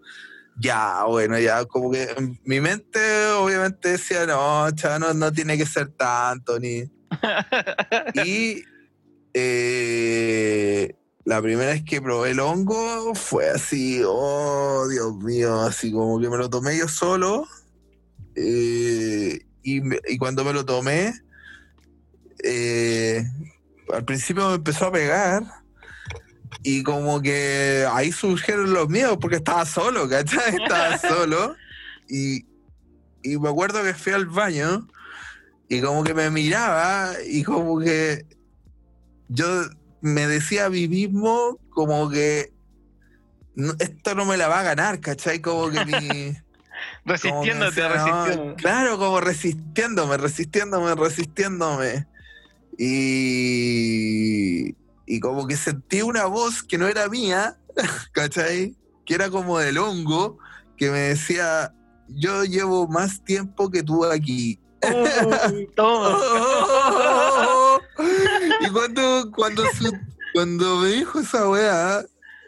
[0.59, 2.07] ya, bueno, ya, como que
[2.43, 6.83] mi mente obviamente decía, no, chaval, no, no tiene que ser tanto, ni...
[8.25, 8.63] Y
[9.33, 10.95] eh,
[11.25, 16.29] la primera vez que probé el hongo fue así, oh, Dios mío, así como que
[16.29, 17.45] me lo tomé yo solo.
[18.35, 19.81] eh, y,
[20.13, 21.11] y cuando me lo tomé,
[22.43, 23.25] eh,
[23.91, 25.43] al principio me empezó a pegar.
[26.67, 30.55] Y como que ahí surgieron los miedos porque estaba solo, ¿cachai?
[30.63, 31.55] Estaba solo.
[32.09, 32.43] Y,
[33.21, 34.87] y me acuerdo que fui al baño
[35.69, 38.25] y como que me miraba y como que
[39.27, 39.45] yo
[40.01, 42.51] me decía a mí mismo como que
[43.53, 45.41] "No, esto no me la va a ganar, ¿cachai?
[45.41, 46.35] Como que mi,
[47.05, 52.07] Resistiéndote, Como decía, no, claro, como resistiéndome, resistiéndome, resistiéndome.
[52.75, 53.55] Y,
[55.05, 57.57] y como que sentí una voz que no era mía,
[58.13, 58.75] ¿cachai?
[59.05, 60.37] Que era como del hongo,
[60.77, 61.73] que me decía,
[62.07, 64.59] yo llevo más tiempo que tú aquí.
[68.61, 69.93] Y cuando, cuando, su-
[70.33, 72.03] cuando me dijo esa weá,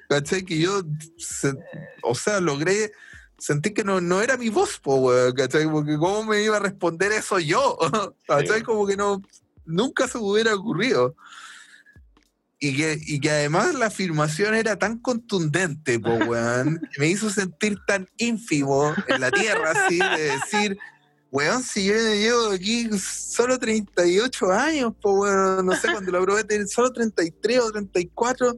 [0.09, 0.43] ¿cachai?
[0.43, 0.81] Que yo,
[1.17, 1.57] se-
[2.03, 2.91] o sea, logré,
[3.37, 5.69] sentí que no, no era mi voz, po, weón, ¿cachai?
[5.69, 7.77] Porque cómo me iba a responder eso yo,
[8.27, 8.59] ¿cachai?
[8.59, 8.63] Sí.
[8.65, 9.21] Como que no,
[9.65, 11.15] nunca se me hubiera ocurrido.
[12.59, 17.29] Y que, y que además la afirmación era tan contundente, po, weón, que me hizo
[17.29, 20.77] sentir tan ínfimo en la tierra, así, de decir,
[21.31, 26.43] weón, si yo llevo aquí solo 38 años, po, weón, no sé, cuando lo probé,
[26.43, 28.57] tenía solo 33 o 34,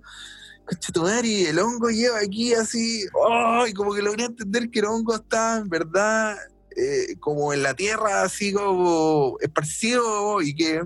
[0.66, 4.86] conchetumare, y el hongo lleva aquí así, oh, y como que logré entender que el
[4.86, 6.38] hongo está en verdad
[6.78, 10.84] eh, como en la tierra, así como esparcido, y que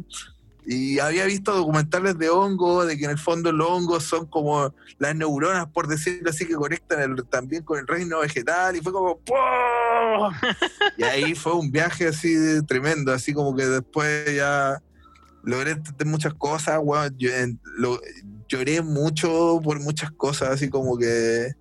[0.65, 4.73] y había visto documentales de hongo, de que en el fondo los hongos son como
[4.97, 8.91] las neuronas, por decirlo así, que conectan el- también con el reino vegetal, y fue
[8.93, 9.35] como ¡pum!
[10.97, 14.81] Y ahí fue un viaje así de tremendo, así como que después ya
[15.43, 17.29] logré entender muchas cosas, weón, yo-
[17.77, 17.99] lo-
[18.47, 21.51] lloré mucho por muchas cosas, así como que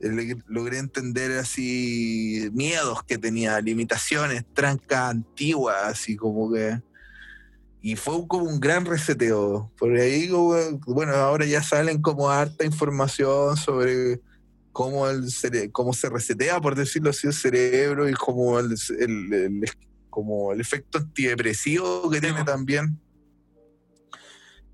[0.00, 6.80] eh, logré entender así miedos que tenía, limitaciones, trancas antiguas, así como que
[7.80, 9.70] y fue como un gran reseteo.
[9.78, 10.28] Por ahí,
[10.86, 14.20] bueno, ahora ya salen como harta información sobre
[14.72, 19.32] cómo, el cere- cómo se resetea, por decirlo así, el cerebro y como el, el-
[19.32, 19.70] el-
[20.10, 22.98] como el efecto antidepresivo que tiene también.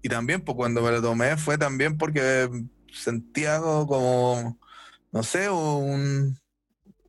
[0.03, 2.49] Y también, pues cuando me lo tomé fue también porque
[2.93, 4.59] sentía algo como,
[5.13, 6.39] no sé, un,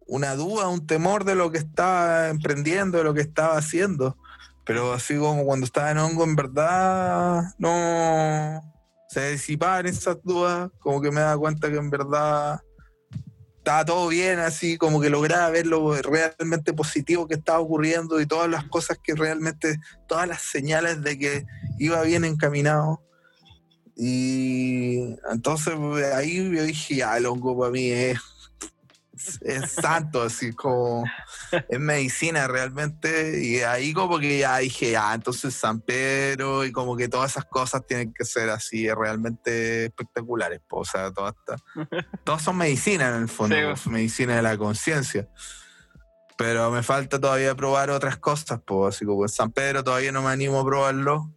[0.07, 4.17] una duda, un temor de lo que estaba emprendiendo, de lo que estaba haciendo.
[4.65, 8.61] Pero así como cuando estaba en hongo, en verdad, no
[9.09, 12.59] se disipaban esas dudas, como que me daba cuenta que en verdad
[13.65, 18.27] estaba todo bien, así como que lograba ver lo realmente positivo que estaba ocurriendo y
[18.27, 21.45] todas las cosas que realmente, todas las señales de que
[21.79, 23.01] iba bien encaminado.
[23.95, 28.19] Y entonces pues, ahí yo dije, ya, el hongo para mí es,
[29.41, 31.05] es santo, así como
[31.69, 33.43] es medicina realmente.
[33.43, 37.45] Y ahí como que ya dije, ya, entonces San Pedro y como que todas esas
[37.45, 40.61] cosas tienen que ser así, realmente espectaculares.
[40.67, 40.79] po.
[40.79, 41.33] O sea, todas,
[42.23, 43.89] todas son medicina en el fondo, Sí, po, po.
[43.89, 45.27] medicina de la conciencia.
[46.37, 50.21] Pero me falta todavía probar otras cosas, pues así como en San Pedro todavía no
[50.21, 51.31] me animo a probarlo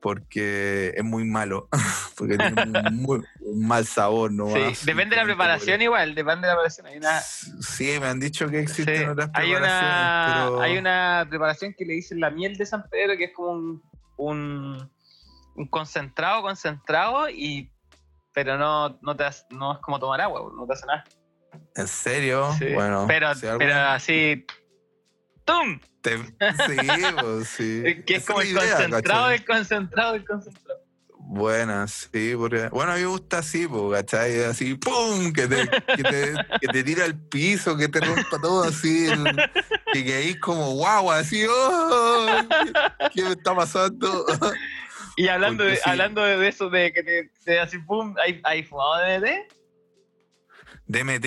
[0.00, 1.68] porque es muy malo,
[2.16, 4.46] porque tiene un, muy- un mal sabor, ¿no?
[4.46, 6.86] Sí, depende de la preparación igual, depende de la preparación.
[6.86, 10.60] Hay una, Sí, me han dicho que existen sí, otras hay preparaciones, una, pero...
[10.62, 13.82] hay una preparación que le dicen la miel de San Pedro, que es como un,
[14.16, 14.90] un,
[15.54, 17.70] un concentrado, concentrado, y
[18.32, 21.04] pero no, no, te hace- no es como tomar agua, no te hace nada.
[21.74, 22.48] ¿En serio?
[22.58, 24.46] Sí, Bueno, pero, si pero así,
[25.52, 25.80] ¡tum!
[26.00, 26.88] te- sí,
[27.20, 27.82] pues sí.
[28.06, 29.30] Que es Esa como el idea, concentrado ¿cachai?
[29.38, 30.80] del concentrado del concentrado.
[31.32, 32.68] Buena, sí, porque...
[32.70, 34.42] Bueno, a mí me gusta así, pues, ¿cachai?
[34.44, 35.32] Así, ¡pum!
[35.32, 39.36] Que te, que te, que te tira al piso, que te rompa todo así, el-
[39.92, 42.26] que quedáis como guau, así, ¡oh!
[42.64, 44.26] ¿Qué, qué me está pasando?
[45.16, 45.82] Y hablando Porque de, sí.
[45.90, 48.14] hablando de eso, de que te, te así, ¡pum!
[48.24, 49.52] ¿Hay, hay fumado DDT?
[50.86, 51.26] ¿DMT?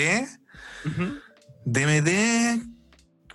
[1.65, 2.72] DMT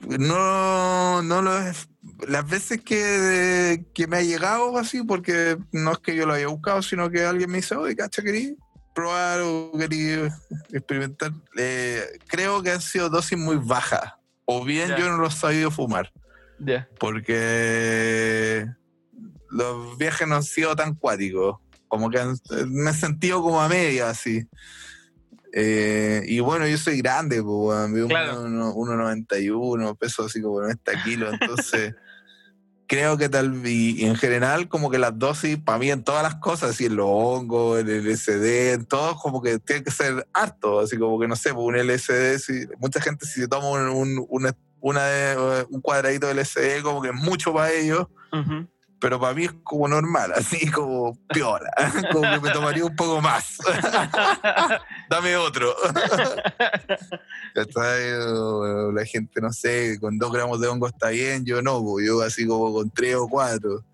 [0.07, 1.89] no, no lo es.
[2.27, 6.47] Las veces que, que me ha llegado así, porque no es que yo lo haya
[6.49, 8.57] buscado, sino que alguien me dice, oye, cacha, querí
[8.95, 10.29] probar o querí
[10.73, 11.33] experimentar.
[11.57, 14.15] Eh, creo que han sido dosis muy bajas.
[14.45, 16.11] O bien yo no lo he sabido fumar,
[16.99, 18.66] porque
[19.51, 21.57] los viajes no han sido tan cuáticos.
[21.87, 22.37] Como que han-
[22.69, 24.47] me he sentido como a media así.
[25.53, 28.43] Eh, y bueno, yo soy grande, pues, mido Claro.
[28.43, 31.95] uno- uno- 1,91, peso así como 90 kilos, entonces
[32.87, 36.23] creo que tal y, y en general como que las dosis, para mí en todas
[36.23, 39.91] las cosas, así en los hongos, en el LSD, en todo, como que tiene que
[39.91, 43.69] ser harto, así como que no sé, un LSD, si, mucha gente si se toma
[43.70, 48.07] un, un, una- una de- un cuadradito de LSD, como que es mucho para ellos,
[48.33, 48.66] Ujú.
[49.01, 51.70] Pero para mí es como normal, así como piola,
[52.12, 53.59] como que me tomaría un poco más.
[55.11, 55.75] Dame otro.
[57.55, 62.07] O La gente, no sé, con dos gramos de hongo está bien, yo no, pues,
[62.07, 63.85] yo así como con tres o cuatro.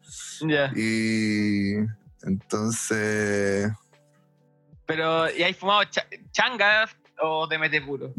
[0.40, 0.70] Ya.
[0.74, 1.74] Y
[2.22, 3.70] entonces,
[4.86, 6.88] Pero, ¿y hay fumado cha- changa
[7.20, 8.12] o te mete puro?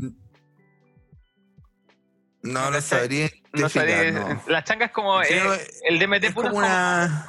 [2.46, 4.42] No lo sabría No sabría- no.
[4.48, 7.28] La changa es como Sí, eh, el DMT Es puro, como es como- una...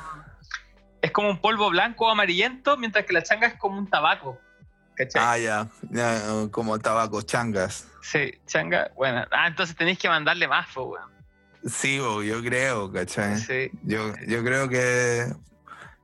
[1.02, 4.38] es como un polvo blanco o amarillento, mientras que la changa es como un tabaco.
[4.94, 5.46] ¿Cachai?
[5.46, 7.86] Ah, ya, como tabaco, changas.
[8.02, 9.24] Sí, changa, bueno.
[9.30, 11.10] Ah, entonces tenéis que mandarle más, po, weón.
[11.66, 13.36] Sí, bo, yo creo, ¿cachai?
[13.38, 13.70] Sí.
[13.82, 15.26] Yo, yo creo que,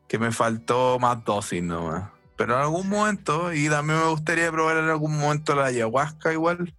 [0.09, 2.10] que me faltó más dosis nomás.
[2.36, 6.74] Pero en algún momento, y también me gustaría probar en algún momento la ayahuasca igual,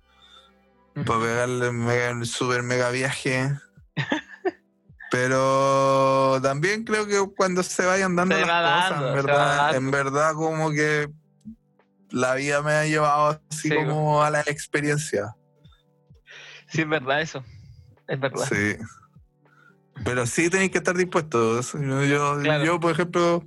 [1.05, 3.51] para pegarle mega- un super mega viaje.
[5.11, 9.75] Pero también creo que cuando se vayan dando Se las va cosas, dando, en verdad,
[9.75, 11.07] en verdad como que
[12.09, 15.35] la vida me ha llevado así Sí, como a la experiencia.
[16.67, 17.43] Sí, es verdad eso.
[18.07, 18.45] Es verdad.
[18.49, 18.75] Sí.
[20.03, 21.73] Pero sí tenéis que estar dispuestos.
[21.73, 22.65] Yo, yo, Claro.
[22.65, 23.43] yo, por ejemplo,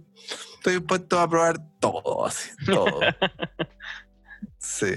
[0.59, 3.01] estoy dispuesto a probar todo, así, todo.
[4.59, 4.97] sí.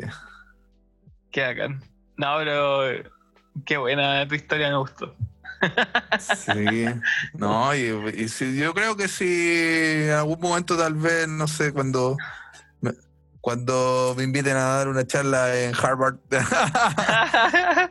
[1.32, 1.84] Qué bacán.
[2.20, 3.10] No, pero
[3.66, 5.16] qué buena tu historia, me gustó.
[6.20, 6.86] Sí,
[7.34, 11.72] no, y, y sí, yo creo que si en algún momento tal vez, no sé,
[11.72, 12.18] cuando
[12.82, 12.92] me,
[13.40, 16.18] cuando me inviten a dar una charla en Harvard,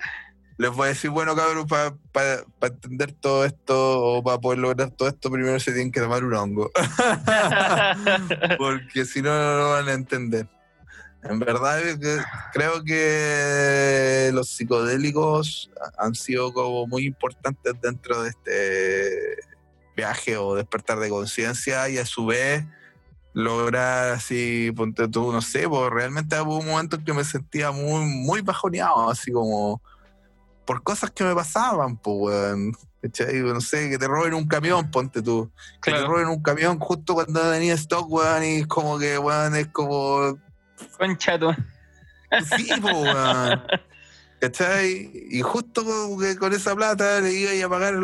[0.59, 5.09] les voy a decir, bueno, cabrón, para entender todo esto o para poder lograr todo
[5.09, 6.70] esto, primero se tienen que tomar un hongo,
[8.59, 10.46] porque si no, no lo van a entender.
[11.22, 11.80] En verdad,
[12.52, 19.36] creo que los psicodélicos han sido como muy importantes dentro de este
[19.96, 22.64] viaje o despertar de conciencia y a su vez
[23.32, 27.72] lograr así, ponte tú, no sé, porque realmente hubo un momento en que me sentía
[27.72, 29.82] muy, muy bajoneado, así como
[30.64, 32.76] por cosas que me pasaban, pues, weón.
[33.00, 35.50] No sé, que te roben un camión, ponte tú.
[35.80, 39.68] Que te roben un camión justo cuando tenía stock, weón, y como que, weón, es
[39.68, 40.36] como
[40.98, 41.52] Concha tu.
[42.56, 43.62] Sí, po, weón.
[44.40, 45.10] ¿Cachai?
[45.30, 45.84] Y justo
[46.20, 47.94] que con esa plata le iba a pagar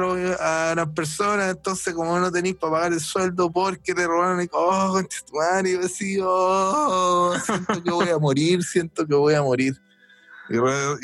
[0.40, 4.48] a las personas, entonces como no tenéis para pagar el sueldo porque te robaron, y,
[4.52, 5.00] oh,
[5.32, 9.80] madre, y así, oh, siento que voy a morir, siento que voy a morir.
[10.48, 10.56] Y,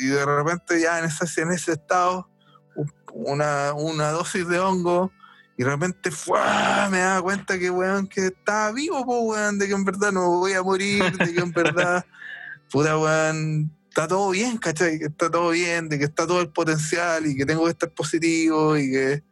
[0.07, 2.29] de repente ya en ese, en ese estado,
[2.75, 5.13] un- una, una dosis de hongo,
[5.57, 6.87] y de repente ¡fua!
[6.89, 10.39] me daba cuenta que, weón, que estaba vivo, po, weón, de que en verdad no
[10.39, 12.05] voy a morir, de que en verdad,
[12.71, 14.97] puta, weón, está todo bien, ¿cachai?
[14.97, 17.91] Que está todo bien, de que está todo el potencial y que tengo que estar
[17.91, 19.23] positivo y que,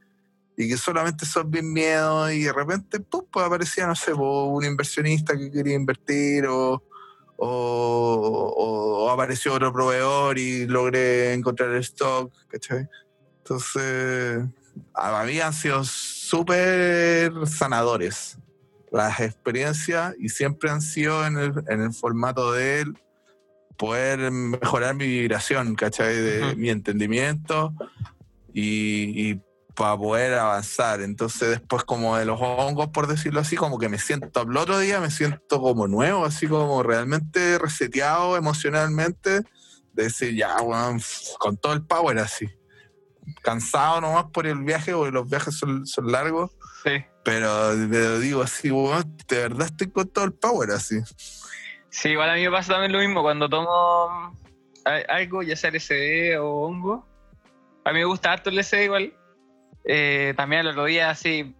[0.57, 3.23] y que solamente son mis miedos y de repente, ¡pum!
[3.31, 6.83] pues aparecía, no sé, po, un inversionista que quería invertir o,
[7.37, 12.87] o, o apareció otro proveedor y logré encontrar el stock, ¿cachai?
[13.37, 14.43] Entonces,
[14.93, 18.37] a mí han sido súper sanadores
[18.91, 22.85] las experiencias y siempre han sido en el, en el formato de
[23.77, 26.15] poder mejorar mi vibración, ¿cachai?
[26.15, 26.59] De Ujú.
[26.59, 27.73] mi entendimiento
[28.53, 29.41] y, y
[29.75, 31.01] para poder avanzar.
[31.01, 34.79] Entonces después como de los hongos, por decirlo así, como que me siento, al otro
[34.79, 39.43] día me siento como nuevo, así como realmente reseteado emocionalmente,
[39.93, 40.99] de decir, ya, weón,
[41.39, 42.47] con todo el power así.
[43.41, 46.51] Cansado nomás por el viaje, porque los viajes son, son largos,
[46.83, 47.03] Sí.
[47.23, 50.99] pero, pero digo así, weón, de verdad estoy con todo el power así.
[51.89, 54.35] Sí, igual a mí me pasa también lo mismo cuando tomo
[55.09, 57.05] algo, ya sea LSD o hongo.
[57.85, 59.13] A mí me gusta harto el LSD igual.
[59.85, 61.55] Eh, también el otro día así,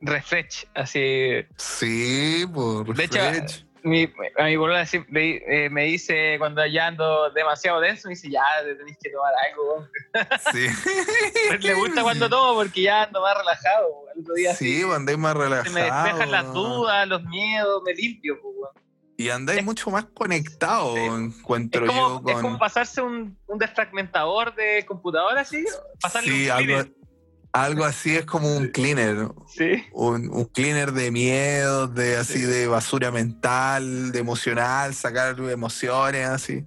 [0.00, 1.44] refresh, así.
[1.56, 3.66] Sí, por De hecho, refresh.
[3.82, 8.42] Mi, a mi boluda eh, me dice cuando ya ando demasiado denso, me dice, ya
[8.62, 9.74] te tenés que tomar algo.
[9.74, 9.88] weón".
[10.52, 10.66] sí.
[11.48, 13.88] Pues le gusta cuando tomo porque ya ando más relajado.
[14.20, 15.72] otro día Sí, pues andáis más se relajados.
[15.72, 18.38] me despejan las dudas, los miedos, me limpio.
[18.40, 18.54] pues.
[19.16, 21.00] Y andáis Es- mucho más conectados, Sí.
[21.04, 22.42] encuentro Es como, yo es con.
[22.42, 25.64] como pasarse un, un desfragmentador de computadora así,
[26.00, 26.90] pasarle sí, un algo.
[27.52, 29.28] Algo así es como un cleaner.
[29.48, 32.44] Sí, Un, un cleaner de miedo, de así Sí.
[32.46, 36.64] de basura mental, de emocional, sacar emociones así.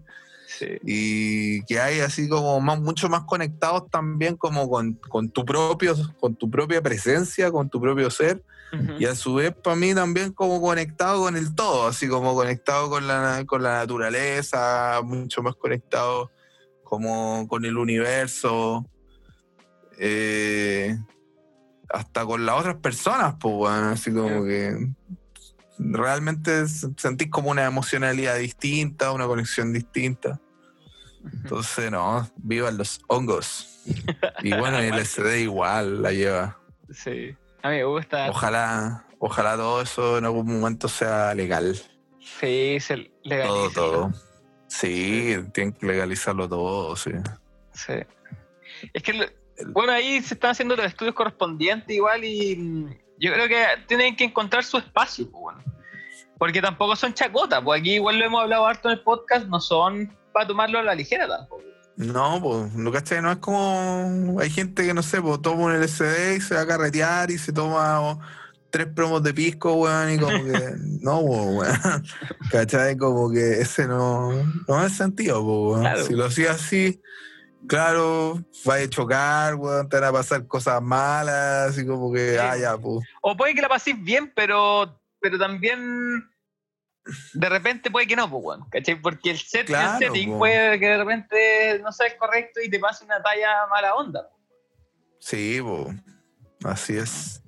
[0.48, 5.44] sí, Y que hay así como más, mucho más conectados también como con, con tu
[5.46, 8.44] propio, con tu propia presencia, con tu propio ser.
[8.98, 12.90] Y a su vez, para mí también como conectado con el todo, así como conectado
[12.90, 16.32] con la, con la naturaleza, mucho más conectado
[16.84, 18.84] como con el universo,
[19.98, 20.98] eh,
[21.90, 24.90] hasta con las otras personas, pues bueno, así como que
[25.78, 30.40] realmente sentís como una emocionalidad distinta, una conexión distinta.
[31.24, 33.82] Entonces, no, vivan los hongos.
[34.42, 36.60] Y bueno, el SD igual la lleva.
[36.92, 38.30] Sí, a mí me gusta.
[38.30, 41.76] Ojalá, ojalá todo eso en algún momento sea legal.
[42.20, 43.48] Sí, se legaliza.
[43.48, 44.14] Todo, todo.
[44.68, 47.12] Sí, tienen que legalizarlo todo, sí.
[47.74, 47.94] Sí.
[48.92, 49.34] Es que,
[49.68, 52.90] bueno, ahí se están haciendo los estudios correspondientes igual y mm,
[53.20, 55.64] yo creo que tienen que encontrar su espacio, pues, bueno.
[56.38, 59.62] Porque tampoco son chacotas, pues aquí igual lo hemos hablado harto en el podcast, no
[59.62, 61.64] son para tomarlo a la ligera tampoco.
[61.96, 63.22] No, pues, ¿no cachai?
[63.22, 64.38] No es como.
[64.40, 67.38] Hay gente que no sé, pues toma un LCD y se va a carretear y
[67.38, 68.20] se toma oh,
[68.72, 70.74] tres promos de pisco, weón, y como que.
[71.02, 72.04] no, pues, weón.
[72.52, 72.98] ¿Cachai?
[72.98, 74.32] Como que ese no.
[74.68, 75.82] No es sentido, pues.
[75.82, 76.04] Claro.
[76.04, 77.00] Si lo hacía así,
[77.68, 82.38] claro, va a chocar, weón, te van a pasar cosas malas, y como que, Sí.
[82.40, 83.06] ah, ya, pues.
[83.22, 86.30] O puede que la paséis bien, pero, pero también
[87.34, 88.96] de repente puede que no, pues, bueno, ¿cachai?
[89.02, 90.40] Porque el, set, Claro, el setting po.
[90.40, 94.30] puede que de repente no sea el correcto y te pase una talla mala onda.
[95.20, 95.96] Sí, pues.
[96.64, 97.42] Así es.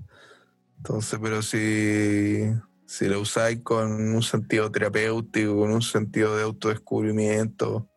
[0.78, 2.52] Entonces, pero si,
[2.86, 7.90] si lo usáis con un sentido terapéutico, con un sentido de autodescubrimiento,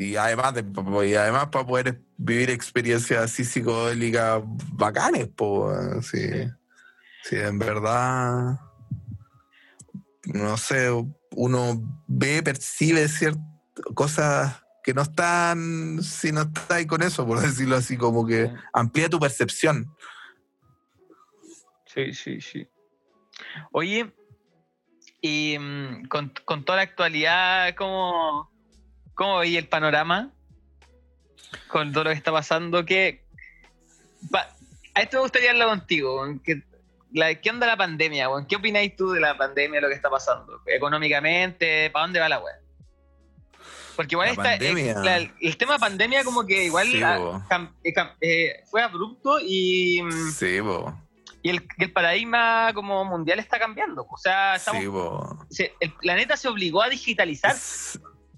[0.00, 4.40] y además, de- y además para poder vivir experiencias así psicodélicas
[4.72, 6.28] bacanes, pues, sí.
[6.28, 6.48] Sí.
[7.22, 8.58] Sí, en verdad,
[10.24, 10.88] no sé,
[11.32, 13.42] uno ve, percibe ciertas
[13.94, 18.52] cosas que no están, si no estáis con eso, por decirlo así, como que Sí.
[18.72, 19.94] amplía tu percepción.
[21.84, 22.66] Sí, sí, sí.
[23.72, 24.10] Oye,
[25.20, 28.49] y mm, con, con toda la actualidad, ¿cómo,
[29.20, 30.30] cómo veis el panorama?
[31.68, 33.22] Con todo lo que está pasando, que
[34.94, 36.24] a esto me gustaría hablar contigo.
[36.42, 36.62] que
[37.12, 38.28] la- ¿Qué onda la pandemia?
[38.48, 40.62] ¿Qué opináis tú de la pandemia, de lo que está pasando?
[40.64, 42.54] Económicamente, ¿para dónde va la web?
[43.94, 47.92] Porque igual La está, eh, la- el tema pandemia como que igual Sí, cam- eh,
[47.92, 50.00] cam- eh, fue abrupto y...
[50.02, 50.98] mm, Sí, bo.
[51.42, 54.06] y el, el paradigma como mundial está cambiando.
[54.08, 55.46] O sea, estamos, Sí, bo.
[55.50, 57.54] se- el planeta se obligó a digitalizar.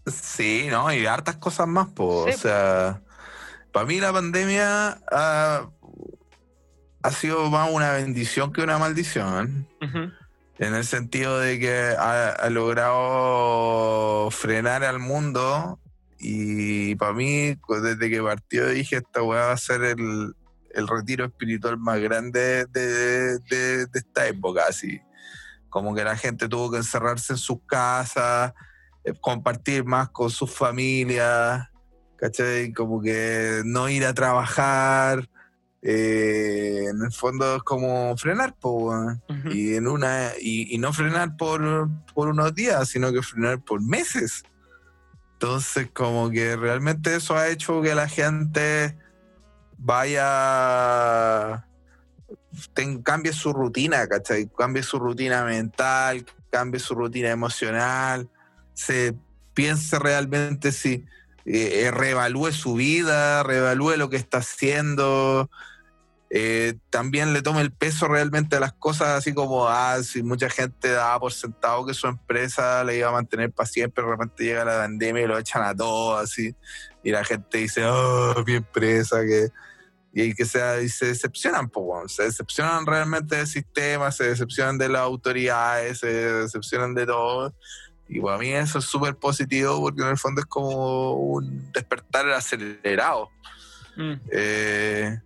[0.07, 0.93] Sí, ¿no?
[0.93, 2.25] Y hartas cosas más, po.
[2.29, 2.35] Sí.
[2.35, 3.03] O sea,
[3.73, 5.69] para mí la pandemia ha,
[7.03, 9.69] ha sido más una bendición que una maldición.
[10.59, 15.79] En el sentido de que ha, ha logrado frenar al mundo
[16.19, 20.35] y para mí, pues, desde que partió dije, esta weá va a ser el,
[20.75, 25.01] el retiro espiritual más grande de, de- de esta época, así.
[25.69, 28.53] Como que la gente tuvo que encerrarse en sus casas,
[29.21, 31.69] compartir más con sus familias,
[32.17, 32.73] ¿cachai?
[32.73, 35.29] Como que no ir a trabajar.
[35.85, 38.95] eh, en el fondo es como frenar, po,
[39.51, 43.83] y en una y, y no frenar por, por unos días, sino que frenar por
[43.83, 44.45] meses.
[45.33, 48.97] Entonces, como que realmente eso ha hecho que la gente
[50.33, 51.67] vaya
[52.75, 54.49] ten- cambie su rutina, ¿cachai?
[54.57, 58.29] Cambie su rutina mental, cambie su rutina emocional,
[58.75, 59.15] se
[59.55, 61.05] piense realmente si
[61.45, 65.51] eh, eh, reevalúe su vida, reevalúe lo que está haciendo,
[66.31, 70.49] eh, también le tome el peso realmente a las cosas, así como, ah, si mucha
[70.49, 74.45] gente daba por sentado que su empresa le iba a mantener para siempre, de repente
[74.45, 76.55] llega la pandemia y lo echan a todos, así,
[77.03, 79.49] y la gente dice, oh, mi empresa, que...
[80.15, 81.73] Y que sea, y se decepcionan,
[82.07, 87.55] se decepcionan realmente del sistema, se decepcionan de las autoridades, se decepcionan de todo.
[88.15, 92.29] Y para mí eso es súper positivo porque en el fondo es como un despertar
[92.31, 93.31] acelerado.
[93.97, 94.13] Mm.
[94.31, 95.19] Eh,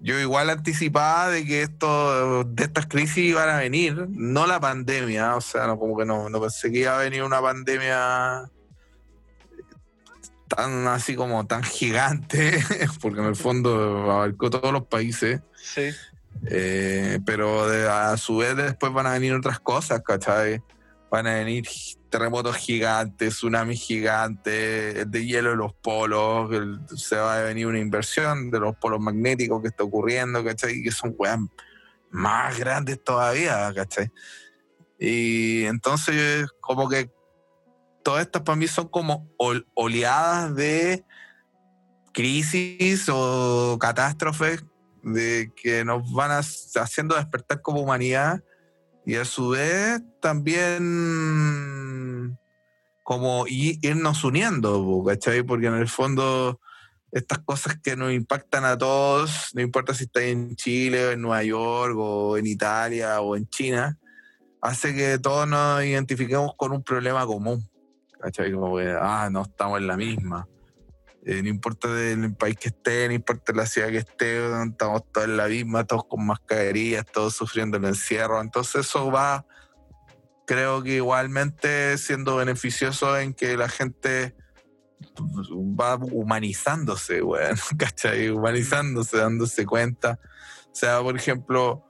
[0.00, 5.34] yo igual anticipaba de que esto, de estas crisis iban a venir, no la pandemia,
[5.34, 8.48] o sea, no, como que no, no pensé que iba a venir una pandemia
[10.48, 12.58] tan así como tan gigante,
[13.02, 15.90] porque en el fondo abarcó todos los países, Sí.
[16.46, 20.62] eh, pero de- a su vez después van a venir otras cosas, ¿cachai?
[21.10, 21.66] Van a venir
[22.10, 26.50] terremotos gigantes, tsunamis gigantes, el de hielo en los polos,
[26.96, 30.82] se va a venir una inversión de los polos magnéticos que está ocurriendo, ¿cachai?
[30.82, 31.38] Que son weas
[32.10, 34.10] más grandes todavía, ¿cachai?
[34.98, 37.10] Y entonces como que
[38.02, 41.04] todas estas para mí son como ol- oleadas de
[42.12, 44.64] crisis o catástrofes
[45.02, 46.38] de que nos van a-
[46.82, 48.42] haciendo despertar como humanidad
[49.08, 50.78] y a su vez también
[53.02, 55.42] como irnos uniendo, ¿cachai?
[55.42, 56.60] Porque en el fondo
[57.10, 61.22] estas cosas que nos impactan a todos, no importa si estás en Chile o en
[61.22, 63.96] Nueva York o en Italia o en China,
[64.60, 67.66] hace que todos nos identifiquemos con un problema común,
[68.20, 68.52] ¿cachai?
[68.52, 70.46] Como que, ah, no estamos en la misma.
[71.28, 75.26] Eh, no importa del país que esté, no importa la ciudad que esté, estamos todos
[75.26, 78.40] en la misma, todos con mascarillas, todos sufriendo el encierro.
[78.40, 79.44] Entonces eso va,
[80.46, 84.34] creo que igualmente siendo beneficioso en que la gente
[85.78, 88.30] va humanizándose, weón, ¿cachai?
[88.30, 90.18] Humanizándose, dándose cuenta.
[90.72, 91.84] O sea, por ejemplo,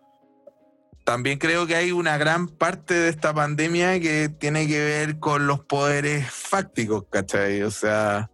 [1.04, 5.46] también creo que hay una gran parte de esta pandemia que tiene que ver con
[5.46, 7.62] los poderes fácticos, ¿cachai?
[7.62, 8.32] O sea,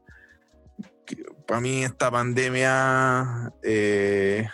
[1.47, 4.49] para mí esta pandemia eh,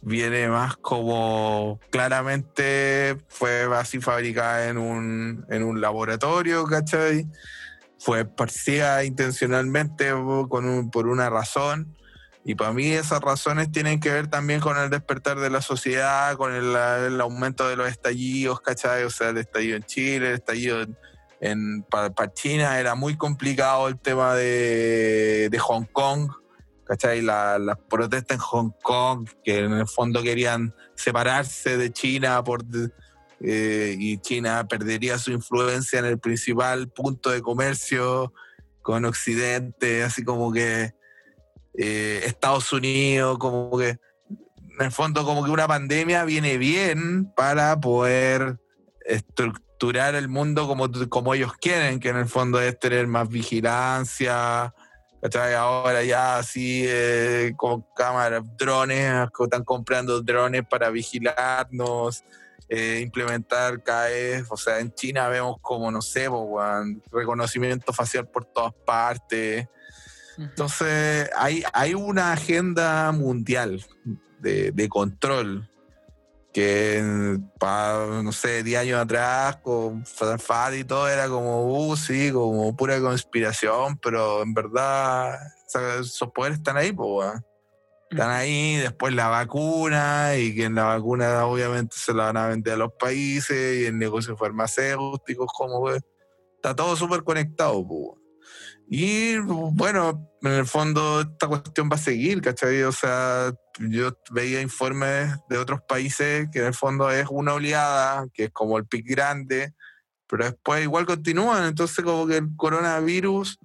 [0.00, 7.26] viene más como claramente fue así fabricada en un, en un laboratorio, ¿cachai?
[7.98, 10.10] Fue esparcida intencionalmente
[10.48, 11.96] con por una razón.
[12.44, 16.36] Y para mí esas razones tienen que ver también con el despertar de la sociedad,
[16.36, 19.04] con el, el aumento de los estallidos, ¿cachai?
[19.04, 20.96] O sea, el estallido en Chile, el estallido en,
[21.42, 26.30] en, para, China era muy complicado el tema de, de Hong Kong,
[26.84, 27.20] ¿cachai?
[27.20, 32.62] Las la protestas en Hong Kong, que en el fondo querían separarse de China por,
[33.40, 38.32] eh, y China perdería su influencia en el principal punto de comercio
[38.80, 40.92] con Occidente, así como que
[41.76, 43.98] eh, Estados Unidos, como que
[44.28, 48.60] en el fondo como que una pandemia viene bien para poder
[49.04, 54.72] estructurar el mundo como, como ellos quieren, que en el fondo es tener más vigilancia,
[55.56, 62.24] Ahora ya así eh, con cámaras, drones, están comprando drones para vigilarnos,
[62.68, 66.28] eh, implementar cada vez, o sea, en China vemos como, no sé,
[67.12, 69.68] reconocimiento facial por todas partes.
[70.36, 73.84] Entonces, hay, hay una agenda mundial
[74.40, 75.71] de, de control
[76.52, 82.30] que para, no sé, 10 años atrás con Fad y todo era como, uh, sí,
[82.30, 85.38] como pura conspiración, pero en verdad
[86.00, 87.32] esos poderes están ahí, pues,
[88.10, 92.48] Están ahí, después la vacuna, y que en la vacuna obviamente se la van a
[92.48, 98.20] vender a los países, y el negocio farmacéutico, como, está todo súper conectado, pues.
[98.88, 102.82] Y bueno, en el fondo esta cuestión va a seguir, ¿cachai?
[102.82, 108.26] O sea, yo veía informes de otros países que en el fondo es una oleada,
[108.34, 109.72] que es como el pic grande,
[110.26, 113.58] pero después igual continúan, entonces como que el coronavirus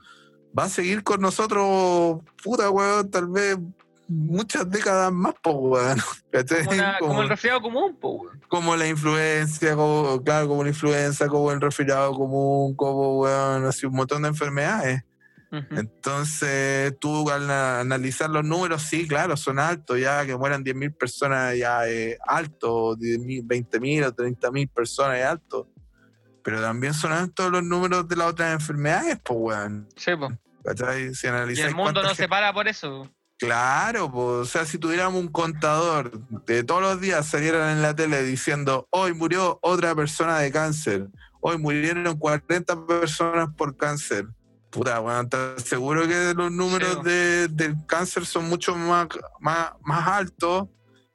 [0.57, 3.57] va a seguir con nosotros, puta weón, tal vez
[4.07, 5.97] muchas décadas más, po, weón.
[6.99, 8.41] Como, el resfriado común, po, weón.
[8.47, 13.85] Como la influencia, como, claro, como la influenza, como el resfriado común, como, weón, así
[13.85, 15.03] un montón de enfermedades.
[15.51, 21.57] Entonces, tú al analizar los números, sí, claro, son altos, ya que mueran 10.000 personas
[21.57, 25.69] ya es alto, 20.000 o 30.000 personas es alto.
[26.43, 29.87] Pero también son altos los números de las otras enfermedades, pues, weón.
[29.95, 30.33] Sí, pues.
[31.13, 33.09] Si y el mundo no se para por eso.
[33.37, 36.11] Claro, pues, o sea, si tuviéramos un contador
[36.45, 41.07] de todos los días salieran en la tele diciendo, hoy murió otra persona de cáncer,
[41.39, 44.25] hoy murieron 40 personas por cáncer,
[44.77, 45.27] Puta, bueno,
[45.57, 49.07] seguro que los números de, del cáncer son mucho más,
[49.39, 50.67] más, más altos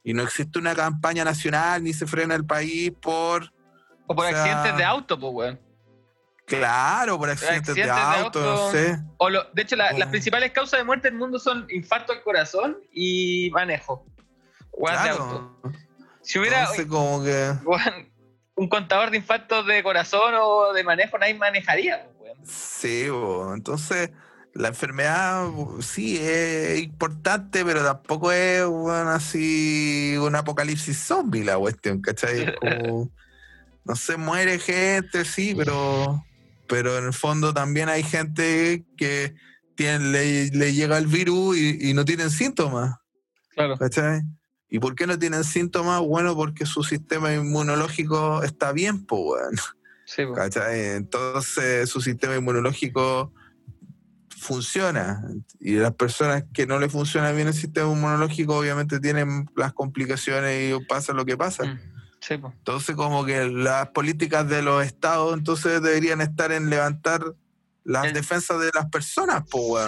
[0.02, 3.52] y no existe una campaña nacional ni se frena el país por.
[4.08, 5.60] O por accidentes de auto, pues, weón.
[6.44, 8.98] Claro, por accidentes, de, auto, no sé.
[9.18, 13.48] O de hecho, las principales causas de muerte del mundo son infarto al corazón y
[13.52, 14.04] manejo.
[14.76, 15.04] Claro.
[15.04, 15.60] De auto.
[16.22, 16.66] Si hubiera.
[16.88, 17.52] como que...
[18.56, 22.08] un contador de infartos de corazón o de manejo, nadie manejaría.
[22.44, 23.06] Sí,
[23.54, 24.10] entonces
[24.54, 25.48] la enfermedad
[25.80, 32.54] sí es importante, pero tampoco es así un apocalipsis zombie la cuestión, ¿cachai?
[32.56, 33.10] Como,
[33.84, 36.24] no se muere gente, sí, pero,
[36.68, 39.34] pero en el fondo también hay gente que
[39.74, 42.96] tiene, le, llega el virus y, no tienen síntomas.
[43.50, 43.76] Claro.
[43.78, 44.22] ¿Cachai?
[44.68, 46.00] ¿Y por qué no tienen síntomas?
[46.00, 49.62] Bueno, porque su sistema inmunológico está bien, pues, bueno.
[50.96, 53.32] Entonces su sistema inmunológico
[54.42, 55.22] funciona.
[55.60, 60.74] Y las personas que no le funciona bien el sistema inmunológico obviamente tienen las complicaciones
[60.74, 61.64] y pasa lo que pasa.
[61.64, 61.80] Mm,
[62.58, 67.22] entonces como que las políticas de los estados entonces deberían estar en levantar
[67.84, 69.86] las defensas de las personas, pues,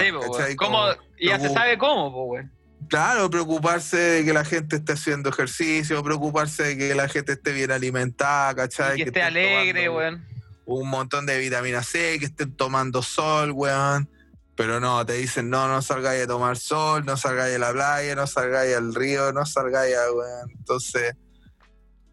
[1.20, 2.46] ya se sabe cómo, pues,
[2.94, 7.52] Claro, preocuparse de que la gente esté haciendo ejercicio, preocuparse de que la gente esté
[7.52, 8.98] bien alimentada, ¿cachai?
[8.98, 10.24] que, esté alegre, weón.
[10.64, 14.08] Un montón de vitamina C, que estén tomando sol, weón.
[14.54, 18.14] Pero no, te dicen, no, no salgáis a tomar sol, no salgáis a la playa,
[18.14, 20.50] no salgáis al río, no salgáis a, weón.
[20.56, 21.16] Entonces,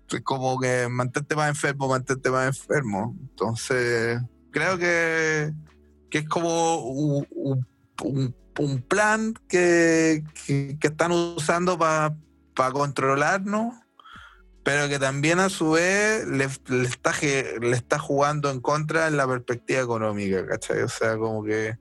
[0.09, 3.15] es como que mantente más enfermo, mantente más enfermo.
[3.21, 5.53] Entonces, creo que,
[6.09, 7.67] que es como un
[8.03, 8.35] un
[8.87, 10.23] plan que,
[10.81, 12.15] están usando para
[12.71, 13.75] controlarnos,
[14.63, 16.45] pero que también a su vez le,
[16.83, 17.13] está,
[17.59, 20.81] le está jugando en contra en la perspectiva económica, ¿cachai?
[20.83, 21.77] O sea, como que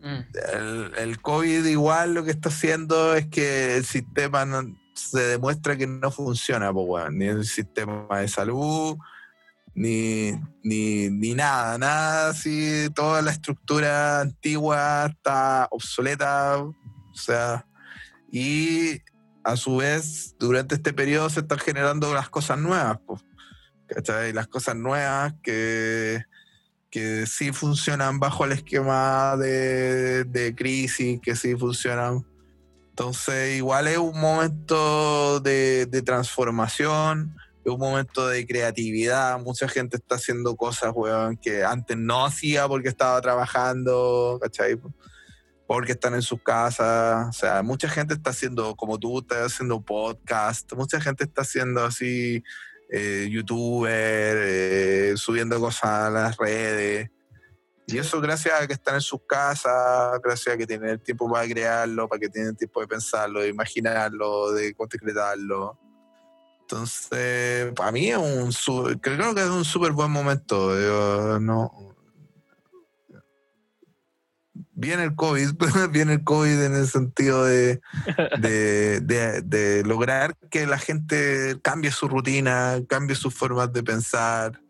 [0.00, 0.24] Mm.
[0.54, 5.76] el, el COVID igual lo que está haciendo es que el sistema no- se demuestra
[5.76, 7.18] que no funciona, po, weón.
[7.18, 8.96] ni el sistema de salud,
[9.78, 10.32] ni,
[10.62, 16.74] ni, ni nada, nada así, toda la estructura antigua está obsoleta, o
[17.14, 17.66] sea,
[18.30, 19.00] y
[19.44, 23.20] a su vez, durante este periodo se están generando las cosas nuevas, po,
[23.86, 24.32] ¿cachai?
[24.32, 26.24] Las cosas nuevas que
[26.90, 32.26] que sí funcionan bajo el esquema de, de crisis, que sí funcionan.
[32.90, 37.36] Entonces, igual es un momento de, de transformación,
[37.68, 39.38] es un momento de creatividad.
[39.40, 44.78] Mucha gente está haciendo cosas, weón, que antes no hacía porque estaba trabajando, ¿cachai?
[45.66, 47.28] Porque están en sus casas.
[47.28, 50.72] O sea, mucha gente está haciendo, como tú, estás haciendo podcast.
[50.74, 52.42] Mucha gente está haciendo así
[52.90, 57.10] eh, youtuber, eh, subiendo cosas a las redes.
[57.86, 61.30] Y eso gracias a que están en sus casas, gracias a que tienen el tiempo
[61.30, 65.78] para crearlo, para que tienen tiempo de pensarlo, de imaginarlo, de concretarlo.
[66.70, 70.78] Entonces, para mí es un su- creo que es un súper buen momento.
[70.78, 71.72] Yo, no,
[74.72, 75.52] viene el COVID,
[75.90, 77.80] viene el COVID en el sentido de,
[78.38, 84.60] de, de- de lograr que la gente cambie su rutina, cambie sus formas de pensar.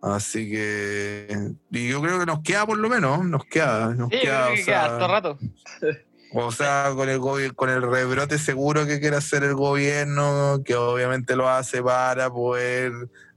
[0.00, 4.20] Así que y yo creo que nos queda por lo menos, nos queda, nos Sí,
[4.22, 5.38] queda, creo o que sea, queda harto rato.
[6.32, 7.20] o sea, con el
[7.54, 12.92] con el rebrote seguro que quiere hacer el gobierno, que obviamente lo hace para poder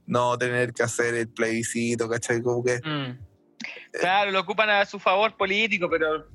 [0.06, 2.42] no tener que hacer el plebiscito, ¿cachai?
[2.42, 3.18] Como que Mm.
[3.92, 6.26] Claro, lo ocupan a su favor político, pero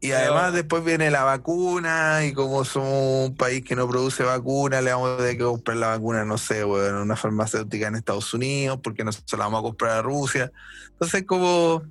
[0.00, 4.22] Y Pero- además después viene la vacuna y como somos un país que no produce
[4.22, 7.96] vacuna, le vamos a tener que comprar la vacuna, no sé, en una farmacéutica en
[7.96, 10.52] Estados Unidos, porque no se la vamos a comprar a Rusia.
[10.92, 11.82] Entonces como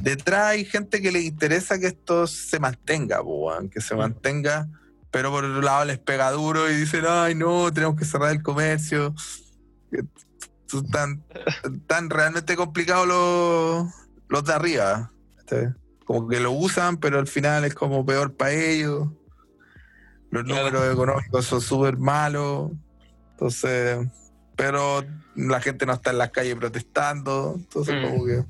[0.00, 4.68] detrás hay gente que le interesa que esto se mantenga, po, que se mantenga,
[5.10, 8.42] pero por otro lado les pega duro y dicen, ay no, tenemos que cerrar el
[8.42, 9.14] comercio.
[10.72, 11.22] Están
[11.86, 13.92] tan realmente complicados los,
[14.28, 15.12] los de arriba.
[16.04, 19.08] como que lo usan, pero al final es como peor para ellos.
[20.30, 20.64] Los Claro.
[20.64, 22.72] números económicos son súper malos.
[23.32, 23.98] Entonces,
[24.56, 25.04] pero
[25.36, 27.54] la gente no está en las calles protestando.
[27.56, 28.02] Entonces, Mm.
[28.02, 28.44] como que.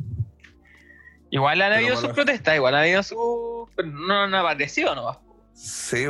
[1.34, 3.68] Igual han habido sus protestas, igual han habido sus.
[3.76, 5.18] pero No han aparecido nomás.
[5.52, 6.04] Sí,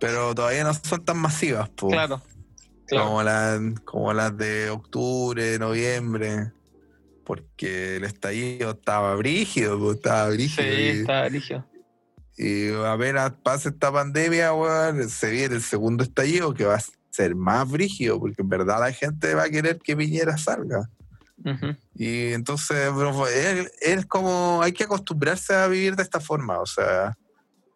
[0.00, 1.88] pero todavía no son tan masivas, po.
[1.88, 2.20] Claro.
[2.86, 3.06] claro.
[3.06, 6.52] Como, las, como las de octubre, noviembre.
[7.24, 10.68] Porque el estallido estaba brígido, po, estaba Sí, brígido.
[10.68, 11.64] y- está rígido.
[12.38, 17.34] Y apenas pase esta pandemia, weón, se viene el segundo estallido que va a ser
[17.34, 20.90] más brígido, porque en verdad la gente va a querer que Piñera salga.
[21.94, 26.66] Y entonces, bro, es, es como, hay que acostumbrarse a vivir de esta forma, o
[26.66, 27.16] sea,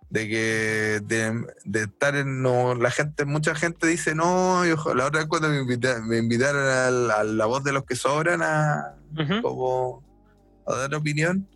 [0.09, 4.93] de que, de, de estar en, no, la gente, mucha gente dice, no, y ojo,
[4.95, 8.43] la otra vez cuando me, invita- me invitaron a, la voz de los que sobran
[8.43, 9.43] a, Ujú.
[9.43, 10.05] como
[10.67, 11.47] a dar opinión.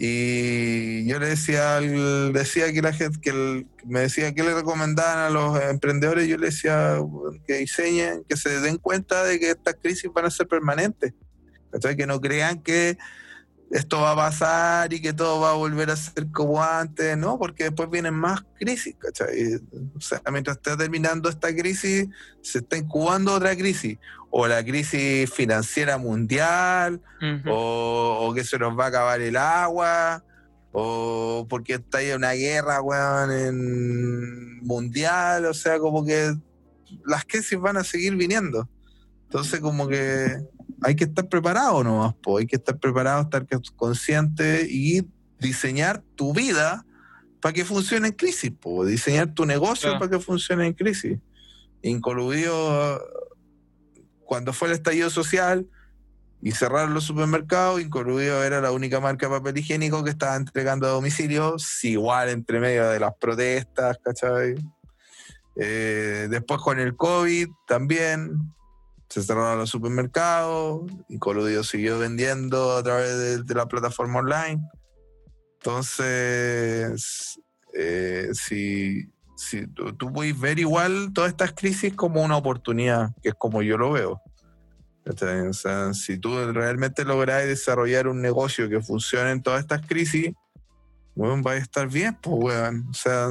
[0.00, 5.18] Y yo le decía, decía que la gente, que el- me decía que le recomendaban
[5.18, 6.98] a los emprendedores, yo le decía
[7.46, 11.14] que diseñen, que se den cuenta de que estas crisis van a ser permanentes.
[11.70, 11.96] ¿Cachai?
[11.96, 12.98] Que no crean que
[13.70, 17.38] esto va a pasar y que todo va a volver a ser como antes, ¿no?
[17.38, 19.56] Porque después vienen más crisis, ¿cachai?
[19.94, 22.08] O sea, mientras está terminando esta crisis,
[22.40, 23.98] se está incubando otra crisis.
[24.30, 27.00] O la crisis financiera mundial,
[27.46, 30.22] o que se nos va a acabar el agua,
[30.72, 36.34] o porque está ahí una guerra, weón, en mundial, o sea, como que
[37.06, 38.68] las crisis van a seguir viniendo.
[39.24, 40.36] Entonces, como que
[40.82, 43.46] hay que estar preparado nomás, po, hay que estar preparado, estar
[43.76, 45.06] consciente y
[45.38, 46.84] diseñar tu vida
[47.40, 49.98] para que funcione en crisis, po, diseñar tu negocio Claro.
[49.98, 51.18] para que funcione en crisis.
[51.82, 53.00] Incluido
[54.24, 55.66] cuando fue el estallido social,
[56.40, 60.86] y cerraron los supermercados, incluido era la única marca de papel higiénico que estaba entregando
[60.86, 64.54] a domicilio, igual entre medio de las protestas, ¿cachai?
[65.56, 68.54] Eh, después con el COVID también
[69.08, 74.60] se cerraron los supermercados y Coludio siguió vendiendo a través de, de la plataforma online.
[75.54, 77.40] Entonces,
[77.74, 83.30] eh, si, si tú, tú puedes ver igual todas estas crisis como una oportunidad, que
[83.30, 84.20] es como yo lo veo.
[85.04, 90.34] O sea, si tú realmente logras desarrollar un negocio que funcione en todas estas crisis,
[91.14, 92.86] bueno, va a estar bien, pues, weón.
[92.90, 93.28] O sea,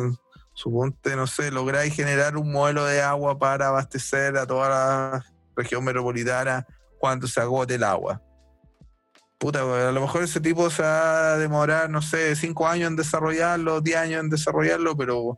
[0.54, 5.26] suponte, no sé, lográis generar un modelo de agua para abastecer a toda la
[5.57, 6.65] región metropolitana
[6.99, 8.21] cuando se agote el agua.
[9.39, 9.59] puta,
[9.89, 13.81] a lo mejor ese tipo se va a demorar, no sé, cinco años en desarrollarlo,
[13.81, 15.38] 10 años en desarrollarlo, pero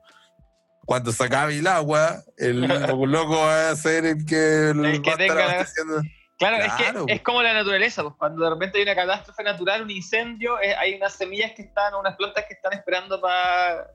[0.85, 2.61] cuando se acabe el agua, el
[3.11, 6.01] loco va a ser el que, El que va a estar tenga- abasteciendo.
[6.37, 9.43] Claro, es Claro, que es como la naturaleza, pues cuando de repente hay una catástrofe
[9.43, 13.87] natural, un incendio, eh, hay unas semillas que están, unas plantas que están esperando pa-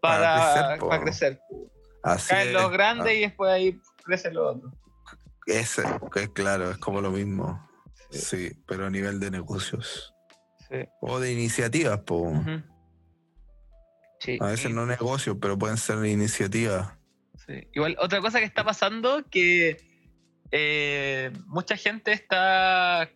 [0.00, 1.40] Para para, crecer, para crecer.
[2.04, 2.54] Así Caen es.
[2.54, 4.72] los grandes y después ahí crecen los otros.
[5.46, 7.68] Ese, que claro, es como lo mismo.
[8.10, 8.52] Sí.
[8.66, 10.14] Pero a nivel de negocios.
[10.68, 10.76] Sí.
[11.00, 12.32] O de iniciativas, po.
[14.20, 14.38] Sí.
[14.40, 16.92] A veces no negocios, pero pueden ser iniciativas.
[17.46, 17.68] sí.
[17.72, 19.76] Igual, otra cosa que está pasando que
[20.50, 23.10] eh, mucha gente está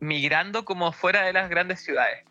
[0.00, 2.24] migrando como fuera de las grandes ciudades.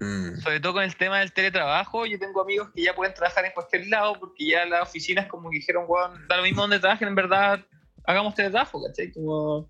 [0.00, 3.44] Mm, sobre todo con el tema del teletrabajo, yo tengo amigos que ya pueden trabajar
[3.44, 6.80] en cualquier lado porque ya las oficinas como que dijeron, weón, da lo mismo donde
[6.80, 7.64] trabajen, en verdad,
[8.10, 9.12] hagamos teletrabajo, ¿cachai?
[9.12, 9.68] Como...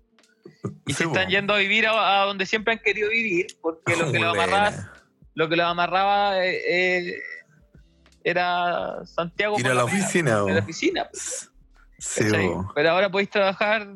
[0.87, 1.29] Y se sí, están po.
[1.29, 4.43] yendo a vivir a, a donde siempre han querido vivir, porque lo que lo Buena.
[4.43, 4.93] amarraba,
[5.35, 6.61] lo que amarraba eh,
[7.07, 7.15] eh,
[8.23, 9.59] era Santiago.
[9.59, 11.09] Ir a la oficina, a la oficina.
[12.75, 13.87] Pero ahora podéis trabajar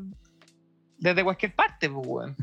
[0.98, 2.36] desde cualquier parte, pues, weón.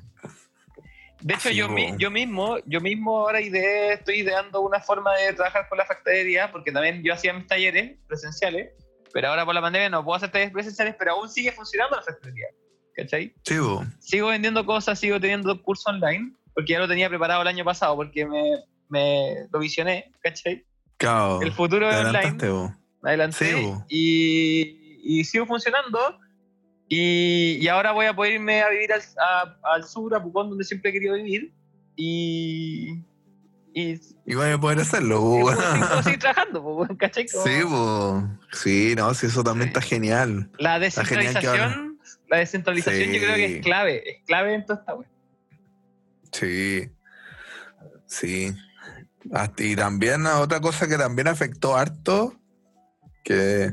[1.21, 1.73] De hecho, Sí, yo, po.
[1.75, 5.85] mi- yo mismo, yo mismo ahora ideé, estoy ideando una forma de trabajar con la
[5.85, 8.73] factoría, porque también yo hacía mis talleres presenciales,
[9.13, 12.03] pero ahora por la pandemia no puedo hacer talleres presenciales, pero aún sigue funcionando la
[12.03, 12.47] factoría.
[12.95, 13.35] ¿Cachai?
[13.45, 13.85] Sí, po.
[14.01, 17.97] Sigo vendiendo cosas, sigo teniendo curso online, porque ya lo tenía preparado el año pasado,
[17.97, 18.43] porque me,
[18.89, 20.65] me lo visioné, ¿cachai?
[20.99, 21.41] Claro.
[21.41, 22.73] El futuro es online po.
[23.03, 23.85] me adelanté Sí, bo.
[23.89, 25.99] y, y sigo funcionando.
[26.89, 30.51] Y, y ahora voy a poder irme a vivir al, a- al sur, a Pucón,
[30.51, 31.51] donde siempre he querido vivir.
[31.97, 32.99] Y.
[33.75, 35.21] Y, y voy a poder hacerlo.
[36.53, 37.63] Como Sí.
[38.53, 39.69] Sí, no, sí, eso también Sí.
[39.69, 40.51] está genial.
[40.59, 45.09] La descentralización, la descentralización yo creo que es clave, es clave en toda esta wea.
[46.33, 46.91] Sí.
[48.07, 48.55] Sí.
[49.33, 52.35] Hasta- Y también ah, otra cosa que también afectó harto,
[53.25, 53.73] que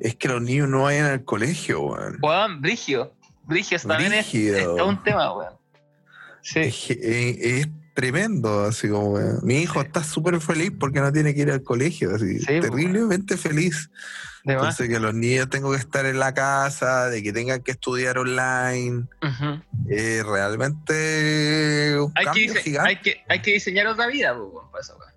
[0.00, 2.18] es que los niños no vayan al colegio, weón.
[2.22, 3.12] Weón, Brigio.
[3.44, 5.54] Brigio, también es, es todo un tema, weón.
[6.42, 6.60] Sí.
[6.60, 9.40] Es, es tremendo, así como, weón.
[9.42, 12.62] Mi hijo está súper feliz porque no tiene que ir al colegio, así, Sí, po.
[12.68, 13.90] terriblemente feliz.
[14.44, 14.62] de más.
[14.62, 18.16] Entonces que los niños tengo que estar en la casa, de que tengan que estudiar
[18.16, 19.06] online,
[19.88, 22.88] es realmente un hay, que cambio dise- gigante.
[22.88, 25.14] hay, que, hay que diseñar otra vida, po, weón, para wea.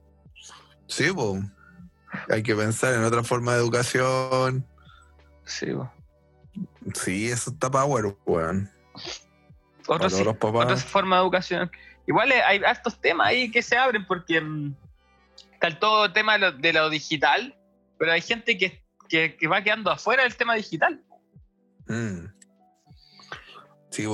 [0.88, 1.42] Sí, po.
[2.30, 4.66] Hay que pensar en otra forma de educación.
[5.46, 5.68] Sí.
[6.94, 8.70] Sí, eso está power, weón.
[9.88, 10.64] Para Otro todos sí- los papás.
[10.66, 11.72] otra forma de educación.
[12.08, 14.76] Igual eh, hay hartos temas ahí que se abren porque mm,
[15.54, 17.56] está el todo el tema de lo, de lo digital,
[17.98, 21.02] pero hay gente que, que, que va quedando afuera del tema digital.
[21.88, 22.28] Mm.
[23.90, 24.08] Sí,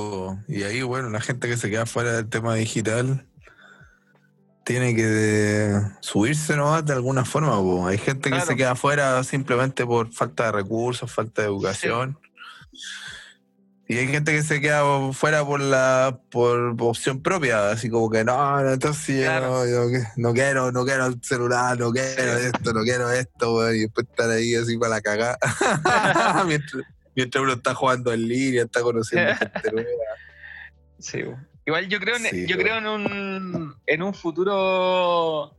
[0.48, 3.26] y ahí, bueno, la gente que se queda fuera del tema digital
[4.62, 7.56] tiene que eh, subirse nomás de alguna forma.
[7.56, 7.86] po.
[7.86, 12.18] Hay gente que se queda fuera simplemente por falta de recursos, falta de educación.
[13.90, 18.22] Y hay gente que se queda fuera por la por opción propia, así como que
[18.22, 19.48] no, no, entonces yo Claro.
[19.48, 23.74] no, yo no quiero, no quiero el celular, no quiero esto, no quiero esto, weón,
[23.74, 25.38] y después estar ahí así para la cagada.
[26.46, 26.84] mientras,
[27.16, 29.88] mientras uno está jugando en línea, está conociendo gente nueva.
[31.00, 31.24] Sí.
[31.66, 35.52] Igual yo creo en, Sí, yo creo en un en un futuro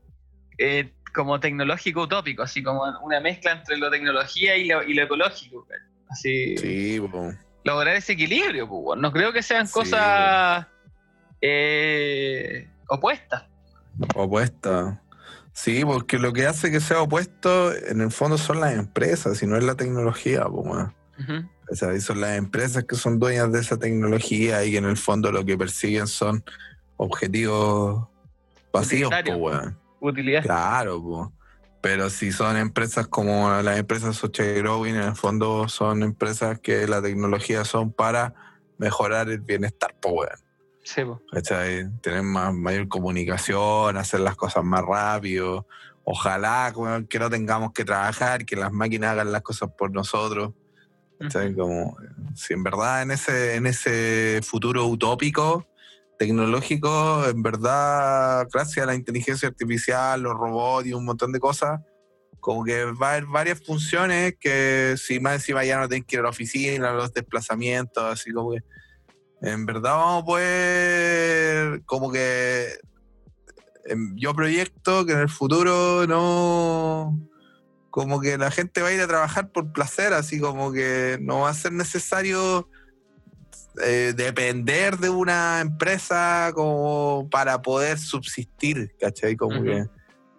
[0.58, 5.03] eh, como tecnológico utópico, así como una mezcla entre lo tecnología y lo, y lo
[5.03, 5.68] ecológico.
[6.16, 7.34] Sí, po.
[7.64, 10.66] Lograr ese equilibrio, pues, no creo que sean Sí, cosas
[11.42, 13.44] eh, opuestas.
[14.16, 15.02] opuesta.
[15.54, 19.48] Sí, porque lo que hace que sea opuesto en el fondo son las empresas, y
[19.48, 20.48] no es la tecnología.
[20.48, 20.94] Ujú.
[21.70, 24.98] O sea, son las empresas que son dueñas de esa tecnología y que en el
[24.98, 26.44] fondo lo que persiguen son
[26.98, 28.08] objetivos
[28.74, 29.38] vacíos, po, Utilitarios.
[29.40, 29.80] weón.
[30.00, 30.44] Utilidad.
[30.44, 31.34] Claro, po.
[31.82, 36.88] Pero si son empresas como las empresas Soche Growing, en el fondo son empresas que
[36.88, 38.36] la tecnología son para
[38.78, 40.40] mejorar el bienestar, po, weón.
[40.84, 41.02] Sí.
[42.02, 45.68] Tener más, mayor comunicación, hacer las cosas más rápido.
[46.03, 50.53] Ojalá weón, que no tengamos que trabajar, que las máquinas hagan las cosas por nosotros.
[51.20, 51.53] ¿cachai?
[51.56, 51.98] Como,
[52.36, 55.68] si en verdad en ese, en ese futuro utópico
[56.22, 61.81] tecnológico, en verdad, gracias a la inteligencia artificial, los robots y un montón de cosas,
[62.39, 66.18] como que va a haber varias funciones que si más encima ya no tienen que
[66.18, 68.60] ir a la oficina, los desplazamientos, así como que
[69.41, 72.68] en verdad vamos a poder, como que
[73.85, 77.18] em, yo proyecto que en el futuro no,
[77.89, 81.39] como que la gente va a ir a trabajar por placer, así como que no
[81.39, 82.69] va a ser necesario
[83.84, 89.35] eh, depender de una empresa como para poder subsistir, ¿cachai?
[89.35, 89.65] Como Ujú.
[89.65, 89.85] que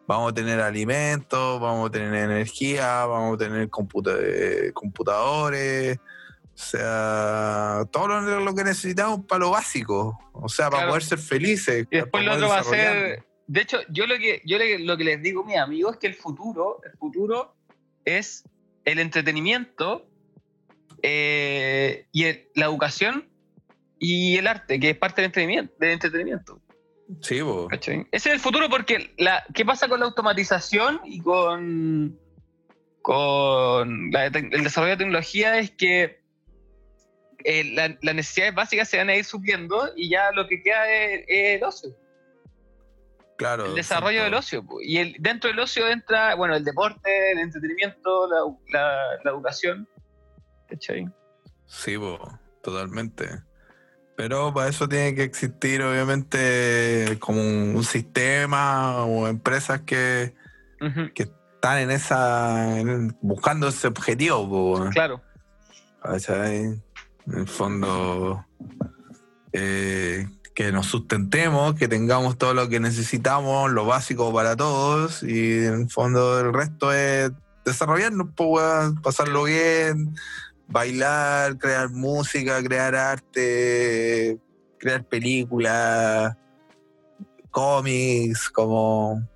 [0.06, 6.59] vamos a tener alimentos, vamos a tener energía, vamos a tener computa- eh, computadores, o
[6.59, 10.90] sea, todo lo, lo que necesitamos para lo básico, o sea, para Claro.
[10.90, 11.86] poder ser felices.
[11.90, 13.24] Y después para lo otro va a ser.
[13.46, 16.06] De hecho, yo lo que, yo lo que les digo a mis amigos es que
[16.06, 17.54] el futuro, el futuro
[18.04, 18.44] es
[18.84, 20.06] el entretenimiento
[21.03, 23.29] eh, y el- la educación
[23.99, 25.74] y el arte, que es parte del entretenimiento.
[25.79, 26.61] Del entretenimiento.
[28.12, 32.19] Ese es el futuro porque la, ¿qué pasa con la automatización y con,
[33.03, 35.59] con la el desarrollo de tecnología?
[35.59, 36.20] Es que
[37.45, 40.91] eh, la- las necesidades básicas se van a ir supliendo y ya lo que queda
[40.91, 41.91] es, es el ocio.
[43.37, 43.66] claro.
[43.66, 44.65] el desarrollo del ocio.
[44.81, 48.39] Y el, dentro del ocio entra, bueno, el deporte, el entretenimiento, la,
[48.79, 49.89] la- la educación.
[50.73, 51.07] ¿Cachai?
[51.66, 52.19] Sí, po,
[52.62, 53.28] totalmente.
[54.16, 60.35] Pero para eso tiene que existir, obviamente, como un, un sistema o empresas que
[60.81, 62.78] Ujú, están en esa.
[62.78, 65.23] en- buscando ese objetivo, Claro.
[66.03, 66.57] ¿cachai?
[66.57, 66.82] En
[67.35, 68.44] el fondo,
[69.53, 75.65] eh, que nos sustentemos, que tengamos todo lo que necesitamos, lo básico para todos, y
[75.66, 77.31] en el fondo el resto es
[77.65, 78.28] desarrollarnos,
[79.03, 80.15] pasarlo bien,
[80.68, 84.39] bailar, crear música, crear arte,
[84.78, 86.36] crear películas,
[87.51, 89.26] cómics, como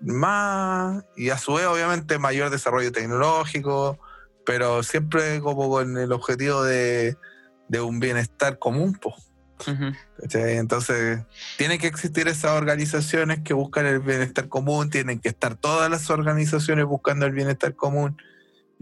[0.00, 3.98] más, y a su vez obviamente mayor desarrollo tecnológico,
[4.44, 7.16] pero siempre como con el objetivo de,
[7.68, 9.14] de un bienestar común, po,
[9.66, 10.58] Ujú, ¿cachai?
[10.58, 11.20] Entonces,
[11.56, 16.10] tienen que existir esas organizaciones que buscan el bienestar común, tienen que estar todas las
[16.10, 18.16] organizaciones buscando el bienestar común.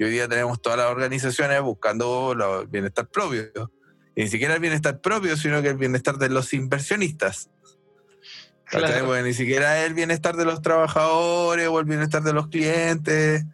[0.03, 3.53] Y hoy día tenemos todas las organizaciones buscando el bienestar propio.
[4.17, 7.49] Y ni siquiera el bienestar propio, sino que el bienestar de los inversionistas.
[8.69, 13.45] Porque ni siquiera el bienestar de los trabajadores o el bienestar de los clientes.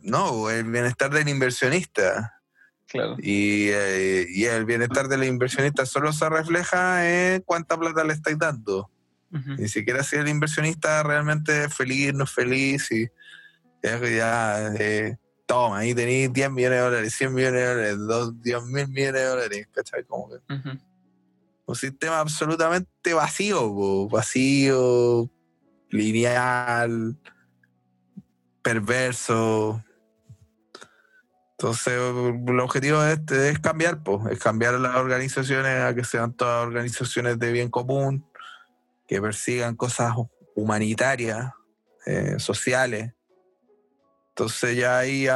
[0.00, 2.40] No, el bienestar del inversionista.
[2.86, 3.16] claro.
[3.18, 8.38] Y, eh, y el bienestar del inversionista solo se refleja en cuánta plata le estáis
[8.38, 8.90] dando.
[9.30, 12.90] Ni siquiera si el inversionista realmente es feliz, no es feliz.
[12.90, 13.10] Y
[13.82, 18.62] ya, eh, toma, ahí tenéis 10 millones de dólares, 100 millones de dólares, dos- 10
[18.64, 19.68] mil millones de dólares.
[19.72, 20.04] ¿Cachai?
[20.04, 20.36] Como que
[21.66, 25.30] un sistema absolutamente vacío, po, vacío,
[25.90, 27.16] lineal,
[28.62, 29.82] perverso.
[31.52, 36.32] Entonces, el objetivo de este es cambiar, pues, es cambiar las organizaciones a que sean
[36.34, 38.26] todas organizaciones de bien común,
[39.06, 40.12] que persigan cosas
[40.54, 41.52] humanitarias,
[42.06, 43.13] eh, sociales.
[44.36, 45.28] Entonces ya ahí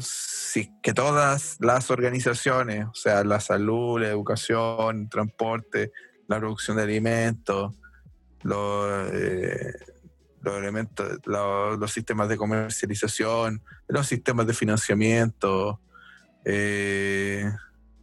[0.00, 5.92] sí, que todas las organizaciones, o sea, la salud, la educación, el transporte,
[6.26, 7.76] la producción de alimentos,
[8.42, 9.72] los, eh,
[10.40, 15.80] los elementos, los, sistemas de comercialización, los sistemas de financiamiento,
[16.44, 17.48] eh,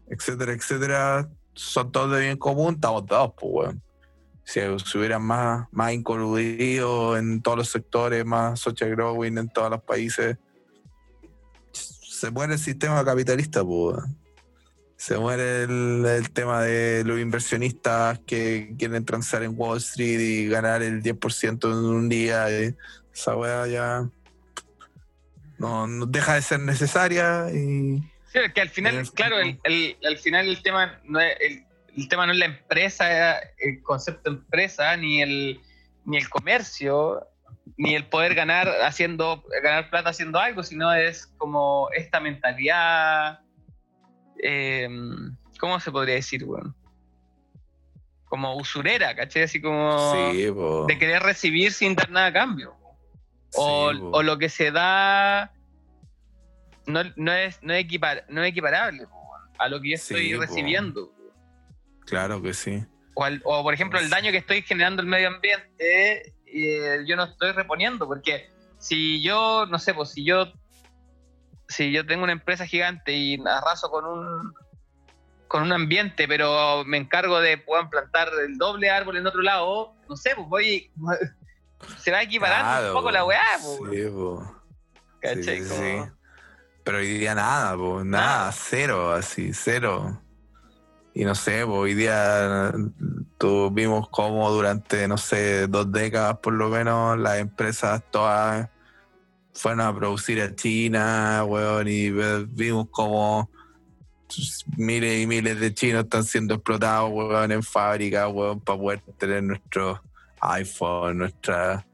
[0.07, 3.84] etcétera, etcétera, son todos de bien común, estamos dados, pues, weón.
[4.45, 9.69] Si, si hubieran más, más incluido en todos los sectores, más social growing en todos
[9.71, 10.37] los países,
[11.73, 13.97] se muere el sistema capitalista, pues.
[14.97, 20.47] Se muere el, el tema de los inversionistas que quieren transar en Wall Street y
[20.47, 22.47] ganar el 10% en un día.
[22.49, 24.09] esa weá ya
[25.57, 27.99] no, no deja de ser necesaria y
[28.31, 31.64] Sí, es que al final, claro, el, el- al final el tema no es el,
[31.95, 35.61] el tema no es la empresa, el concepto de empresa, ni el
[36.05, 37.25] ni el comercio,
[37.77, 43.39] ni el poder ganar haciendo ganar plata haciendo algo, sino es como esta mentalidad,
[44.43, 44.87] eh,
[45.59, 46.75] ¿cómo se podría decir, weón?
[48.25, 49.43] Como usurera, ¿cachai?
[49.43, 50.45] Así como sí,
[50.87, 52.75] de querer recibir sin dar nada a cambio.
[53.55, 54.09] O, Sí, po.
[54.11, 55.51] o lo que se da
[56.85, 59.23] no, no es, no, es equipar- no es equiparable po,
[59.57, 61.14] a lo que yo estoy Sí, po.
[62.05, 62.83] Claro que sí.
[63.13, 67.15] O, al- o, por ejemplo, el daño que estoy generando al medio ambiente, eh, yo
[67.15, 70.51] no estoy reponiendo, porque si yo, no sé, pues si yo
[71.67, 74.53] si yo tengo una empresa gigante y arraso con un
[75.47, 79.93] con un ambiente, pero me encargo de puedan plantar el doble árbol en otro lado,
[80.09, 80.91] no sé, pues voy
[81.97, 83.41] se va equiparando Claro, un poco la weá,
[83.79, 84.61] pues, Sí, po.
[85.21, 85.63] ¿cachai?
[85.63, 86.11] Sí.
[86.83, 88.51] Pero hoy día nada, po, nada, Nada.
[88.51, 90.21] cero, así, cero.
[91.17, 92.73] Y no sé, po, hoy día
[93.37, 98.69] tuvimos como durante, no sé, dos décadas por lo menos, las empresas todas
[99.53, 102.11] fueron a producir a China, weón, y
[102.49, 103.49] vimos como
[104.75, 109.41] miles y miles de chinos están siendo explotados, weón, en fábrica, weón, para poder tener
[109.41, 110.03] nuestro
[110.41, 111.87] iPhone, nuestra...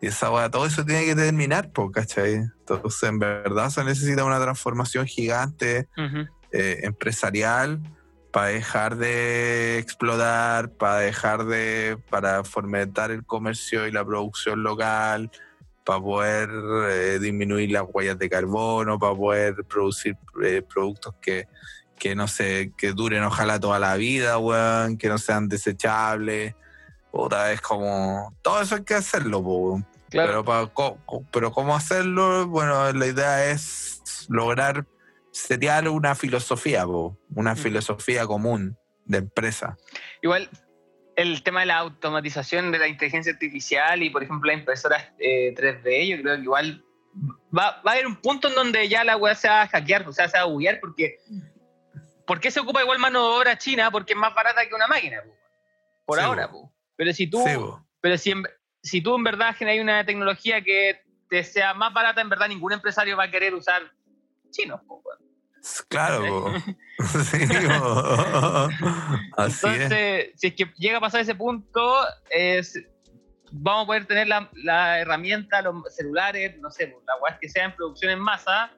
[0.00, 2.34] Y esa weá, todo eso tiene que terminar, po, ¿cachai?
[2.34, 5.88] Entonces, en verdad se necesita una transformación gigante,
[6.50, 7.80] eh, empresarial,
[8.34, 11.96] para dejar de explotar, para dejar de...
[12.10, 15.30] para fomentar el comercio y la producción local,
[15.84, 16.50] para poder
[16.90, 21.46] eh, disminuir las huellas de carbono, para poder producir eh, productos que,
[21.96, 26.56] que no sé, que duren ojalá toda la vida, weón, que no sean desechables.
[27.12, 28.34] Otra vez como.
[28.42, 29.86] Todo eso hay que hacerlo, weón.
[30.10, 30.28] Claro.
[30.28, 34.84] Pero, pa- co- co- pero cómo hacerlo, bueno, la idea es lograr
[35.34, 37.58] setear una filosofía, po, una Mm.
[37.58, 39.76] filosofía común de empresa.
[40.22, 40.48] Igual,
[41.16, 45.52] el tema de la automatización de la inteligencia artificial y, por ejemplo, las impresoras eh,
[45.56, 46.84] 3D, yo creo que igual
[47.56, 50.08] va, va a haber un punto en donde ya la weá se va a hackear,
[50.08, 51.18] o sea, se va a buguear, porque
[52.26, 53.90] ¿por qué se ocupa igual mano de obra china?
[53.90, 55.34] Porque es más barata que una máquina, po.
[56.06, 56.48] por Sí, ahora.
[56.50, 56.72] po.
[56.96, 57.56] Pero si tú, Sí,
[58.00, 58.44] pero si, en-
[58.82, 62.72] si tú en verdad generas una tecnología que te sea más barata, en verdad ningún
[62.72, 63.82] empresario va a querer usar
[64.54, 64.80] chinos.
[64.86, 65.18] weón.
[65.88, 66.52] Claro.
[67.24, 67.38] Sí.
[69.36, 69.74] Así es.
[69.74, 71.96] Entonces, si es que llega a pasar ese punto,
[72.30, 72.80] es,
[73.50, 77.64] vamos a poder tener la, la herramienta, los celulares, no sé, la weá que sea
[77.64, 78.70] en producción en masa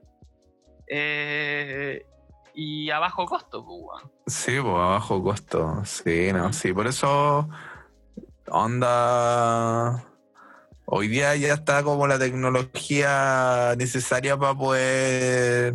[0.88, 2.06] eh,
[2.54, 4.02] y a bajo costo, pues.
[4.26, 5.84] Sí, pues a bajo costo.
[5.84, 6.72] Sí, no, sí.
[6.72, 7.48] Por eso,
[8.48, 10.02] onda.
[10.88, 15.74] Hoy día ya está como la tecnología necesaria para poder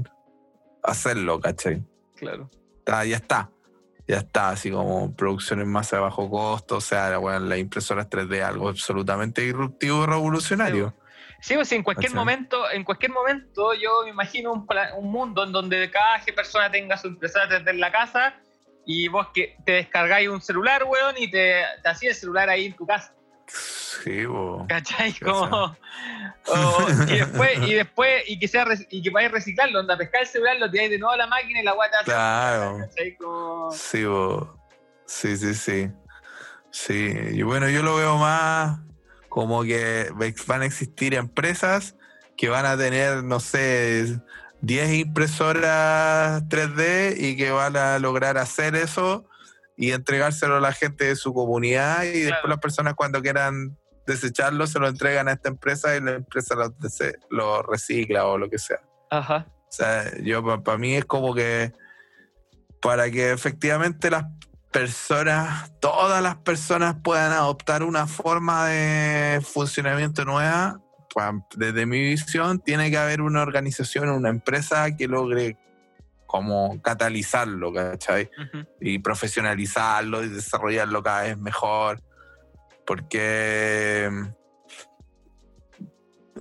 [0.84, 1.84] hacerlo, ¿cachai?
[2.16, 2.50] Claro.
[2.80, 3.50] Está, ya está.
[4.08, 8.10] Ya está, así como producción en masa de bajo costo, o sea, bueno, las impresoras
[8.10, 10.96] 3D, algo absolutamente disruptivo y revolucionario.
[11.42, 14.66] Sí, pues, en cualquier momento, en cualquier momento yo me imagino un,
[14.98, 18.36] un mundo en donde cada persona tenga su impresora 3D en la casa
[18.86, 22.68] y vos que te descargáis un celular, weón, y te, te hacías el celular ahí
[22.68, 23.14] en tu casa.
[23.54, 24.66] Sí, po.
[24.68, 25.14] ¿Cachai?
[25.20, 25.76] Como,
[26.48, 30.22] o- y después, y después, y que sea y que vayas a reciclarlo, onda, pescar
[30.22, 32.78] el celular, lo tiráis de nuevo a la máquina y la guata Claro.
[32.90, 33.16] ¿cachai?
[33.18, 34.58] Como, Sí, bo.
[35.06, 35.90] sí, sí, sí.
[36.72, 38.80] Sí, y bueno, yo lo veo más
[39.28, 40.10] como que
[40.48, 41.96] van a existir empresas
[42.38, 44.20] que van a tener, no sé,
[44.62, 49.26] 10 impresoras 3D y que van a lograr hacer eso
[49.78, 54.68] y entregárselo a la gente de su comunidad y después las personas cuando quieran desecharlo
[54.68, 56.56] se lo entregan a esta empresa y la empresa
[57.30, 58.80] lo, recicla o lo que sea.
[59.10, 59.48] Ajá.
[59.50, 61.72] O sea, yo para mí es como que
[62.82, 64.26] para que efectivamente las
[64.72, 70.82] personas, todas las personas puedan adoptar una forma de funcionamiento nueva,
[71.14, 75.58] pa- desde mi visión, tiene que haber una organización, una empresa que logre
[76.32, 78.30] como catalizarlo, ¿cachai?
[78.80, 82.02] y profesionalizarlo y desarrollarlo cada vez mejor.
[82.88, 84.28] Porque mm,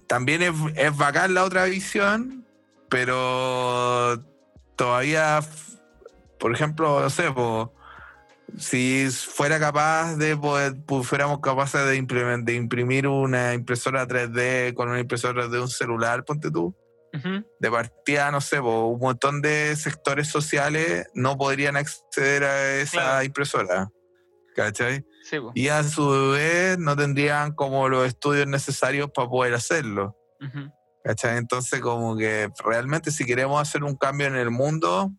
[0.06, 2.46] también es, es bacán la otra visión,
[2.88, 4.22] pero
[4.76, 5.40] todavía,
[6.38, 7.74] por ejemplo, no sé, po,
[8.58, 11.96] si fuera capaz de poder, pu- fuéramos capaces de
[12.54, 16.74] imprimir una impresora 3D con una impresora de un celular, ponte tú,
[17.58, 22.90] De partida, no sé, po, un montón de sectores sociales no podrían acceder a esa
[23.00, 23.24] Claro.
[23.24, 23.90] impresora.
[24.54, 25.04] ¿Cachai?
[25.24, 25.36] Sí.
[25.54, 30.16] Y a su vez no tendrían como los estudios necesarios para poder hacerlo.
[31.04, 31.36] ¿Cachai?
[31.38, 35.12] Entonces, como que realmente si queremos hacer un cambio en el mundo,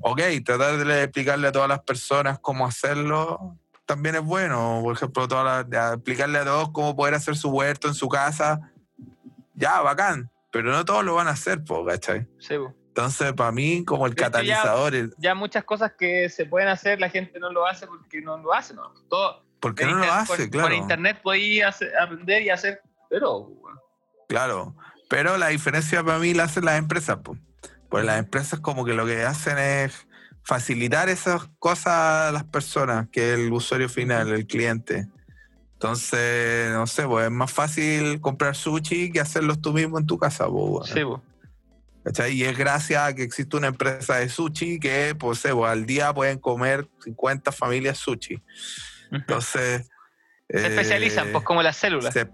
[0.00, 3.56] ok, tratar de explicarle a todas las personas cómo hacerlo
[3.86, 4.80] también es bueno.
[4.82, 8.60] Por ejemplo, todas las- explicarle a todos cómo poder hacer su huerto en su casa,
[9.54, 10.30] ya, bacán.
[10.50, 12.26] Pero no todos lo van a hacer, po, ¿cachai?
[12.38, 12.74] Sí, po.
[12.88, 17.08] Entonces, para mí, como el ya- catalizador, Ya muchas cosas que se pueden hacer, la
[17.08, 18.92] gente no lo hace porque no lo hace, ¿no?
[19.08, 20.36] Todo, ¿por qué en no lo hace?
[20.36, 20.68] por, claro.
[20.68, 23.48] por internet podías aprender y hacer, pero.
[24.28, 24.74] Claro,
[25.08, 27.36] pero la diferencia para mí la hacen las empresas, po.
[27.88, 30.06] pues las empresas como que lo que hacen es
[30.42, 35.06] facilitar esas cosas a las personas, que es el usuario final, el cliente.
[35.82, 40.18] Entonces, no sé, pues es más fácil comprar sushi que hacerlos tú mismo en tu
[40.18, 40.84] casa, weón.
[40.84, 41.22] Sí, po.
[42.04, 42.34] ¿Cachai?
[42.34, 45.86] Y es gracias a que existe una empresa de sushi que, pues, sé, pues, al
[45.86, 48.42] día pueden comer 50 familias sushi.
[49.10, 49.88] Entonces...
[50.50, 52.12] Se especializan, eh, pues como las células.
[52.12, 52.28] se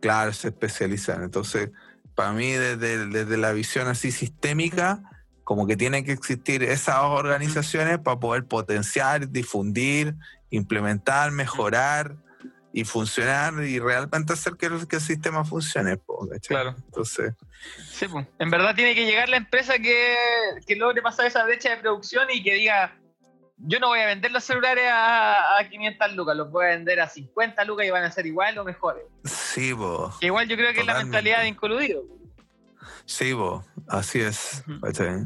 [0.00, 1.22] claro, se especializan.
[1.22, 1.70] Entonces,
[2.14, 5.02] para mí, desde, desde la visión así sistémica,
[5.44, 10.14] como que tienen que existir esas organizaciones para poder potenciar, difundir,
[10.50, 12.16] implementar, mejorar
[12.72, 15.96] y funcionar y realmente hacer que el, que el sistema funcione.
[15.98, 16.28] po.
[16.46, 16.74] Claro.
[16.86, 17.34] Entonces,
[17.90, 18.26] Sí, pues.
[18.38, 20.16] En verdad tiene que llegar la empresa que,
[20.66, 22.98] que logre pasar esa brecha de producción y que diga,
[23.58, 27.00] yo no voy a vender los celulares a, a 500 lucas, los voy a vender
[27.00, 29.04] a 50 lucas y van a ser igual o mejores.
[29.24, 32.02] sí, po, Que igual yo creo que es la mentalidad de incoludido.
[33.04, 34.64] sí, po, así es.
[34.82, 35.18] ¿cachai?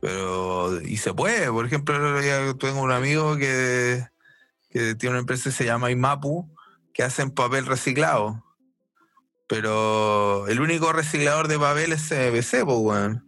[0.00, 4.06] Pero, y se puede, por ejemplo, día tengo un amigo que,
[4.74, 6.52] que tiene una empresa que se llama IMAPU,
[6.92, 8.44] que hacen papel reciclado.
[9.46, 13.24] Pero el único reciclador de papel es CBC, pues, weón.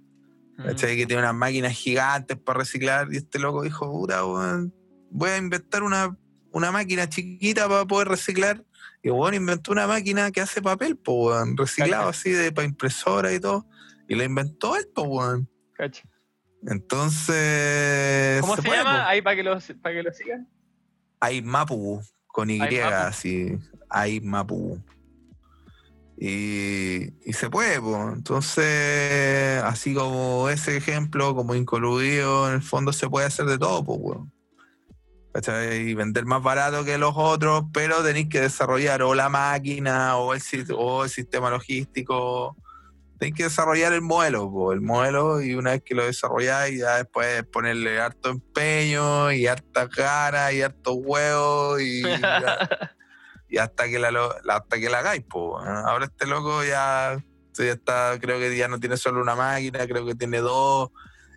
[0.56, 0.97] ¿Cachai?
[0.97, 3.06] Que tiene unas máquinas gigantes para reciclar.
[3.12, 4.74] Y este loco dijo, puta, weón,
[5.10, 6.16] voy a inventar una,
[6.51, 8.64] una máquina chiquita para poder reciclar.
[9.05, 12.18] Y weón inventó una máquina que hace papel, pues, weón, reciclado Cacha.
[12.18, 13.68] así de para impresora y todo.
[14.09, 15.48] Y la inventó él, pues, weón.
[16.66, 18.40] Entonces.
[18.40, 19.09] ¿Cómo se, puede, llama?
[19.09, 20.48] Ahí para que lo, para que lo sigan.
[21.20, 23.59] Aimapu, con Y, así.
[23.88, 24.78] Aimapu.
[26.18, 27.74] Y, y se puede.
[27.74, 33.84] Entonces, así como ese ejemplo, como incoluido, en el fondo se puede hacer de todo,
[33.84, 34.18] pues.
[35.78, 40.32] Y vender más barato que los otros, pero tenéis que desarrollar o la máquina o
[40.32, 40.40] el,
[40.74, 42.56] o el sistema logístico.
[43.18, 46.97] Tenéis que desarrollar el modelo, po, el modelo, y una vez que lo desarrolláis, ya
[46.98, 52.02] después ponerle harto empeño y harta cara y harto huevo y,
[53.48, 55.59] y hasta que la, la- hasta que la hagáis, po.
[55.59, 57.18] Ahora este loco ya,
[57.55, 60.90] ya está, creo que ya no tiene solo una máquina, creo que tiene dos,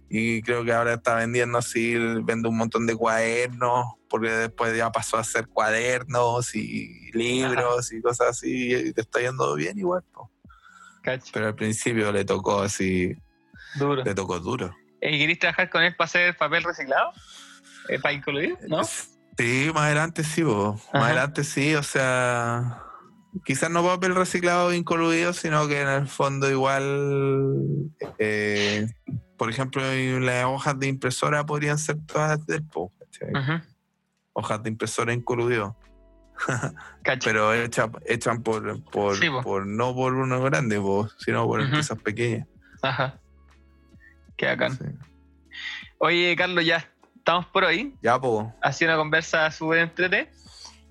[0.10, 4.92] y creo que ahora está vendiendo así, vende un montón de cuadernos, porque después ya
[4.92, 10.04] pasó a hacer cuadernos y libros y cosas así, y te está yendo bien igual,
[10.12, 10.30] po.
[11.02, 11.32] Cacho.
[11.34, 13.16] Pero al principio le tocó así,
[13.76, 14.04] Duro.
[14.04, 14.76] le tocó duro.
[15.02, 17.12] ¿Y queréis trabajar con él para hacer papel reciclado?
[17.88, 18.58] Eh, ¿Para incluir?
[18.68, 18.84] ¿No?
[19.38, 20.42] Sí, más adelante sí.
[20.42, 20.74] Ajá.
[20.94, 22.84] más adelante sí, o sea,
[23.46, 28.86] quizás no papel reciclado incluido, sino que en el fondo igual, eh,
[29.38, 29.82] por ejemplo,
[30.20, 33.32] las hojas de impresora podrían ser todas del po, ¿cachai?
[33.32, 33.64] Ujú.
[34.34, 35.78] hojas de impresora incluido.
[37.24, 39.42] Pero hechas hechan por, por, Sí, po.
[39.42, 41.68] por- no por uno grande, po, sino por Ujú.
[41.68, 42.48] empresas pequeñas.
[42.82, 43.20] Ajá.
[44.38, 44.78] Qué bacán.
[44.78, 44.86] Sí.
[45.98, 47.94] Oye, Carlos, ya estamos por hoy.
[48.02, 48.54] Ya, po.
[48.62, 50.32] Ha sido una conversa súper entrete.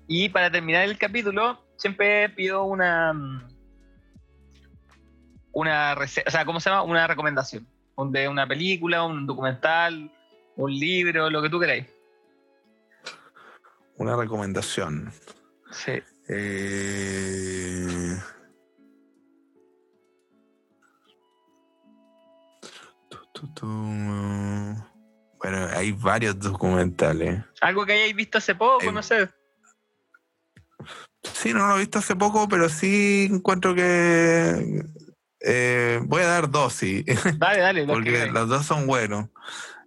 [0.07, 3.13] Y para terminar el capítulo, siempre pido una.
[3.13, 3.47] mm,
[5.51, 6.83] Una o sea, ¿cómo se llama?
[6.83, 7.67] Una recomendación.
[8.11, 10.09] De una película, un documental,
[10.55, 11.85] un libro, lo que tú queráis.
[13.97, 15.11] una recomendación.
[15.71, 16.01] Sí.
[16.29, 18.17] Eh.
[25.37, 27.41] Bueno, hay varios documentales.
[27.61, 29.29] Algo que hayáis visto hace poco, Eh, no sé.
[31.23, 34.83] Sí, no lo he visto hace poco, pero sí encuentro que
[35.41, 37.05] eh, voy a dar dos, sí,
[37.37, 37.85] Dale, dale.
[37.85, 39.29] los que porque los dos son buenos.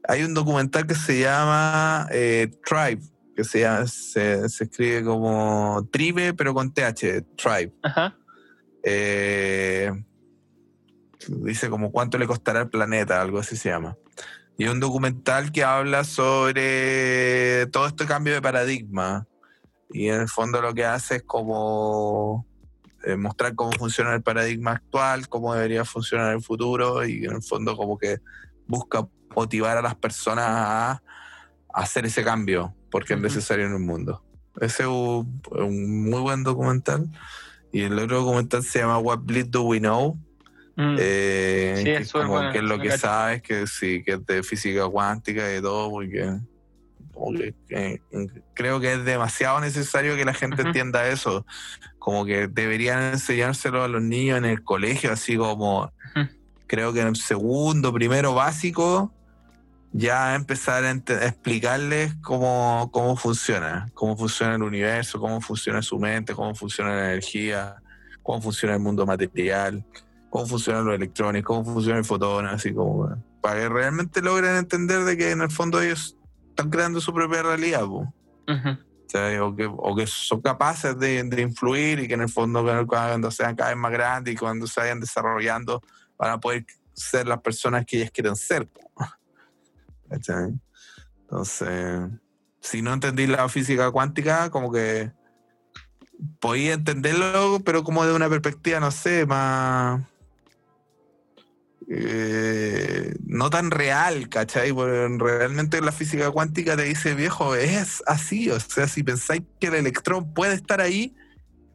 [0.09, 3.03] Hay un documental que se llama eh, Tribe,
[3.35, 7.73] que se, llama- se, se escribe como Tribe, pero con TH, Tribe.
[7.83, 8.17] Ajá.
[8.85, 9.91] Eh,
[11.29, 13.97] dice como cuánto le costará al planeta, algo así se llama.
[14.59, 19.27] Y un documental que habla sobre todo este cambio de paradigma.
[19.91, 22.47] Y en el fondo lo que hace es como
[23.05, 27.43] eh, mostrar cómo funciona el paradigma actual, cómo debería funcionar el futuro y en el
[27.43, 28.21] fondo como que
[28.67, 31.03] busca motivar a las personas a
[31.73, 34.23] hacer ese cambio, porque es necesario en el mundo.
[34.61, 37.09] Ese es un, un muy buen documental.
[37.73, 40.19] Y el otro documental se llama What Bleed Do We Know?
[40.77, 40.97] Mm.
[40.99, 44.27] Eh, Sí, que es como bueno, que es lo que sabes, que sí, que es
[44.27, 46.39] de física cuántica y todo, porque,
[47.13, 48.01] porque, eh,
[48.55, 51.47] creo que es demasiado necesario que la gente entienda eso.
[51.99, 55.93] Como que deberían enseñárselo a los niños en el colegio, así como
[56.67, 59.13] creo que en el segundo, primero básico,
[59.93, 66.35] ya empezar a, explicarles cómo, cómo funciona, cómo funciona el universo, cómo funciona su mente,
[66.35, 67.77] cómo funciona la energía,
[68.23, 69.85] cómo funciona el mundo material,
[70.31, 75.05] cómo funcionan los electrones, cómo funciona el fotón, así como para que realmente logren entender
[75.05, 76.17] de que en el fondo ellos
[76.49, 77.85] están creando su propia realidad.
[77.85, 83.31] O, que, o que son capaces de, de influir y que en el fondo cuando
[83.31, 85.83] sean cada vez más grandes y cuando se vayan desarrollando
[86.17, 86.65] van a poder
[86.95, 88.67] ser las personas que ellas quieren ser.
[90.13, 90.53] ¿Cachai?
[91.23, 92.11] Entonces,
[92.61, 95.11] si no entendí la física cuántica, como que
[96.39, 100.03] podía entenderlo, pero como de una perspectiva, no sé, más
[101.89, 104.73] eh, no tan real, ¿cachai?
[104.75, 108.51] Porque realmente la física cuántica te dice, viejo, es así.
[108.51, 111.17] O sea, si pensáis que el electrón puede estar ahí,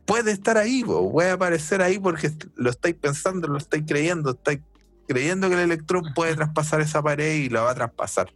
[0.05, 4.59] puede estar ahí, puede aparecer ahí porque lo estáis pensando, lo estáis creyendo, estáis
[5.07, 8.33] creyendo que el electrón puede traspasar esa pared y la va a traspasar.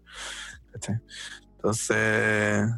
[1.57, 2.69] Entonces,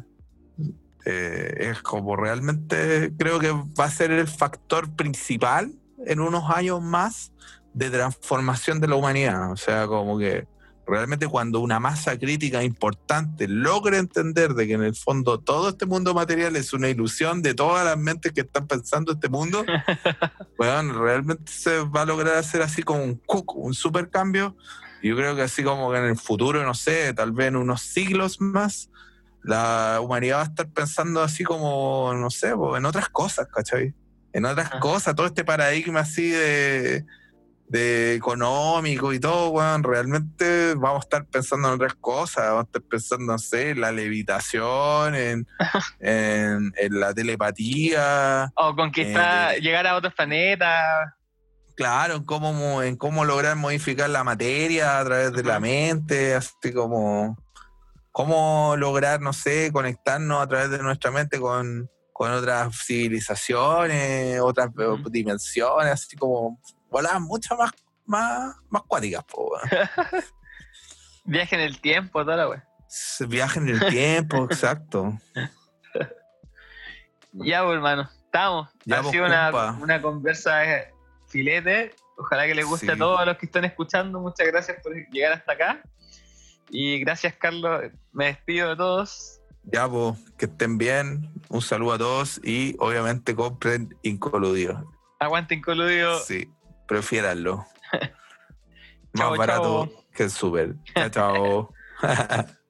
[1.06, 5.72] eh, es como realmente creo que va a ser el factor principal
[6.06, 7.32] en unos años más
[7.72, 9.52] de transformación de la humanidad.
[9.52, 10.46] O sea, como que
[10.86, 15.86] realmente cuando una masa crítica importante logra entender de que en el fondo todo este
[15.86, 19.64] mundo material es una ilusión de todas las mentes que están pensando este mundo,
[20.58, 24.56] bueno, realmente se va a lograr hacer así como un cuc, un super cambio.
[25.02, 27.82] Yo creo que así como que en el futuro, no sé, tal vez en unos
[27.82, 28.90] siglos más,
[29.42, 33.94] la humanidad va a estar pensando así como, no sé, en otras cosas, ¿cachai?
[34.32, 34.80] En otras Ajá.
[34.80, 37.04] cosas, todo este paradigma así de,
[37.74, 42.66] de económico y todo, weón, realmente vamos a estar pensando en otras cosas, vamos a
[42.66, 45.46] estar pensando, no sé, en la levitación, en,
[45.98, 51.10] en, en la telepatía, O conquistar, Eh, llegar a otros planetas.
[51.74, 56.34] claro, en cómo, mo- en cómo lograr modificar la materia a través de la mente,
[56.36, 57.36] así como
[58.12, 64.70] cómo lograr, no sé, conectarnos a través de nuestra mente con, con otras civilizaciones, otras
[65.10, 66.60] dimensiones, así como
[66.94, 67.72] voladas mucho más,
[68.06, 69.50] más, más cuáticas, po.
[71.24, 72.68] Viaje en el tiempo, toda la wea.
[73.26, 75.18] Viaje en el tiempo, exacto.
[77.32, 78.08] Ya, pues, hermano.
[78.26, 78.70] Estamos.
[78.84, 79.50] Ya, ha pues, sido una,
[79.80, 80.94] una conversa eh,
[81.26, 81.96] filete.
[82.16, 82.92] Ojalá que les guste Sí.
[82.92, 84.20] a todos los que están escuchando.
[84.20, 85.82] Muchas gracias por llegar hasta acá.
[86.70, 87.90] Y gracias, Carlos.
[88.12, 89.40] Me despido de todos.
[89.64, 91.28] Ya, pues, que estén bien.
[91.48, 94.92] Un saludo a todos y obviamente compren Incoludido.
[95.18, 96.18] Aguante incoludido.
[96.20, 96.48] Sí,
[96.86, 97.66] prefiéranlo.
[99.12, 100.76] Más barato que el.
[100.94, 101.74] Chao, chao.